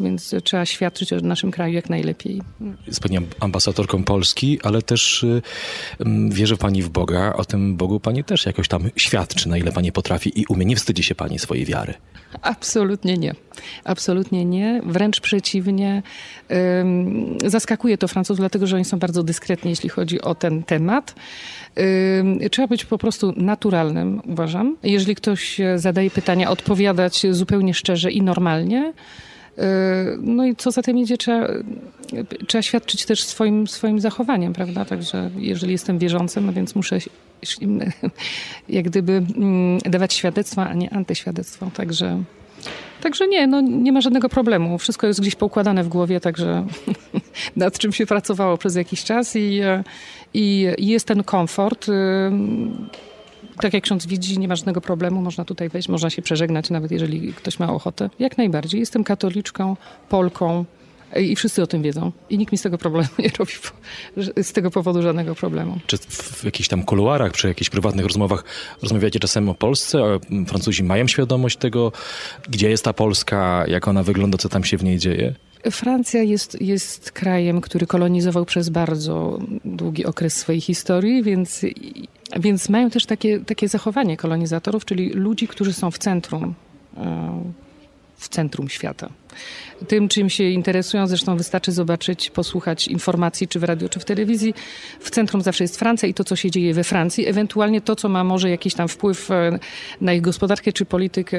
więc 0.00 0.34
trzeba 0.44 0.66
świadczyć 0.66 1.12
o 1.12 1.16
naszym 1.16 1.50
kraju 1.50 1.74
jak 1.74 1.90
najlepiej. 1.90 2.42
Jest 2.86 3.00
pani 3.00 3.18
ambasadorką 3.40 4.04
Polski, 4.04 4.58
ale 4.62 4.82
też 4.82 5.22
y, 5.22 5.42
mm, 6.00 6.30
wierzy 6.30 6.56
pani 6.56 6.82
w 6.82 6.88
Boga. 6.88 7.32
O 7.36 7.44
tym 7.44 7.76
Bogu 7.76 8.00
pani 8.00 8.24
też 8.24 8.46
jakoś 8.46 8.68
tam 8.68 8.90
świadczy, 8.96 9.48
na 9.48 9.58
ile 9.58 9.72
pani 9.72 9.92
potrafi 9.92 10.40
i 10.40 10.46
umie. 10.46 10.66
Nie 10.66 10.76
wstydzi 10.76 11.02
się 11.02 11.14
pani 11.14 11.38
swojej 11.38 11.64
wiary. 11.64 11.94
Absolutnie 12.42 13.18
nie. 13.18 13.34
Absolutnie 13.84 14.44
nie. 14.44 14.80
Wręcz 14.86 15.20
przeciwnie. 15.20 16.02
Zaskakuje 17.46 17.98
to 17.98 18.08
Francuzów, 18.08 18.40
dlatego 18.40 18.66
że 18.66 18.76
oni 18.76 18.84
są 18.84 18.98
bardzo 18.98 19.22
dyskretni, 19.22 19.70
jeśli 19.70 19.88
chodzi 19.88 20.20
o 20.20 20.34
ten 20.34 20.62
temat. 20.62 21.14
Trzeba 22.50 22.68
być 22.68 22.84
po 22.84 22.98
prostu 22.98 23.34
naturalnym, 23.36 24.22
uważam. 24.26 24.76
Jeżeli 24.82 25.14
ktoś 25.14 25.60
zadaje 25.76 26.10
pytania, 26.10 26.50
odpowiadać 26.50 27.26
zupełnie 27.30 27.74
szczerze 27.74 28.10
i 28.10 28.22
normalnie. 28.22 28.92
No 30.20 30.46
i 30.46 30.56
co 30.56 30.70
za 30.70 30.82
tym 30.82 30.98
idzie, 30.98 31.18
trzeba, 31.18 31.48
trzeba 32.46 32.62
świadczyć 32.62 33.06
też 33.06 33.24
swoim, 33.24 33.66
swoim 33.66 34.00
zachowaniem, 34.00 34.52
prawda? 34.52 34.84
Także 34.84 35.30
jeżeli 35.36 35.72
jestem 35.72 35.98
wierzącym, 35.98 36.46
no 36.46 36.52
więc 36.52 36.74
muszę 36.74 36.98
jak 38.68 38.84
gdyby 38.84 39.12
mm, 39.12 39.78
dawać 39.78 40.14
świadectwo, 40.14 40.62
a 40.62 40.74
nie 40.74 40.94
antyświadectwo. 40.94 41.70
Także, 41.74 42.22
także 43.02 43.28
nie, 43.28 43.46
no 43.46 43.60
nie 43.60 43.92
ma 43.92 44.00
żadnego 44.00 44.28
problemu. 44.28 44.78
Wszystko 44.78 45.06
jest 45.06 45.20
gdzieś 45.20 45.34
poukładane 45.34 45.84
w 45.84 45.88
głowie, 45.88 46.20
także 46.20 46.66
nad 47.56 47.78
czym 47.78 47.92
się 47.92 48.06
pracowało 48.06 48.58
przez 48.58 48.76
jakiś 48.76 49.04
czas 49.04 49.36
i, 49.36 49.60
i 50.34 50.66
jest 50.78 51.06
ten 51.06 51.24
komfort 51.24 51.86
tak 53.60 53.74
jak 53.74 53.84
ksiądz 53.84 54.06
widzi, 54.06 54.38
nie 54.38 54.48
ma 54.48 54.56
żadnego 54.56 54.80
problemu, 54.80 55.22
można 55.22 55.44
tutaj 55.44 55.68
wejść, 55.68 55.88
można 55.88 56.10
się 56.10 56.22
przeżegnać, 56.22 56.70
nawet 56.70 56.90
jeżeli 56.90 57.32
ktoś 57.32 57.58
ma 57.58 57.72
ochotę. 57.72 58.10
Jak 58.18 58.38
najbardziej. 58.38 58.80
Jestem 58.80 59.04
katoliczką, 59.04 59.76
Polką 60.08 60.64
i 61.16 61.36
wszyscy 61.36 61.62
o 61.62 61.66
tym 61.66 61.82
wiedzą. 61.82 62.12
I 62.30 62.38
nikt 62.38 62.52
mi 62.52 62.58
z 62.58 62.62
tego 62.62 62.78
problemu 62.78 63.08
nie 63.18 63.30
robi, 63.38 63.52
z 64.42 64.52
tego 64.52 64.70
powodu 64.70 65.02
żadnego 65.02 65.34
problemu. 65.34 65.78
Czy 65.86 65.98
w 65.98 66.44
jakichś 66.44 66.68
tam 66.68 66.82
kuluarach, 66.82 67.32
przy 67.32 67.48
jakichś 67.48 67.70
prywatnych 67.70 68.06
rozmowach 68.06 68.44
rozmawiacie 68.82 69.20
czasem 69.20 69.48
o 69.48 69.54
Polsce? 69.54 69.98
A 69.98 70.44
Francuzi 70.46 70.82
mają 70.82 71.06
świadomość 71.06 71.56
tego, 71.56 71.92
gdzie 72.48 72.70
jest 72.70 72.84
ta 72.84 72.92
Polska, 72.92 73.64
jak 73.68 73.88
ona 73.88 74.02
wygląda, 74.02 74.38
co 74.38 74.48
tam 74.48 74.64
się 74.64 74.78
w 74.78 74.84
niej 74.84 74.98
dzieje? 74.98 75.34
Francja 75.70 76.22
jest, 76.22 76.60
jest 76.62 77.12
krajem, 77.12 77.60
który 77.60 77.86
kolonizował 77.86 78.44
przez 78.44 78.68
bardzo 78.68 79.38
długi 79.64 80.06
okres 80.06 80.36
swojej 80.36 80.60
historii, 80.60 81.22
więc 81.22 81.60
więc 82.36 82.68
mają 82.68 82.90
też 82.90 83.06
takie, 83.06 83.40
takie 83.40 83.68
zachowanie 83.68 84.16
kolonizatorów, 84.16 84.84
czyli 84.84 85.10
ludzi, 85.10 85.48
którzy 85.48 85.72
są 85.72 85.90
w 85.90 85.98
centrum, 85.98 86.54
e, 86.96 87.42
w 88.16 88.28
centrum 88.28 88.68
świata. 88.68 89.08
Tym, 89.88 90.08
czym 90.08 90.30
się 90.30 90.44
interesują, 90.44 91.06
zresztą 91.06 91.36
wystarczy 91.36 91.72
zobaczyć, 91.72 92.30
posłuchać 92.30 92.88
informacji, 92.88 93.48
czy 93.48 93.60
w 93.60 93.64
radiu, 93.64 93.88
czy 93.88 94.00
w 94.00 94.04
telewizji. 94.04 94.54
W 95.00 95.10
centrum 95.10 95.42
zawsze 95.42 95.64
jest 95.64 95.78
Francja 95.78 96.08
i 96.08 96.14
to, 96.14 96.24
co 96.24 96.36
się 96.36 96.50
dzieje 96.50 96.74
we 96.74 96.84
Francji, 96.84 97.28
ewentualnie 97.28 97.80
to, 97.80 97.96
co 97.96 98.08
ma 98.08 98.24
może 98.24 98.50
jakiś 98.50 98.74
tam 98.74 98.88
wpływ 98.88 99.30
e, 99.30 99.58
na 100.00 100.12
ich 100.12 100.20
gospodarkę, 100.20 100.72
czy 100.72 100.84
politykę, 100.84 101.38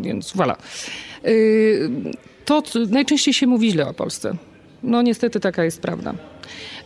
więc 0.00 0.32
voilà. 0.36 0.54
E, 1.24 1.30
to 2.44 2.62
najczęściej 2.90 3.34
się 3.34 3.46
mówi 3.46 3.70
źle 3.70 3.86
o 3.86 3.94
Polsce. 3.94 4.36
No 4.82 5.02
niestety 5.02 5.40
taka 5.40 5.64
jest 5.64 5.80
prawda. 5.80 6.14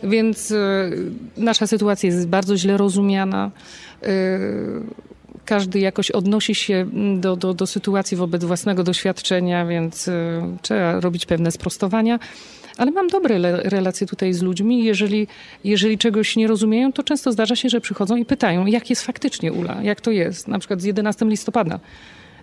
Więc 0.03 0.51
e, 0.51 0.89
nasza 1.37 1.67
sytuacja 1.67 2.07
jest 2.07 2.27
bardzo 2.27 2.57
źle 2.57 2.77
rozumiana. 2.77 3.51
E, 4.03 4.39
każdy 5.45 5.79
jakoś 5.79 6.11
odnosi 6.11 6.55
się 6.55 6.85
do, 7.17 7.35
do, 7.35 7.53
do 7.53 7.67
sytuacji 7.67 8.17
wobec 8.17 8.43
własnego 8.43 8.83
doświadczenia, 8.83 9.65
więc 9.65 10.07
e, 10.07 10.57
trzeba 10.61 10.99
robić 10.99 11.25
pewne 11.25 11.51
sprostowania. 11.51 12.19
Ale 12.77 12.91
mam 12.91 13.07
dobre 13.07 13.39
relacje 13.63 14.07
tutaj 14.07 14.33
z 14.33 14.41
ludźmi. 14.41 14.83
Jeżeli, 14.83 15.27
jeżeli 15.63 15.97
czegoś 15.97 16.35
nie 16.35 16.47
rozumieją, 16.47 16.93
to 16.93 17.03
często 17.03 17.31
zdarza 17.31 17.55
się, 17.55 17.69
że 17.69 17.81
przychodzą 17.81 18.15
i 18.15 18.25
pytają, 18.25 18.65
jak 18.65 18.89
jest 18.89 19.01
faktycznie 19.01 19.53
Ula, 19.53 19.83
jak 19.83 20.01
to 20.01 20.11
jest, 20.11 20.47
na 20.47 20.59
przykład 20.59 20.81
z 20.81 20.83
11 20.83 21.25
listopada. 21.25 21.79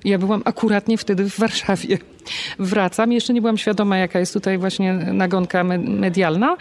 Ja 0.04 0.18
byłam 0.18 0.42
akuratnie 0.44 0.98
wtedy 0.98 1.30
w 1.30 1.38
Warszawie. 1.38 1.98
Wracam, 2.58 3.12
jeszcze 3.12 3.32
nie 3.32 3.40
byłam 3.40 3.58
świadoma, 3.58 3.96
jaka 3.96 4.18
jest 4.18 4.32
tutaj 4.32 4.58
właśnie 4.58 4.92
nagonka 4.92 5.64
medialna. 5.78 6.56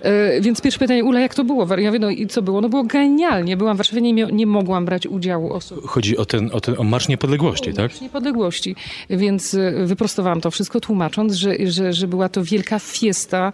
E, 0.00 0.40
więc 0.40 0.60
pierwsze 0.60 0.78
pytanie, 0.78 1.04
Ula, 1.04 1.20
jak 1.20 1.34
to 1.34 1.44
było? 1.44 1.76
Ja 1.76 1.90
mówię, 1.90 1.98
no 1.98 2.10
i 2.10 2.26
co 2.26 2.42
było? 2.42 2.60
No 2.60 2.68
było 2.68 2.84
genialnie. 2.84 3.56
Byłam 3.56 3.76
w 3.76 3.78
Warszawie, 3.78 4.02
nie, 4.02 4.12
nie 4.12 4.46
mogłam 4.46 4.84
brać 4.84 5.06
udziału 5.06 5.52
osób. 5.52 5.86
Chodzi 5.86 6.16
o 6.16 6.24
ten, 6.24 6.50
o 6.52 6.60
ten 6.60 6.74
o 6.78 6.84
Marsz 6.84 7.08
Niepodległości, 7.08 7.72
tak? 7.72 7.78
Marsz 7.78 8.00
Niepodległości. 8.00 8.76
Więc 9.10 9.54
e, 9.54 9.86
wyprostowałam 9.86 10.40
to 10.40 10.50
wszystko, 10.50 10.80
tłumacząc, 10.80 11.34
że, 11.34 11.54
że, 11.66 11.92
że 11.92 12.08
była 12.08 12.28
to 12.28 12.44
wielka 12.44 12.78
fiesta 12.78 13.52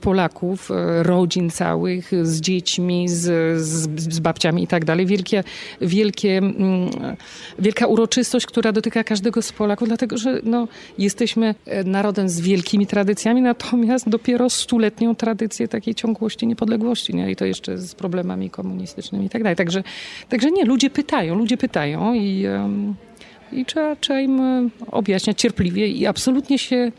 Polaków, 0.00 0.70
e, 0.70 1.02
rodzin 1.02 1.50
całych, 1.50 2.10
z 2.22 2.40
dziećmi, 2.40 3.08
z, 3.08 3.20
z, 3.62 4.12
z 4.14 4.20
babciami 4.20 4.62
i 4.62 4.66
tak 4.66 4.84
dalej. 4.84 5.06
Wielkie, 5.06 5.44
wielkie, 5.80 6.38
mm, 6.38 6.90
wielka 7.58 7.86
uroczystość, 7.86 8.46
która 8.46 8.71
dotyka 8.72 9.04
każdego 9.04 9.42
z 9.42 9.52
Polaków, 9.52 9.88
dlatego 9.88 10.18
że 10.18 10.40
no, 10.42 10.68
jesteśmy 10.98 11.54
narodem 11.84 12.28
z 12.28 12.40
wielkimi 12.40 12.86
tradycjami, 12.86 13.42
natomiast 13.42 14.08
dopiero 14.08 14.50
stuletnią 14.50 15.14
tradycję 15.14 15.68
takiej 15.68 15.94
ciągłości 15.94 16.46
niepodległości, 16.46 17.14
nie? 17.14 17.30
i 17.30 17.36
to 17.36 17.44
jeszcze 17.44 17.78
z 17.78 17.94
problemami 17.94 18.50
komunistycznymi 18.50 19.26
i 19.26 19.30
tak 19.30 19.42
dalej. 19.42 19.56
Także, 19.56 19.82
także 20.28 20.50
nie, 20.50 20.64
ludzie 20.64 20.90
pytają, 20.90 21.34
ludzie 21.34 21.56
pytają 21.56 22.14
i, 22.14 22.46
i 23.52 23.64
trzeba, 23.64 23.96
trzeba 23.96 24.20
im 24.20 24.40
e, 24.40 24.68
objaśniać 24.90 25.40
cierpliwie 25.40 25.88
i 25.88 26.06
absolutnie 26.06 26.58
się 26.58 26.92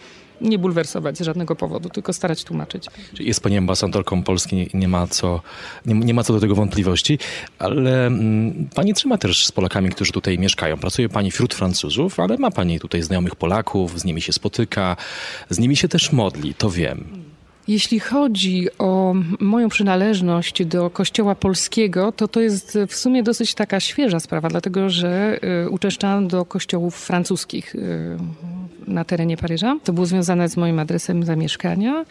nie 0.44 0.60
bulwersować 0.60 1.18
z 1.18 1.22
żadnego 1.22 1.56
powodu, 1.56 1.90
tylko 1.90 2.14
starać 2.14 2.44
tłumaczyć. 2.44 2.86
Jest 3.20 3.42
pani 3.42 3.58
ambasadorką 3.58 4.24
Polski, 4.24 4.70
nie, 4.74 4.88
ma, 4.88 5.08
co, 5.08 5.42
nie, 5.86 5.94
nie, 5.94 6.14
ma 6.14 6.24
co 6.24 6.34
do 6.34 6.40
tego 6.40 6.56
wątpliwości, 6.56 7.20
ale 7.60 8.08
mm, 8.08 8.70
pani 8.76 8.94
trzyma 8.94 9.18
też 9.18 9.46
z 9.46 9.52
Polakami, 9.52 9.90
którzy 9.90 10.12
tutaj 10.12 10.40
mieszkają. 10.40 10.78
Pracuje 10.78 11.10
pani 11.10 11.32
wśród 11.32 11.54
Francuzów, 11.54 12.20
ale 12.20 12.38
ma 12.38 12.52
pani 12.52 12.80
tutaj 12.80 13.02
znajomych 13.02 13.36
Polaków, 13.36 14.00
z 14.00 14.06
nimi 14.06 14.22
się 14.22 14.34
spotyka, 14.34 14.98
z 15.50 15.60
nimi 15.60 15.76
się 15.76 15.88
też 15.88 16.12
modli, 16.12 16.54
to 16.54 16.70
wiem. 16.70 17.33
Jeśli 17.68 18.00
chodzi 18.00 18.68
o 18.80 19.14
moją 19.40 19.70
przynależność 19.70 20.66
do 20.66 20.90
Kościoła 20.90 21.36
Polskiego, 21.36 22.12
to 22.12 22.28
to 22.28 22.42
jest 22.42 22.78
w 22.88 22.96
sumie 22.96 23.24
dosyć 23.24 23.54
taka 23.54 23.80
świeża 23.80 24.20
sprawa, 24.20 24.50
dlatego 24.50 24.90
że 24.90 25.40
y, 25.66 25.70
uczęszczałam 25.70 26.28
do 26.28 26.46
kościołów 26.46 26.96
francuskich 26.96 27.76
y, 27.76 28.18
na 28.88 29.06
terenie 29.06 29.38
Paryża. 29.38 29.78
To 29.84 29.94
było 29.94 30.06
związane 30.06 30.50
z 30.50 30.58
moim 30.58 30.80
adresem 30.80 31.24
zamieszkania. 31.24 32.06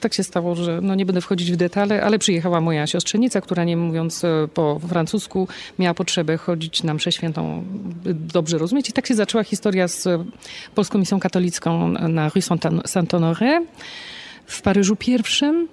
Tak 0.00 0.14
się 0.14 0.22
stało, 0.22 0.54
że 0.54 0.80
no 0.82 0.94
nie 0.94 1.06
będę 1.06 1.20
wchodzić 1.20 1.52
w 1.52 1.56
detale, 1.56 2.02
ale 2.02 2.18
przyjechała 2.18 2.60
moja 2.60 2.86
siostrzenica, 2.86 3.40
która 3.40 3.64
nie 3.64 3.76
mówiąc 3.76 4.24
y, 4.24 4.28
po 4.54 4.80
francusku 4.88 5.48
miała 5.78 5.94
potrzebę 5.94 6.36
chodzić 6.36 6.82
na 6.82 6.94
mszę 6.94 7.12
świętą, 7.12 7.64
dobrze 8.04 8.58
rozumieć. 8.58 8.90
I 8.90 8.92
tak 8.92 9.06
się 9.06 9.14
zaczęła 9.14 9.44
historia 9.44 9.88
z 9.88 10.08
Polską 10.74 10.98
Misją 10.98 11.20
Katolicką 11.20 11.88
na 11.88 12.28
Rue 12.28 12.42
Saint-Honoré 12.86 13.60
w 14.46 14.62
Paryżu 14.62 14.96
pierwszym. 14.96 15.68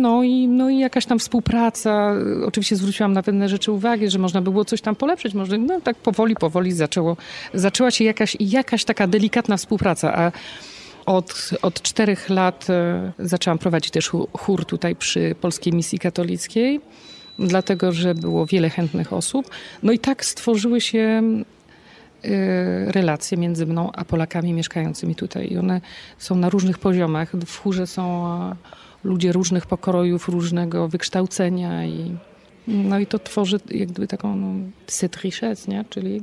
No 0.00 0.22
i, 0.22 0.48
no 0.48 0.70
i 0.70 0.78
jakaś 0.78 1.06
tam 1.06 1.18
współpraca. 1.18 2.14
Oczywiście 2.46 2.76
zwróciłam 2.76 3.12
na 3.12 3.22
pewne 3.22 3.48
rzeczy 3.48 3.72
uwagę, 3.72 4.10
że 4.10 4.18
można 4.18 4.42
by 4.42 4.50
było 4.50 4.64
coś 4.64 4.80
tam 4.80 4.96
polepszyć. 4.96 5.34
Może 5.34 5.58
no, 5.58 5.80
tak 5.80 5.96
powoli, 5.96 6.34
powoli 6.34 6.72
zaczęło, 6.72 7.16
zaczęła 7.54 7.90
się 7.90 8.04
jakaś, 8.04 8.36
jakaś 8.40 8.84
taka 8.84 9.06
delikatna 9.06 9.56
współpraca. 9.56 10.14
A 10.14 10.32
od, 11.06 11.50
od 11.62 11.82
czterech 11.82 12.28
lat 12.28 12.70
e, 12.70 13.12
zaczęłam 13.18 13.58
prowadzić 13.58 13.90
też 13.90 14.10
chór 14.32 14.64
tutaj 14.64 14.96
przy 14.96 15.34
Polskiej 15.40 15.72
Misji 15.72 15.98
Katolickiej, 15.98 16.80
dlatego 17.38 17.92
że 17.92 18.14
było 18.14 18.46
wiele 18.46 18.70
chętnych 18.70 19.12
osób. 19.12 19.50
No 19.82 19.92
i 19.92 19.98
tak 19.98 20.24
stworzyły 20.24 20.80
się 20.80 21.22
relacje 22.86 23.38
między 23.38 23.66
mną 23.66 23.92
a 23.92 24.04
Polakami 24.04 24.52
mieszkającymi 24.52 25.14
tutaj. 25.14 25.52
I 25.52 25.58
one 25.58 25.80
są 26.18 26.36
na 26.36 26.50
różnych 26.50 26.78
poziomach. 26.78 27.36
W 27.36 27.58
chórze 27.58 27.86
są 27.86 28.26
ludzie 29.04 29.32
różnych 29.32 29.66
pokrojów, 29.66 30.28
różnego 30.28 30.88
wykształcenia 30.88 31.84
i 31.84 32.16
no 32.68 32.98
i 32.98 33.06
to 33.06 33.18
tworzy 33.18 33.60
jakby 33.70 34.06
taką 34.06 34.36
no, 34.36 35.68
nie? 35.68 35.84
czyli 35.90 36.22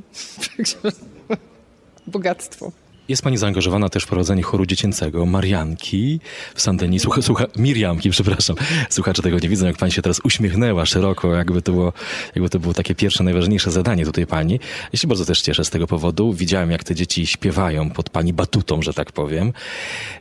bogactwo. 2.06 2.72
Jest 3.08 3.22
pani 3.22 3.36
zaangażowana 3.36 3.88
też 3.88 4.04
w 4.04 4.06
prowadzenie 4.06 4.42
choru 4.42 4.66
dziecięcego 4.66 5.26
Marianki 5.26 6.20
w 6.54 6.60
Santeni. 6.60 7.00
Słucha, 7.00 7.22
słucha, 7.28 7.44
Miriamki, 7.56 8.10
przepraszam. 8.10 8.56
Słuchacze 8.90 9.22
tego 9.22 9.38
nie 9.38 9.48
widzą, 9.48 9.66
jak 9.66 9.76
pani 9.76 9.92
się 9.92 10.02
teraz 10.02 10.20
uśmiechnęła 10.24 10.86
szeroko, 10.86 11.34
jakby 11.34 11.62
to, 11.62 11.72
było, 11.72 11.92
jakby 12.34 12.50
to 12.50 12.58
było 12.58 12.74
takie 12.74 12.94
pierwsze, 12.94 13.24
najważniejsze 13.24 13.70
zadanie 13.70 14.04
tutaj 14.04 14.26
pani. 14.26 14.60
Ja 14.92 14.98
się 14.98 15.08
bardzo 15.08 15.24
też 15.24 15.42
cieszę 15.42 15.64
z 15.64 15.70
tego 15.70 15.86
powodu. 15.86 16.32
Widziałem, 16.32 16.70
jak 16.70 16.84
te 16.84 16.94
dzieci 16.94 17.26
śpiewają 17.26 17.90
pod 17.90 18.10
pani 18.10 18.32
batutą, 18.32 18.82
że 18.82 18.94
tak 18.94 19.12
powiem. 19.12 19.52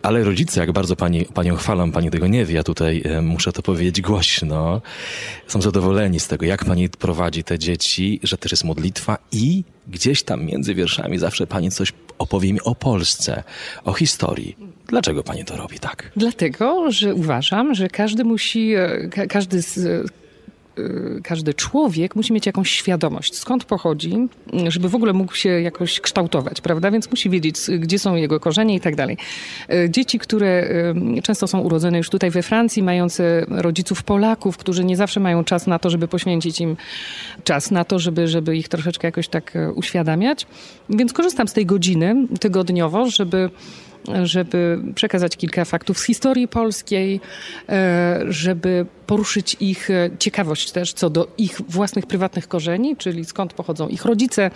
Ale 0.02 0.24
rodzice, 0.24 0.60
jak 0.60 0.72
bardzo 0.72 0.96
pani, 0.96 1.26
panią 1.26 1.56
chwalą, 1.56 1.92
pani 1.92 2.12
tego 2.12 2.28
nie 2.28 2.46
wie, 2.46 2.56
ja 2.56 2.64
tutaj 2.64 3.02
e, 3.06 3.22
muszę 3.22 3.52
to 3.52 3.62
powiedzieć 3.62 4.02
głośno. 4.02 4.82
Są 5.48 5.62
zadowoleni 5.62 6.20
z 6.20 6.28
tego, 6.28 6.46
jak 6.46 6.66
pani 6.66 6.90
prowadzi 6.90 7.44
te 7.44 7.60
dzieci, 7.60 8.20
że 8.24 8.38
też 8.38 8.52
jest 8.52 8.64
modlitwa 8.64 9.18
i 9.32 9.64
gdzieś 9.88 10.24
tam 10.24 10.46
między 10.46 10.76
wierszami 10.76 11.18
zawsze 11.18 11.48
pani 11.48 11.72
coś 11.72 11.94
opowie 12.18 12.54
mi 12.54 12.62
o 12.62 12.75
o 12.76 12.78
Polsce, 12.78 13.44
o 13.86 13.94
historii. 13.94 14.56
Dlaczego 14.88 15.24
pani 15.24 15.46
to 15.46 15.56
robi 15.58 15.80
tak? 15.80 16.12
Dlatego, 16.16 16.92
że 16.92 17.14
uważam, 17.16 17.76
że 17.76 17.88
każdy 17.88 18.24
musi, 18.24 18.74
e, 18.76 19.08
ka- 19.12 19.28
każdy 19.28 19.62
z, 19.62 19.78
e, 19.78 20.04
każdy 21.24 21.54
człowiek 21.54 22.16
musi 22.16 22.34
mieć 22.34 22.46
jakąś 22.46 22.70
świadomość, 22.72 23.36
skąd 23.36 23.66
pochodzi, 23.66 24.14
żeby 24.68 24.90
w 24.90 24.96
ogóle 24.96 25.14
mógł 25.14 25.36
się 25.36 25.50
jakoś 25.50 26.00
kształtować, 26.00 26.62
prawda? 26.62 26.92
Więc 26.92 27.12
musi 27.12 27.30
wiedzieć, 27.30 27.58
s- 27.58 27.72
gdzie 27.80 28.00
są 28.00 28.16
jego 28.16 28.40
korzenie 28.40 28.76
i 28.76 28.80
tak 28.80 28.96
dalej. 28.96 29.18
E, 29.70 29.90
Dzieci, 29.90 30.20
które 30.20 30.70
często 31.24 31.48
są 31.48 31.60
urodzone 31.60 31.98
już 31.98 32.10
tutaj 32.10 32.32
we 32.32 32.42
Francji, 32.44 32.84
mające 32.84 33.46
rodziców 33.50 34.04
Polaków, 34.04 34.58
którzy 34.58 34.84
nie 34.86 34.98
zawsze 34.98 35.20
mają 35.20 35.44
czas 35.44 35.68
na 35.68 35.80
to, 35.80 35.90
żeby 35.90 36.08
poświęcić 36.08 36.62
im 36.62 36.78
czas 37.44 37.72
na 37.72 37.86
to, 37.86 38.00
żeby, 38.00 38.28
żeby 38.28 38.58
ich 38.58 38.68
troszeczkę 38.68 39.08
jakoś 39.08 39.28
tak 39.28 39.56
e, 39.56 39.72
uświadamiać. 39.72 40.48
Więc 40.90 41.14
korzystam 41.14 41.48
z 41.48 41.54
tej 41.54 41.66
godziny 41.66 42.16
tygodniowo, 42.40 43.10
żeby 43.10 43.50
żeby 44.24 44.80
przekazać 44.96 45.38
kilka 45.38 45.66
faktów 45.66 46.00
z 46.00 46.04
historii 46.04 46.48
polskiej, 46.48 47.22
e, 47.70 48.20
żeby 48.28 48.86
poruszyć 49.08 49.58
ich 49.60 49.90
e, 49.90 50.10
ciekawość 50.20 50.72
też 50.72 50.94
co 50.94 51.10
do 51.10 51.28
ich 51.38 51.62
własnych 51.70 52.06
prywatnych 52.06 52.48
korzeni, 52.48 52.96
czyli 52.96 53.26
skąd 53.26 53.54
pochodzą 53.54 53.88
ich 53.88 54.06
rodzice, 54.06 54.52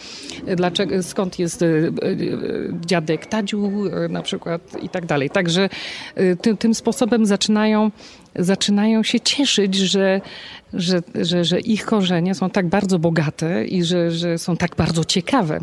e, 0.48 0.56
dlaczego, 0.56 1.04
skąd 1.04 1.40
jest 1.40 1.66
dziadek 2.86 3.26
Tadziu 3.26 3.72
na 4.10 4.22
przykład 4.22 4.84
i 4.84 4.90
tak 4.90 5.06
dalej. 5.06 5.30
Także 5.30 5.70
tym, 6.42 6.58
tym 6.58 6.76
sposobem 6.76 7.26
zaczynają, 7.26 7.92
zaczynają 8.36 9.04
się 9.04 9.20
cieszyć, 9.20 9.76
że, 9.76 10.22
że, 10.74 11.02
że, 11.16 11.46
że 11.46 11.60
ich 11.60 11.86
korzenie 11.86 12.36
są 12.36 12.50
tak 12.50 12.68
bardzo 12.68 13.00
bogate 13.00 13.66
i 13.66 13.84
że, 13.84 14.12
że 14.12 14.38
są 14.38 14.58
tak 14.58 14.76
bardzo 14.76 15.06
ciekawe 15.06 15.60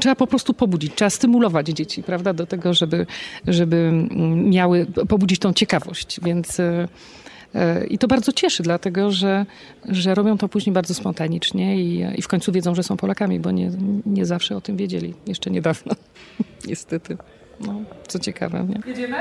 trzeba 0.00 0.14
po 0.14 0.26
prostu 0.26 0.54
pobudzić, 0.54 0.94
trzeba 0.94 1.10
stymulować 1.10 1.66
dzieci, 1.66 2.02
prawda, 2.02 2.32
do 2.32 2.46
tego, 2.46 2.74
żeby, 2.74 3.06
żeby 3.46 3.92
miały, 4.34 4.86
pobudzić 5.08 5.38
tą 5.38 5.52
ciekawość. 5.52 6.20
Więc 6.22 6.60
e, 6.60 6.88
e, 7.54 7.86
i 7.86 7.98
to 7.98 8.08
bardzo 8.08 8.32
cieszy, 8.32 8.62
dlatego 8.62 9.10
że, 9.10 9.46
że 9.88 10.14
robią 10.14 10.38
to 10.38 10.48
później 10.48 10.72
bardzo 10.72 10.94
spontanicznie 10.94 11.82
i, 11.82 12.06
i 12.18 12.22
w 12.22 12.28
końcu 12.28 12.52
wiedzą, 12.52 12.74
że 12.74 12.82
są 12.82 12.96
Polakami, 12.96 13.40
bo 13.40 13.50
nie, 13.50 13.70
nie 14.06 14.26
zawsze 14.26 14.56
o 14.56 14.60
tym 14.60 14.76
wiedzieli, 14.76 15.14
jeszcze 15.26 15.50
niedawno, 15.50 15.94
niestety. 16.68 17.16
No, 17.60 17.80
co 18.08 18.18
ciekawe. 18.18 18.66
Nie? 18.68 18.80
Jedziemy? 18.86 19.16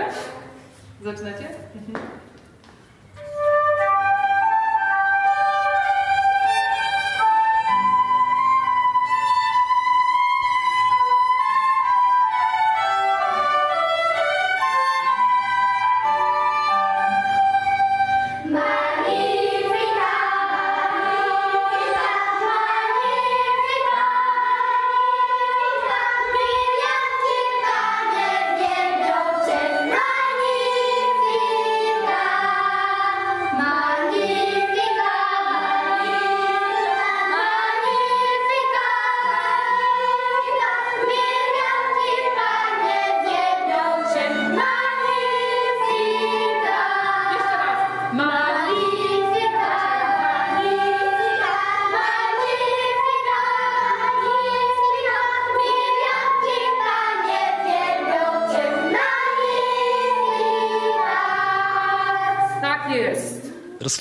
Zaczynacie? 1.03 1.43
Tak 1.93 2.30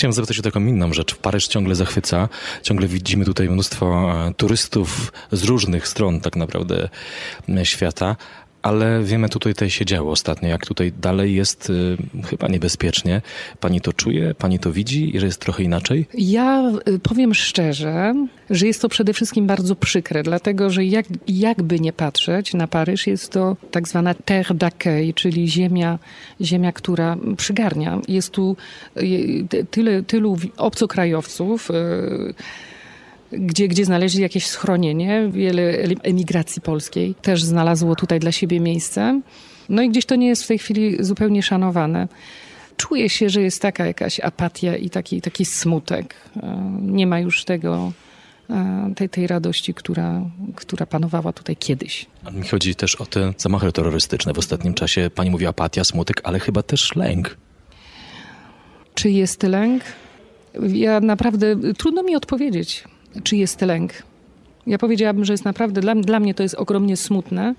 chciałem 0.01 0.13
zapytać 0.13 0.39
o 0.39 0.43
taką 0.43 0.61
inną 0.61 0.93
rzecz. 0.93 1.15
Paryż 1.15 1.49
ciągle 1.49 1.75
zachwyca. 1.75 2.29
Ciągle 2.63 2.89
widzimy 2.89 3.25
tutaj 3.25 3.49
mnóstwo 3.49 4.13
e, 4.29 4.35
turystów 4.35 5.13
z 5.33 5.45
różnych 5.45 5.89
stron 5.89 6.21
tak 6.21 6.37
naprawdę 6.37 6.89
e, 7.49 7.67
świata. 7.67 8.17
Ale 8.63 9.03
wiemy, 9.05 9.29
tutaj, 9.29 9.55
tutaj 9.55 9.71
się 9.71 9.85
działo 9.85 10.13
ostatnio, 10.13 10.49
jak 10.49 10.67
tutaj 10.67 10.93
dalej 11.01 11.35
jest 11.35 11.71
y, 11.71 11.97
chyba 12.27 12.49
niebezpiecznie. 12.49 13.23
Pani 13.61 13.81
to 13.81 13.93
czuje, 13.93 14.35
pani 14.35 14.59
to 14.59 14.73
widzi 14.73 15.13
że 15.19 15.27
jest 15.27 15.41
trochę 15.41 15.63
inaczej? 15.63 16.07
Ja 16.15 16.73
y, 16.89 16.99
powiem 16.99 17.35
szczerze, 17.35 18.15
że 18.51 18.67
jest 18.67 18.83
to 18.83 18.89
przede 18.89 19.13
wszystkim 19.13 19.47
bardzo 19.47 19.75
przykre, 19.77 20.23
dlatego 20.23 20.71
że 20.71 20.85
jak, 20.85 21.07
jakby 21.29 21.81
nie 21.81 21.93
patrzeć 21.93 22.55
na 22.55 22.67
Paryż, 22.67 23.07
jest 23.07 23.33
to 23.33 23.57
tak 23.71 23.89
zwana 23.89 24.15
terre 24.15 24.55
d'accueil, 24.55 25.15
czyli 25.15 25.49
ziemia, 25.49 25.99
ziemia, 26.41 26.73
która 26.73 27.17
przygarnia. 27.37 28.01
Jest 28.09 28.31
tu 28.31 28.57
y, 28.97 29.47
ty- 29.49 29.65
tyle, 29.71 30.03
tylu 30.03 30.37
obcokrajowców, 30.57 31.71
y, 31.71 32.35
gdzie, 33.33 33.69
gdzie 33.69 33.85
znaleźli 33.85 34.23
jakieś 34.23 34.47
schronienie. 34.47 35.29
Wiele 35.33 35.63
emigracji 36.03 36.63
polskiej 36.63 37.15
też 37.23 37.43
znalazło 37.43 37.97
tutaj 37.97 38.21
dla 38.21 38.33
siebie 38.33 38.61
miejsce. 38.61 39.21
No 39.69 39.83
i 39.83 39.89
gdzieś 39.91 40.07
to 40.07 40.17
nie 40.17 40.29
jest 40.29 40.45
w 40.45 40.47
tej 40.47 40.59
chwili 40.59 41.05
zupełnie 41.05 41.43
szanowane. 41.43 42.09
Czuje 42.77 43.09
się, 43.09 43.31
że 43.31 43.43
jest 43.43 43.63
taka 43.63 43.87
jakaś 43.87 44.21
apatia 44.21 44.77
i 44.77 44.91
taki, 44.91 45.21
taki 45.21 45.45
smutek. 45.45 46.15
E, 46.37 46.79
Nie 46.81 47.07
ma 47.07 47.21
już 47.21 47.45
tego, 47.45 47.93
e, 48.51 48.93
tej, 48.97 49.09
tej 49.09 49.27
radości, 49.27 49.75
która, 49.75 50.23
która 50.57 50.87
panowała 50.87 51.33
tutaj 51.33 51.57
kiedyś. 51.57 52.07
Mi 52.33 52.49
chodzi 52.49 52.75
też 52.75 52.95
o 52.97 53.07
te 53.07 53.33
zamachy 53.37 53.73
terrorystyczne 53.73 54.33
w 54.33 54.39
ostatnim 54.39 54.75
czasie. 54.75 55.11
Pani 55.15 55.31
mówi 55.31 55.47
apatia, 55.47 55.85
smutek, 55.85 56.21
ale 56.25 56.41
chyba 56.41 56.63
też 56.63 56.97
lęk. 56.97 57.37
Czy 58.95 59.11
jest 59.11 59.43
lęk? 59.43 59.83
Ja 60.73 61.01
naprawdę, 61.01 61.57
trudno 61.79 62.03
mi 62.03 62.17
odpowiedzieć, 62.17 62.85
czy 63.23 63.37
jest 63.37 63.61
lęk. 63.61 63.93
Ja 64.67 64.79
powiedziałabym, 64.79 65.25
że 65.25 65.33
jest 65.33 65.45
naprawdę, 65.45 65.81
dla, 65.81 65.95
dla 65.95 66.21
mnie 66.21 66.35
to 66.35 66.43
jest 66.43 66.55
ogromnie 66.55 66.97
smutne, 66.97 67.55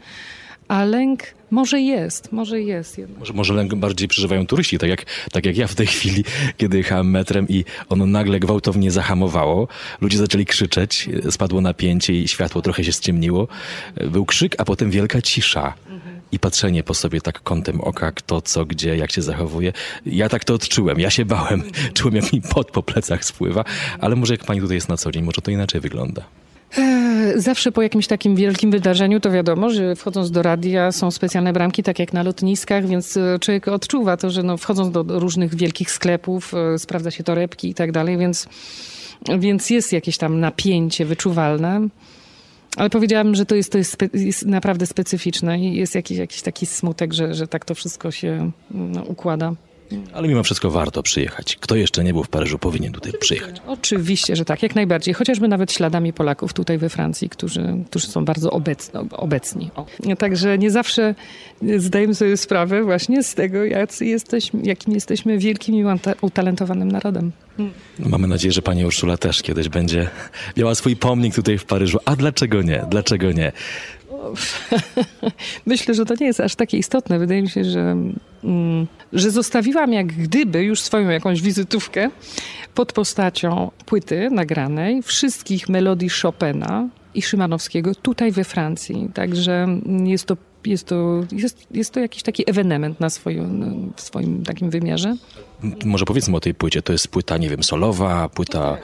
a 0.68 0.86
lęk 0.86 1.24
może 1.52 1.82
jest, 1.82 2.32
może 2.32 2.62
jest 2.62 2.98
jednak. 2.98 3.20
Może, 3.20 3.34
może 3.34 3.54
lęk 3.54 3.76
bardziej 3.76 4.08
przeżywają 4.08 4.46
turyści, 4.46 4.78
tak 4.78 4.90
jak, 4.90 5.06
tak 5.32 5.46
jak 5.46 5.58
ja 5.58 5.68
w 5.68 5.76
tej 5.76 5.88
chwili, 5.88 6.24
kiedy 6.58 6.78
jechałem 6.78 7.12
metrem 7.12 7.48
i 7.50 7.66
ono 7.90 8.06
nagle 8.06 8.40
gwałtownie 8.40 8.92
zahamowało. 8.92 9.68
Ludzie 10.02 10.18
zaczęli 10.18 10.46
krzyczeć, 10.46 11.10
spadło 11.30 11.62
napięcie 11.62 12.14
i 12.14 12.28
światło 12.28 12.62
trochę 12.62 12.84
się 12.84 12.92
ściemniło. 12.92 13.48
Był 14.12 14.26
krzyk, 14.26 14.56
a 14.58 14.66
potem 14.66 14.92
wielka 14.92 15.22
cisza. 15.22 15.74
I 16.32 16.40
patrzenie 16.40 16.84
po 16.84 16.94
sobie 16.94 17.22
tak 17.22 17.44
kątem 17.44 17.82
oka, 17.82 18.12
kto, 18.12 18.42
co, 18.42 18.66
gdzie, 18.66 18.98
jak 18.98 19.12
się 19.12 19.22
zachowuje. 19.22 19.74
Ja 20.06 20.30
tak 20.30 20.46
to 20.46 20.54
odczułem, 20.54 21.00
ja 21.00 21.10
się 21.10 21.26
bałem. 21.26 21.64
Czułem, 21.94 22.16
jak 22.16 22.34
mi 22.34 22.42
pot 22.42 22.72
po 22.72 22.84
plecach 22.84 23.26
spływa, 23.26 23.64
ale 24.00 24.16
może 24.16 24.34
jak 24.34 24.44
pani 24.44 24.62
tutaj 24.62 24.76
jest 24.76 24.90
na 24.90 24.98
co 24.98 25.12
dzień, 25.12 25.24
może 25.24 25.42
to 25.42 25.52
inaczej 25.52 25.82
wygląda. 25.82 26.24
E, 26.78 27.12
Zawsze 27.36 27.72
po 27.72 27.82
jakimś 27.82 28.08
takim 28.08 28.36
wielkim 28.36 28.72
wydarzeniu 28.72 29.20
to 29.20 29.32
wiadomo, 29.32 29.70
że 29.70 29.96
wchodząc 29.96 30.32
do 30.32 30.42
radia 30.42 30.92
są 30.92 31.12
specjalne 31.12 31.54
bramki, 31.54 31.84
tak 31.84 32.00
jak 32.00 32.14
na 32.14 32.24
lotniskach, 32.24 32.88
więc 32.88 33.18
e, 33.18 33.40
człowiek 33.40 33.68
odczuwa 33.68 34.18
to, 34.18 34.30
że 34.30 34.44
no, 34.44 34.58
wchodząc 34.58 34.92
do 34.92 35.20
różnych 35.20 35.56
wielkich 35.56 35.92
sklepów, 35.92 36.54
e, 36.54 36.80
sprawdza 36.80 37.12
się 37.12 37.24
torebki 37.24 37.70
i 37.70 37.74
tak 37.74 37.92
dalej, 37.92 38.18
więc, 38.18 38.48
więc 39.40 39.70
jest 39.70 39.94
jakieś 39.94 40.18
tam 40.18 40.40
napięcie 40.40 41.06
wyczuwalne. 41.06 41.88
Ale 42.78 42.90
powiedziałabym, 42.90 43.36
że 43.36 43.46
to 43.46 43.56
jest, 43.56 43.72
to 43.72 43.78
jest, 43.78 43.92
spe, 43.92 44.10
jest 44.14 44.46
naprawdę 44.46 44.86
specyficzne 44.86 45.60
i 45.60 45.76
jest 45.76 45.96
jakiś, 45.96 46.18
jakiś 46.18 46.42
taki 46.42 46.66
smutek, 46.66 47.14
że, 47.14 47.34
że 47.34 47.48
tak 47.48 47.66
to 47.66 47.76
wszystko 47.76 48.12
się 48.12 48.52
no, 48.72 49.04
układa. 49.04 49.54
Ale 50.14 50.28
mimo 50.28 50.44
wszystko 50.44 50.72
warto 50.72 51.04
przyjechać. 51.04 51.58
Kto 51.60 51.76
jeszcze 51.76 52.04
nie 52.04 52.14
był 52.14 52.24
w 52.24 52.30
Paryżu, 52.30 52.60
powinien 52.60 52.94
tutaj 52.94 53.14
przyjechać. 53.20 53.62
Oczywiście, 53.68 54.36
że 54.36 54.46
tak, 54.46 54.64
jak 54.64 54.76
najbardziej. 54.76 55.14
Chociażby 55.14 55.48
nawet 55.48 55.72
śladami 55.72 56.14
Polaków 56.14 56.54
tutaj 56.54 56.78
we 56.78 56.90
Francji, 56.90 57.30
którzy, 57.30 57.78
którzy 57.90 58.08
są 58.08 58.26
bardzo 58.26 58.52
obecni. 58.52 59.00
obecni. 59.12 59.72
Także 60.18 60.58
nie 60.58 60.72
zawsze 60.72 61.16
zdajemy 61.78 62.16
sobie 62.16 62.38
sprawę 62.38 62.84
właśnie 62.84 63.24
z 63.24 63.36
tego, 63.36 63.66
jacy 63.66 64.06
jesteśmy, 64.06 64.60
jakim 64.64 64.94
jesteśmy 64.94 65.38
wielkim 65.38 65.76
i 65.76 65.84
utalentowanym 66.22 66.92
narodem. 66.92 67.32
No, 68.00 68.10
mamy 68.10 68.28
nadzieję, 68.28 68.52
że 68.52 68.62
pani 68.62 68.86
Urszula 68.86 69.18
też 69.18 69.42
kiedyś 69.42 69.70
będzie 69.70 70.10
miała 70.58 70.76
swój 70.76 70.96
pomnik 70.96 71.36
tutaj 71.36 71.58
w 71.58 71.66
Paryżu. 71.66 72.00
A 72.06 72.16
dlaczego 72.16 72.62
nie? 72.62 72.86
Dlaczego 72.90 73.32
nie? 73.32 73.52
Myślę, 75.66 75.94
że 75.94 76.06
to 76.06 76.14
nie 76.20 76.26
jest 76.26 76.40
aż 76.40 76.56
takie 76.56 76.78
istotne. 76.78 77.20
Wydaje 77.20 77.42
mi 77.42 77.50
się, 77.50 77.64
że, 77.64 77.96
mm, 78.44 78.88
że 79.14 79.32
zostawiłam 79.32 79.94
jak 79.94 80.08
gdyby 80.08 80.64
już 80.64 80.82
swoją 80.82 81.10
jakąś 81.10 81.42
wizytówkę 81.42 82.10
pod 82.76 82.94
postacią 82.94 83.72
płyty 83.86 84.30
nagranej 84.32 85.04
wszystkich 85.04 85.70
melodii 85.70 86.10
Chopina 86.10 86.90
i 87.14 87.22
Szymanowskiego 87.22 87.96
tutaj 87.96 88.32
we 88.32 88.44
Francji. 88.44 89.10
Także 89.14 89.68
jest 90.06 90.26
to 90.26 90.38
jest 90.66 90.88
to, 90.88 91.24
jest, 91.32 91.68
jest 91.72 91.94
to 91.94 92.00
jakiś 92.00 92.24
taki 92.24 92.50
ewenement 92.50 93.00
na 93.00 93.10
swoim, 93.10 93.94
w 93.96 94.02
swoim 94.02 94.44
takim 94.44 94.70
wymiarze. 94.70 95.16
Może 95.86 96.06
powiedzmy 96.06 96.38
o 96.38 96.40
tej 96.40 96.54
płycie. 96.54 96.82
To 96.82 96.92
jest 96.94 97.08
płyta, 97.08 97.38
nie 97.38 97.50
wiem, 97.50 97.64
solowa, 97.64 98.30
płyta... 98.30 98.78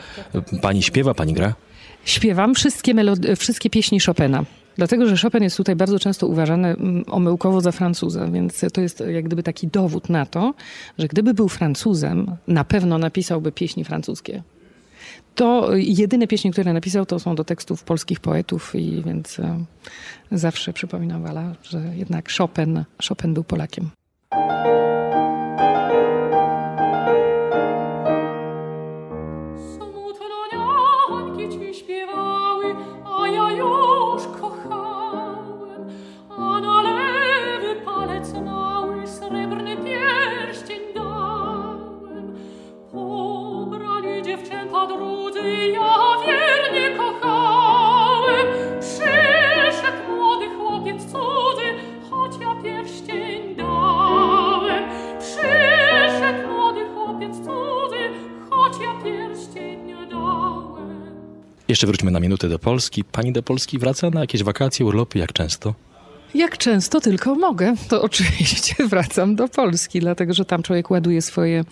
Pani 0.61 0.83
śpiewa, 0.83 1.13
pani 1.13 1.33
gra? 1.33 1.53
Śpiewam 2.05 2.55
wszystkie, 2.55 2.93
melody, 2.93 3.35
wszystkie 3.35 3.69
pieśni 3.69 3.99
Chopina. 3.99 4.43
Dlatego, 4.77 5.05
że 5.07 5.17
Chopin 5.17 5.43
jest 5.43 5.57
tutaj 5.57 5.75
bardzo 5.75 5.99
często 5.99 6.27
uważany 6.27 6.67
mm, 6.67 7.03
omyłkowo 7.07 7.61
za 7.61 7.71
Francuza, 7.71 8.27
więc 8.27 8.65
to 8.73 8.81
jest 8.81 9.03
jak 9.09 9.25
gdyby 9.25 9.43
taki 9.43 9.67
dowód 9.67 10.09
na 10.09 10.25
to, 10.25 10.53
że 10.97 11.07
gdyby 11.07 11.33
był 11.33 11.49
Francuzem, 11.49 12.35
na 12.47 12.63
pewno 12.63 12.97
napisałby 12.97 13.51
pieśni 13.51 13.83
francuskie. 13.83 14.43
To 15.35 15.75
jedyne 15.75 16.27
pieśni, 16.27 16.51
które 16.51 16.73
napisał, 16.73 17.05
to 17.05 17.19
są 17.19 17.35
do 17.35 17.43
tekstów 17.43 17.83
polskich 17.83 18.19
poetów 18.19 18.75
i 18.75 19.03
więc 19.05 19.39
e, 19.39 19.65
zawsze 20.31 20.73
przypominam 20.73 21.23
Wala, 21.23 21.55
że 21.63 21.81
jednak 21.95 22.29
Chopin, 22.37 22.83
Chopin 23.07 23.33
był 23.33 23.43
Polakiem. 23.43 23.89
Jeszcze 61.77 61.87
wróćmy 61.87 62.11
na 62.11 62.19
minutę 62.19 62.49
do 62.49 62.59
Polski. 62.59 63.03
Pani 63.03 63.31
do 63.31 63.43
Polski 63.43 63.79
wraca 63.79 64.09
na 64.09 64.21
jakieś 64.21 64.43
wakacje, 64.43 64.85
urlopy, 64.85 65.19
jak 65.19 65.33
często? 65.33 65.73
Jak 66.33 66.57
często 66.57 67.01
tylko 67.01 67.35
mogę, 67.35 67.73
to 67.89 68.01
oczywiście 68.09 68.87
wracam 68.87 69.35
do 69.35 69.47
Polski, 69.47 69.99
dlatego 69.99 70.33
że 70.33 70.45
tam 70.45 70.63
człowiek 70.63 70.91
ładuje 70.91 71.21
swoje 71.21 71.63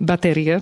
baterie. 0.00 0.60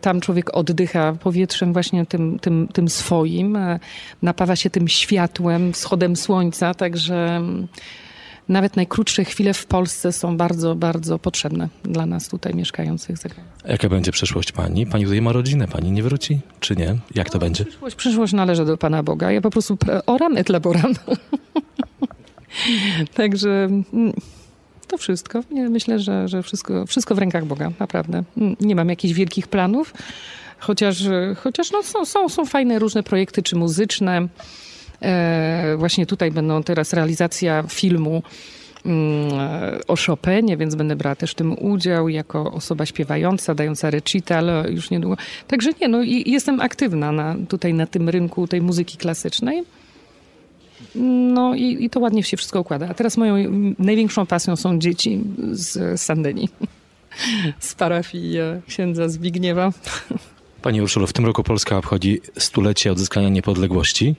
Tam 0.00 0.20
człowiek 0.20 0.56
oddycha 0.56 1.12
powietrzem 1.12 1.72
właśnie 1.72 2.06
tym, 2.06 2.38
tym, 2.38 2.68
tym 2.72 2.88
swoim, 2.88 3.56
e, 3.56 3.78
napawa 4.22 4.56
się 4.56 4.70
tym 4.70 4.88
światłem, 4.88 5.72
wschodem 5.72 6.16
słońca, 6.16 6.74
także 6.74 7.36
mm, 7.36 7.68
nawet 8.50 8.76
najkrótsze 8.76 9.24
chwile 9.24 9.54
w 9.54 9.66
Polsce 9.66 10.12
są 10.12 10.36
bardzo, 10.36 10.74
bardzo 10.74 11.18
potrzebne 11.18 11.68
dla 11.82 12.06
nas 12.06 12.28
tutaj 12.28 12.54
mieszkających 12.54 13.18
za 13.18 13.28
granicą. 13.28 13.68
Jaka 13.68 13.88
będzie 13.88 14.12
przyszłość 14.12 14.52
pani? 14.52 14.86
Pani 14.86 15.04
tutaj 15.04 15.22
ma 15.22 15.32
rodzinę, 15.32 15.68
pani 15.68 15.92
nie 15.92 16.02
wróci? 16.02 16.40
Czy 16.60 16.76
nie? 16.76 16.96
Jak 17.14 17.30
to 17.30 17.38
będzie? 17.38 17.64
Przyszłość, 17.64 17.96
przyszłość 17.96 18.32
należy 18.32 18.64
do 18.64 18.76
Pana 18.76 19.02
Boga. 19.02 19.32
Ja 19.32 19.40
po 19.40 19.50
prostu 19.50 19.78
oram 20.06 20.36
et 20.36 20.48
laboram. 20.48 20.94
Także 23.14 23.50
mm, 23.92 24.12
to 24.88 24.98
wszystko. 24.98 25.40
Nie, 25.50 25.68
myślę, 25.68 25.98
że, 25.98 26.28
że 26.28 26.42
wszystko, 26.42 26.86
wszystko 26.86 27.14
w 27.14 27.18
rękach 27.18 27.44
Boga, 27.44 27.70
naprawdę. 27.80 28.22
Mm, 28.36 28.56
Nie 28.60 28.74
mam 28.74 28.88
jakichś 28.88 29.14
wielkich 29.14 29.48
planów, 29.48 29.94
chociaż, 30.58 31.04
chociaż 31.36 31.72
no 31.72 31.82
są, 31.82 32.04
są, 32.04 32.28
są 32.28 32.46
fajne 32.46 32.78
różne 32.78 33.02
projekty, 33.02 33.42
czy 33.42 33.56
muzyczne. 33.56 34.28
E, 35.02 35.76
właśnie 35.78 36.06
tutaj 36.06 36.30
będą 36.30 36.62
teraz 36.62 36.92
realizacja 36.92 37.64
filmu 37.68 38.22
mm, 38.86 39.32
o 39.88 39.96
Chopinie, 40.06 40.56
więc 40.56 40.74
będę 40.74 40.96
brała 40.96 41.16
też 41.16 41.30
w 41.30 41.34
tym 41.34 41.58
udział 41.58 42.08
jako 42.08 42.52
osoba 42.52 42.86
śpiewająca, 42.86 43.54
dająca 43.54 43.90
recital 43.90 44.50
już 44.68 44.90
niedługo. 44.90 45.16
Także 45.46 45.70
nie, 45.80 45.88
no 45.88 46.02
i 46.02 46.30
jestem 46.30 46.60
aktywna 46.60 47.12
na, 47.12 47.36
tutaj 47.48 47.74
na 47.74 47.86
tym 47.86 48.08
rynku 48.08 48.46
tej 48.46 48.62
muzyki 48.62 48.96
klasycznej. 48.96 49.62
No 50.94 51.54
i, 51.54 51.84
i 51.84 51.90
to 51.90 52.00
ładnie 52.00 52.22
się 52.22 52.36
wszystko 52.36 52.60
układa. 52.60 52.88
A 52.88 52.94
teraz 52.94 53.16
moją 53.16 53.34
największą 53.78 54.26
pasją 54.26 54.56
są 54.56 54.78
dzieci 54.78 55.20
z 55.52 56.00
Sandenii. 56.00 56.48
Z 57.58 57.74
parafii 57.74 58.38
e, 58.38 58.60
księdza 58.66 59.08
Zbigniewa. 59.08 59.72
Pani 60.62 60.82
Urszulo, 60.82 61.06
w 61.06 61.12
tym 61.12 61.26
roku 61.26 61.42
Polska 61.42 61.76
obchodzi 61.78 62.20
stulecie 62.38 62.92
odzyskania 62.92 63.28
niepodległości. 63.28 64.14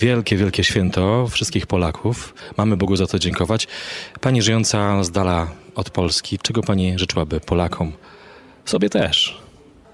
Wielkie, 0.00 0.36
wielkie 0.36 0.64
święto 0.64 1.28
wszystkich 1.30 1.66
Polaków. 1.66 2.34
Mamy 2.56 2.76
Bogu 2.76 2.96
za 2.96 3.06
to 3.06 3.18
dziękować. 3.18 3.68
Pani 4.20 4.42
żyjąca 4.42 5.04
z 5.04 5.10
dala 5.10 5.50
od 5.74 5.90
Polski, 5.90 6.38
czego 6.38 6.62
pani 6.62 6.98
życzyłaby 6.98 7.40
Polakom? 7.40 7.92
Sobie 8.64 8.90
też. 8.90 9.38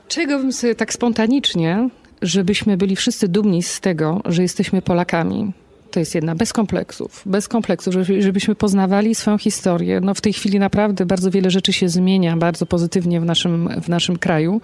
Czego 0.08 0.38
bym 0.38 0.52
sobie 0.52 0.74
tak 0.74 0.92
spontanicznie, 0.92 1.88
żebyśmy 2.22 2.76
byli 2.76 2.96
wszyscy 2.96 3.28
dumni 3.28 3.62
z 3.62 3.80
tego, 3.80 4.20
że 4.24 4.42
jesteśmy 4.42 4.82
Polakami. 4.82 5.52
To 5.90 6.00
jest 6.00 6.14
jedna, 6.14 6.34
bez 6.34 6.52
kompleksów, 6.52 7.22
bez 7.26 7.48
kompleksów, 7.48 7.94
żeby- 7.94 8.22
żebyśmy 8.22 8.54
poznawali 8.54 9.14
swoją 9.14 9.38
historię. 9.38 10.00
No 10.00 10.14
w 10.14 10.20
tej 10.20 10.32
chwili 10.32 10.58
naprawdę 10.58 11.06
bardzo 11.06 11.30
wiele 11.30 11.50
rzeczy 11.50 11.72
się 11.72 11.88
zmienia 11.88 12.36
bardzo 12.36 12.66
pozytywnie 12.66 13.20
w 13.20 13.24
naszym, 13.24 13.68
w 13.82 13.88
naszym 13.88 14.18
kraju. 14.18 14.60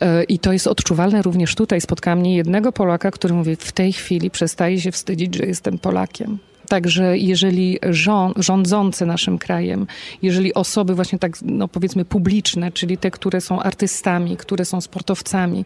E, 0.00 0.24
I 0.24 0.38
to 0.38 0.52
jest 0.52 0.66
odczuwalne 0.66 1.22
również 1.22 1.54
tutaj. 1.54 1.80
Spotkałam 1.80 2.22
nie 2.22 2.36
jednego 2.36 2.72
Polaka, 2.72 3.10
który 3.10 3.34
mówi, 3.34 3.56
w 3.56 3.72
tej 3.72 3.92
chwili 3.92 4.30
przestaje 4.30 4.80
się 4.80 4.92
wstydzić, 4.92 5.34
że 5.34 5.46
jestem 5.46 5.78
Polakiem. 5.78 6.38
Także 6.68 7.18
jeżeli 7.18 7.78
rząd, 7.90 8.36
rządzące 8.38 9.06
naszym 9.06 9.38
krajem, 9.38 9.86
jeżeli 10.22 10.54
osoby 10.54 10.94
właśnie 10.94 11.18
tak, 11.18 11.36
no 11.42 11.68
powiedzmy 11.68 12.04
publiczne, 12.04 12.72
czyli 12.72 12.98
te, 12.98 13.10
które 13.10 13.40
są 13.40 13.60
artystami, 13.60 14.36
które 14.36 14.64
są 14.64 14.80
sportowcami, 14.80 15.64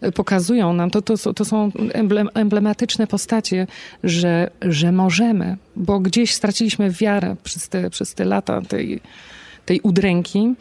e, 0.00 0.12
pokazują 0.12 0.72
nam, 0.72 0.90
to, 0.90 1.02
to, 1.02 1.34
to 1.34 1.44
są 1.44 1.70
emblem, 1.92 2.28
emblematyczne 2.34 3.06
postacie, 3.06 3.66
że, 4.04 4.50
że 4.62 4.92
możemy, 4.92 5.56
bo 5.76 6.00
gdzieś 6.00 6.34
straciliśmy 6.34 6.90
wiarę 6.90 7.36
przez 7.44 7.68
te, 7.68 7.90
przez 7.90 8.14
te 8.14 8.24
lata 8.24 8.60
tej, 8.60 9.00
tej 9.66 9.80
udręki, 9.80 10.54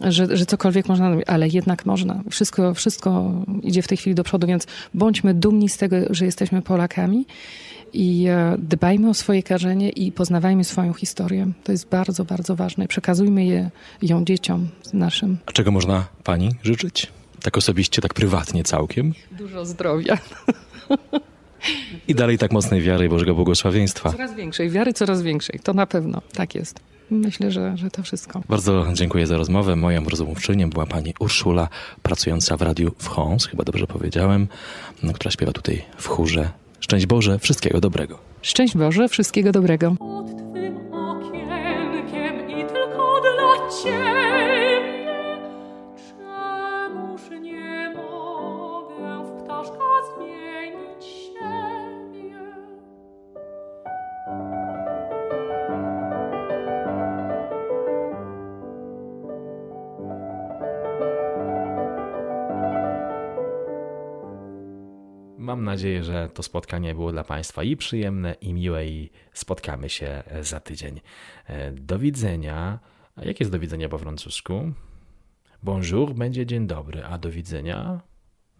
że, 0.00 0.36
że 0.36 0.46
cokolwiek 0.46 0.88
można 0.88 1.16
ale 1.26 1.48
jednak 1.48 1.86
można. 1.86 2.22
Wszystko, 2.30 2.74
wszystko 2.74 3.32
idzie 3.62 3.82
w 3.82 3.88
tej 3.88 3.98
chwili 3.98 4.14
do 4.14 4.24
przodu, 4.24 4.46
więc 4.46 4.66
bądźmy 4.94 5.34
dumni 5.34 5.68
z 5.68 5.76
tego, 5.76 5.96
że 6.10 6.24
jesteśmy 6.24 6.62
Polakami 6.62 7.26
i 7.92 8.26
e, 8.28 8.56
dbajmy 8.58 9.08
o 9.08 9.14
swoje 9.14 9.42
korzenie 9.42 9.90
i 9.90 10.12
poznawajmy 10.12 10.64
swoją 10.64 10.92
historię. 10.92 11.52
To 11.64 11.72
jest 11.72 11.88
bardzo, 11.88 12.24
bardzo 12.24 12.56
ważne. 12.56 12.88
Przekazujmy 12.88 13.44
je, 13.44 13.70
ją 14.02 14.24
dzieciom 14.24 14.68
naszym. 14.92 15.38
A 15.46 15.52
czego 15.52 15.70
można 15.70 16.06
pani 16.24 16.50
życzyć? 16.62 17.06
Tak 17.42 17.56
osobiście, 17.56 18.02
tak 18.02 18.14
prywatnie 18.14 18.64
całkiem? 18.64 19.12
Dużo 19.38 19.64
zdrowia. 19.64 20.18
I 22.08 22.14
dalej 22.14 22.38
tak 22.38 22.52
mocnej 22.52 22.82
wiary 22.82 23.08
Bożego 23.08 23.34
błogosławieństwa. 23.34 24.12
Coraz 24.12 24.34
większej, 24.34 24.70
wiary 24.70 24.92
coraz 24.92 25.22
większej. 25.22 25.60
To 25.62 25.74
na 25.74 25.86
pewno. 25.86 26.22
Tak 26.32 26.54
jest. 26.54 26.80
Myślę, 27.10 27.50
że, 27.50 27.76
że 27.76 27.90
to 27.90 28.02
wszystko. 28.02 28.42
Bardzo 28.48 28.86
dziękuję 28.92 29.26
za 29.26 29.36
rozmowę. 29.36 29.76
Moją 29.76 30.04
rozmówczynią 30.04 30.70
była 30.70 30.86
pani 30.86 31.14
Urszula, 31.20 31.68
pracująca 32.02 32.56
w 32.56 32.62
Radiu 32.62 32.90
France, 32.98 33.48
chyba 33.48 33.64
dobrze 33.64 33.86
powiedziałem, 33.86 34.48
która 35.14 35.30
śpiewa 35.30 35.52
tutaj 35.52 35.82
w 35.98 36.06
chórze. 36.06 36.50
Szczęść 36.80 37.06
Boże, 37.06 37.38
wszystkiego 37.38 37.80
dobrego. 37.80 38.18
Szczęść 38.42 38.76
Boże, 38.76 39.08
wszystkiego 39.08 39.52
dobrego. 39.52 39.94
Pod 39.98 40.26
twym 40.26 40.94
okienkiem 40.94 42.50
i 42.50 42.64
tylko 42.64 43.20
dla 43.20 43.70
ciebie. 43.82 44.29
Nadzieję, 65.70 66.04
że 66.04 66.28
to 66.34 66.42
spotkanie 66.42 66.94
było 66.94 67.12
dla 67.12 67.24
Państwa 67.24 67.62
i 67.62 67.76
przyjemne, 67.76 68.34
i 68.40 68.52
miłe, 68.54 68.86
i 68.86 69.10
spotkamy 69.32 69.88
się 69.88 70.22
za 70.40 70.60
tydzień. 70.60 71.00
E, 71.46 71.72
Do 71.72 71.98
widzenia. 71.98 72.78
A 73.16 73.24
jak 73.24 73.40
jest 73.40 73.52
do 73.52 73.58
widzenia 73.58 73.88
po 73.88 73.98
francusku? 73.98 74.72
Bonjour 75.62 76.14
będzie 76.14 76.46
dzień 76.46 76.66
dobry, 76.66 77.04
a 77.04 77.18
do 77.18 77.30
widzenia? 77.30 78.00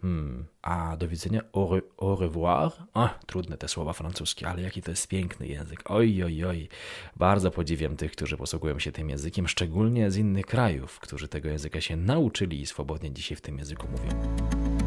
Hmm. 0.03 0.45
A 0.63 0.97
do 0.97 1.09
widzenia 1.09 1.41
au, 1.53 1.75
re, 1.75 1.83
au 1.99 2.17
revoir? 2.17 2.73
A, 2.95 3.09
trudne 3.27 3.57
te 3.57 3.69
słowa 3.69 3.93
francuskie, 3.93 4.49
ale 4.49 4.63
jaki 4.63 4.83
to 4.83 4.91
jest 4.91 5.09
piękny 5.09 5.47
język. 5.47 5.91
Oj, 5.91 6.25
oj, 6.25 6.45
oj. 6.45 6.69
Bardzo 7.17 7.51
podziwiam 7.51 7.97
tych, 7.97 8.13
którzy 8.13 8.37
posługują 8.37 8.79
się 8.79 8.93
tym 8.93 9.11
językiem, 9.11 9.49
szczególnie 9.49 10.11
z 10.11 10.17
innych 10.17 10.47
krajów, 10.47 11.01
którzy 11.01 11.29
tego 11.29 11.49
języka 11.49 11.81
się 11.81 11.97
nauczyli 11.97 12.61
i 12.61 12.67
swobodnie 12.67 13.13
dzisiaj 13.13 13.37
w 13.37 13.41
tym 13.41 13.59
języku 13.59 13.87
mówią. 13.91 14.80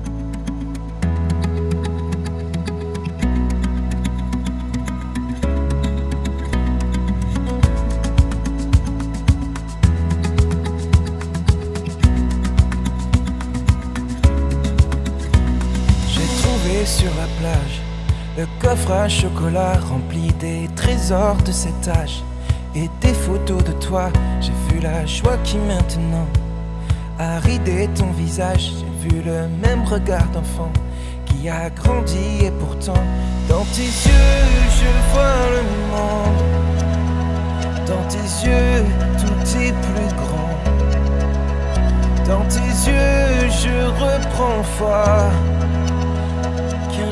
Sur 17.03 17.15
la 17.15 17.27
plage 17.39 17.81
le 18.37 18.45
coffre 18.61 18.91
à 18.91 19.09
chocolat 19.09 19.73
rempli 19.89 20.31
des 20.39 20.69
trésors 20.73 21.35
de 21.45 21.51
cet 21.51 21.87
âge 21.89 22.23
et 22.75 22.89
des 23.01 23.13
photos 23.13 23.61
de 23.63 23.73
toi. 23.73 24.09
J'ai 24.39 24.53
vu 24.69 24.79
la 24.79 25.05
joie 25.05 25.37
qui 25.43 25.57
maintenant 25.57 26.27
a 27.19 27.39
ridé 27.39 27.89
ton 27.93 28.09
visage. 28.11 28.71
J'ai 28.79 29.09
vu 29.09 29.21
le 29.21 29.49
même 29.61 29.83
regard 29.83 30.27
d'enfant 30.29 30.71
qui 31.25 31.49
a 31.49 31.69
grandi 31.69 32.45
et 32.45 32.51
pourtant 32.51 33.03
dans 33.49 33.65
tes 33.75 33.91
yeux 34.07 34.45
je 34.79 34.91
vois 35.11 35.39
le 35.55 35.63
monde. 35.91 36.41
Dans 37.85 38.07
tes 38.07 38.27
yeux 38.47 38.83
tout 39.19 39.41
est 39.59 39.75
plus 39.87 40.11
grand. 40.21 40.55
Dans 42.25 42.45
tes 42.47 42.71
yeux 42.87 43.49
je 43.61 43.75
reprends 44.03 44.63
foi. 44.77 45.52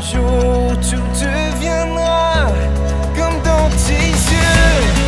Qu'un 0.01 0.07
jour 0.07 0.71
tout 0.79 0.97
deviendra 1.19 2.47
comme 3.15 3.37
dans 3.43 3.69
tes 3.69 4.09
yeux. 4.09 5.01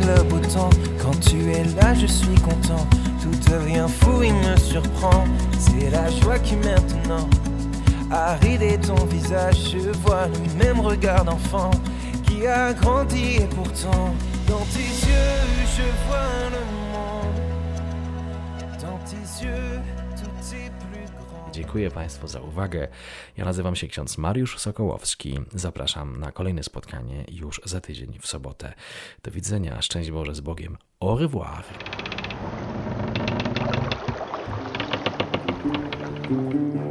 le 0.00 0.22
beau 0.24 0.38
temps. 0.38 0.70
Quand 1.02 1.18
tu 1.20 1.50
es 1.50 1.64
là, 1.80 1.94
je 1.94 2.06
suis 2.06 2.34
content. 2.36 2.86
Tout 3.26 3.50
devient 3.50 3.88
fou, 3.88 4.20
me 4.20 4.56
surprend. 4.56 5.24
C'est 5.58 5.90
la 5.90 6.08
joie 6.10 6.38
qui 6.38 6.54
maintenant 6.56 7.28
ton 8.86 9.04
visage. 9.06 9.72
Je 9.72 9.90
vois 9.90 10.28
le 10.28 10.64
même 10.64 10.80
regard 10.80 11.24
d'enfant 11.24 11.70
qui 12.26 12.46
a 12.46 12.72
grandi 12.72 13.36
et 13.36 13.48
pourtant 13.48 14.14
dans 14.48 14.64
tes 14.74 14.90
yeux 15.08 15.46
je 15.76 15.86
vois 16.06 16.50
le 16.54 16.62
monde. 16.92 17.40
Dans 18.80 18.98
tes 19.10 19.44
yeux. 19.44 19.82
Dziękuję 21.52 21.90
Państwu 21.90 22.28
za 22.28 22.40
uwagę. 22.40 22.88
Ja 23.36 23.44
nazywam 23.44 23.76
się 23.76 23.88
ksiądz 23.88 24.18
Mariusz 24.18 24.58
Sokołowski. 24.58 25.38
Zapraszam 25.54 26.20
na 26.20 26.32
kolejne 26.32 26.62
spotkanie 26.62 27.24
już 27.28 27.60
za 27.64 27.80
tydzień 27.80 28.18
w 28.20 28.26
sobotę. 28.26 28.74
Do 29.22 29.30
widzenia, 29.30 29.82
szczęść 29.82 30.10
Boże 30.10 30.34
z 30.34 30.40
Bogiem. 30.40 30.76
Au 31.00 31.18
revoir. 31.18 31.64
Thank 36.28 36.54
you. 36.54 36.85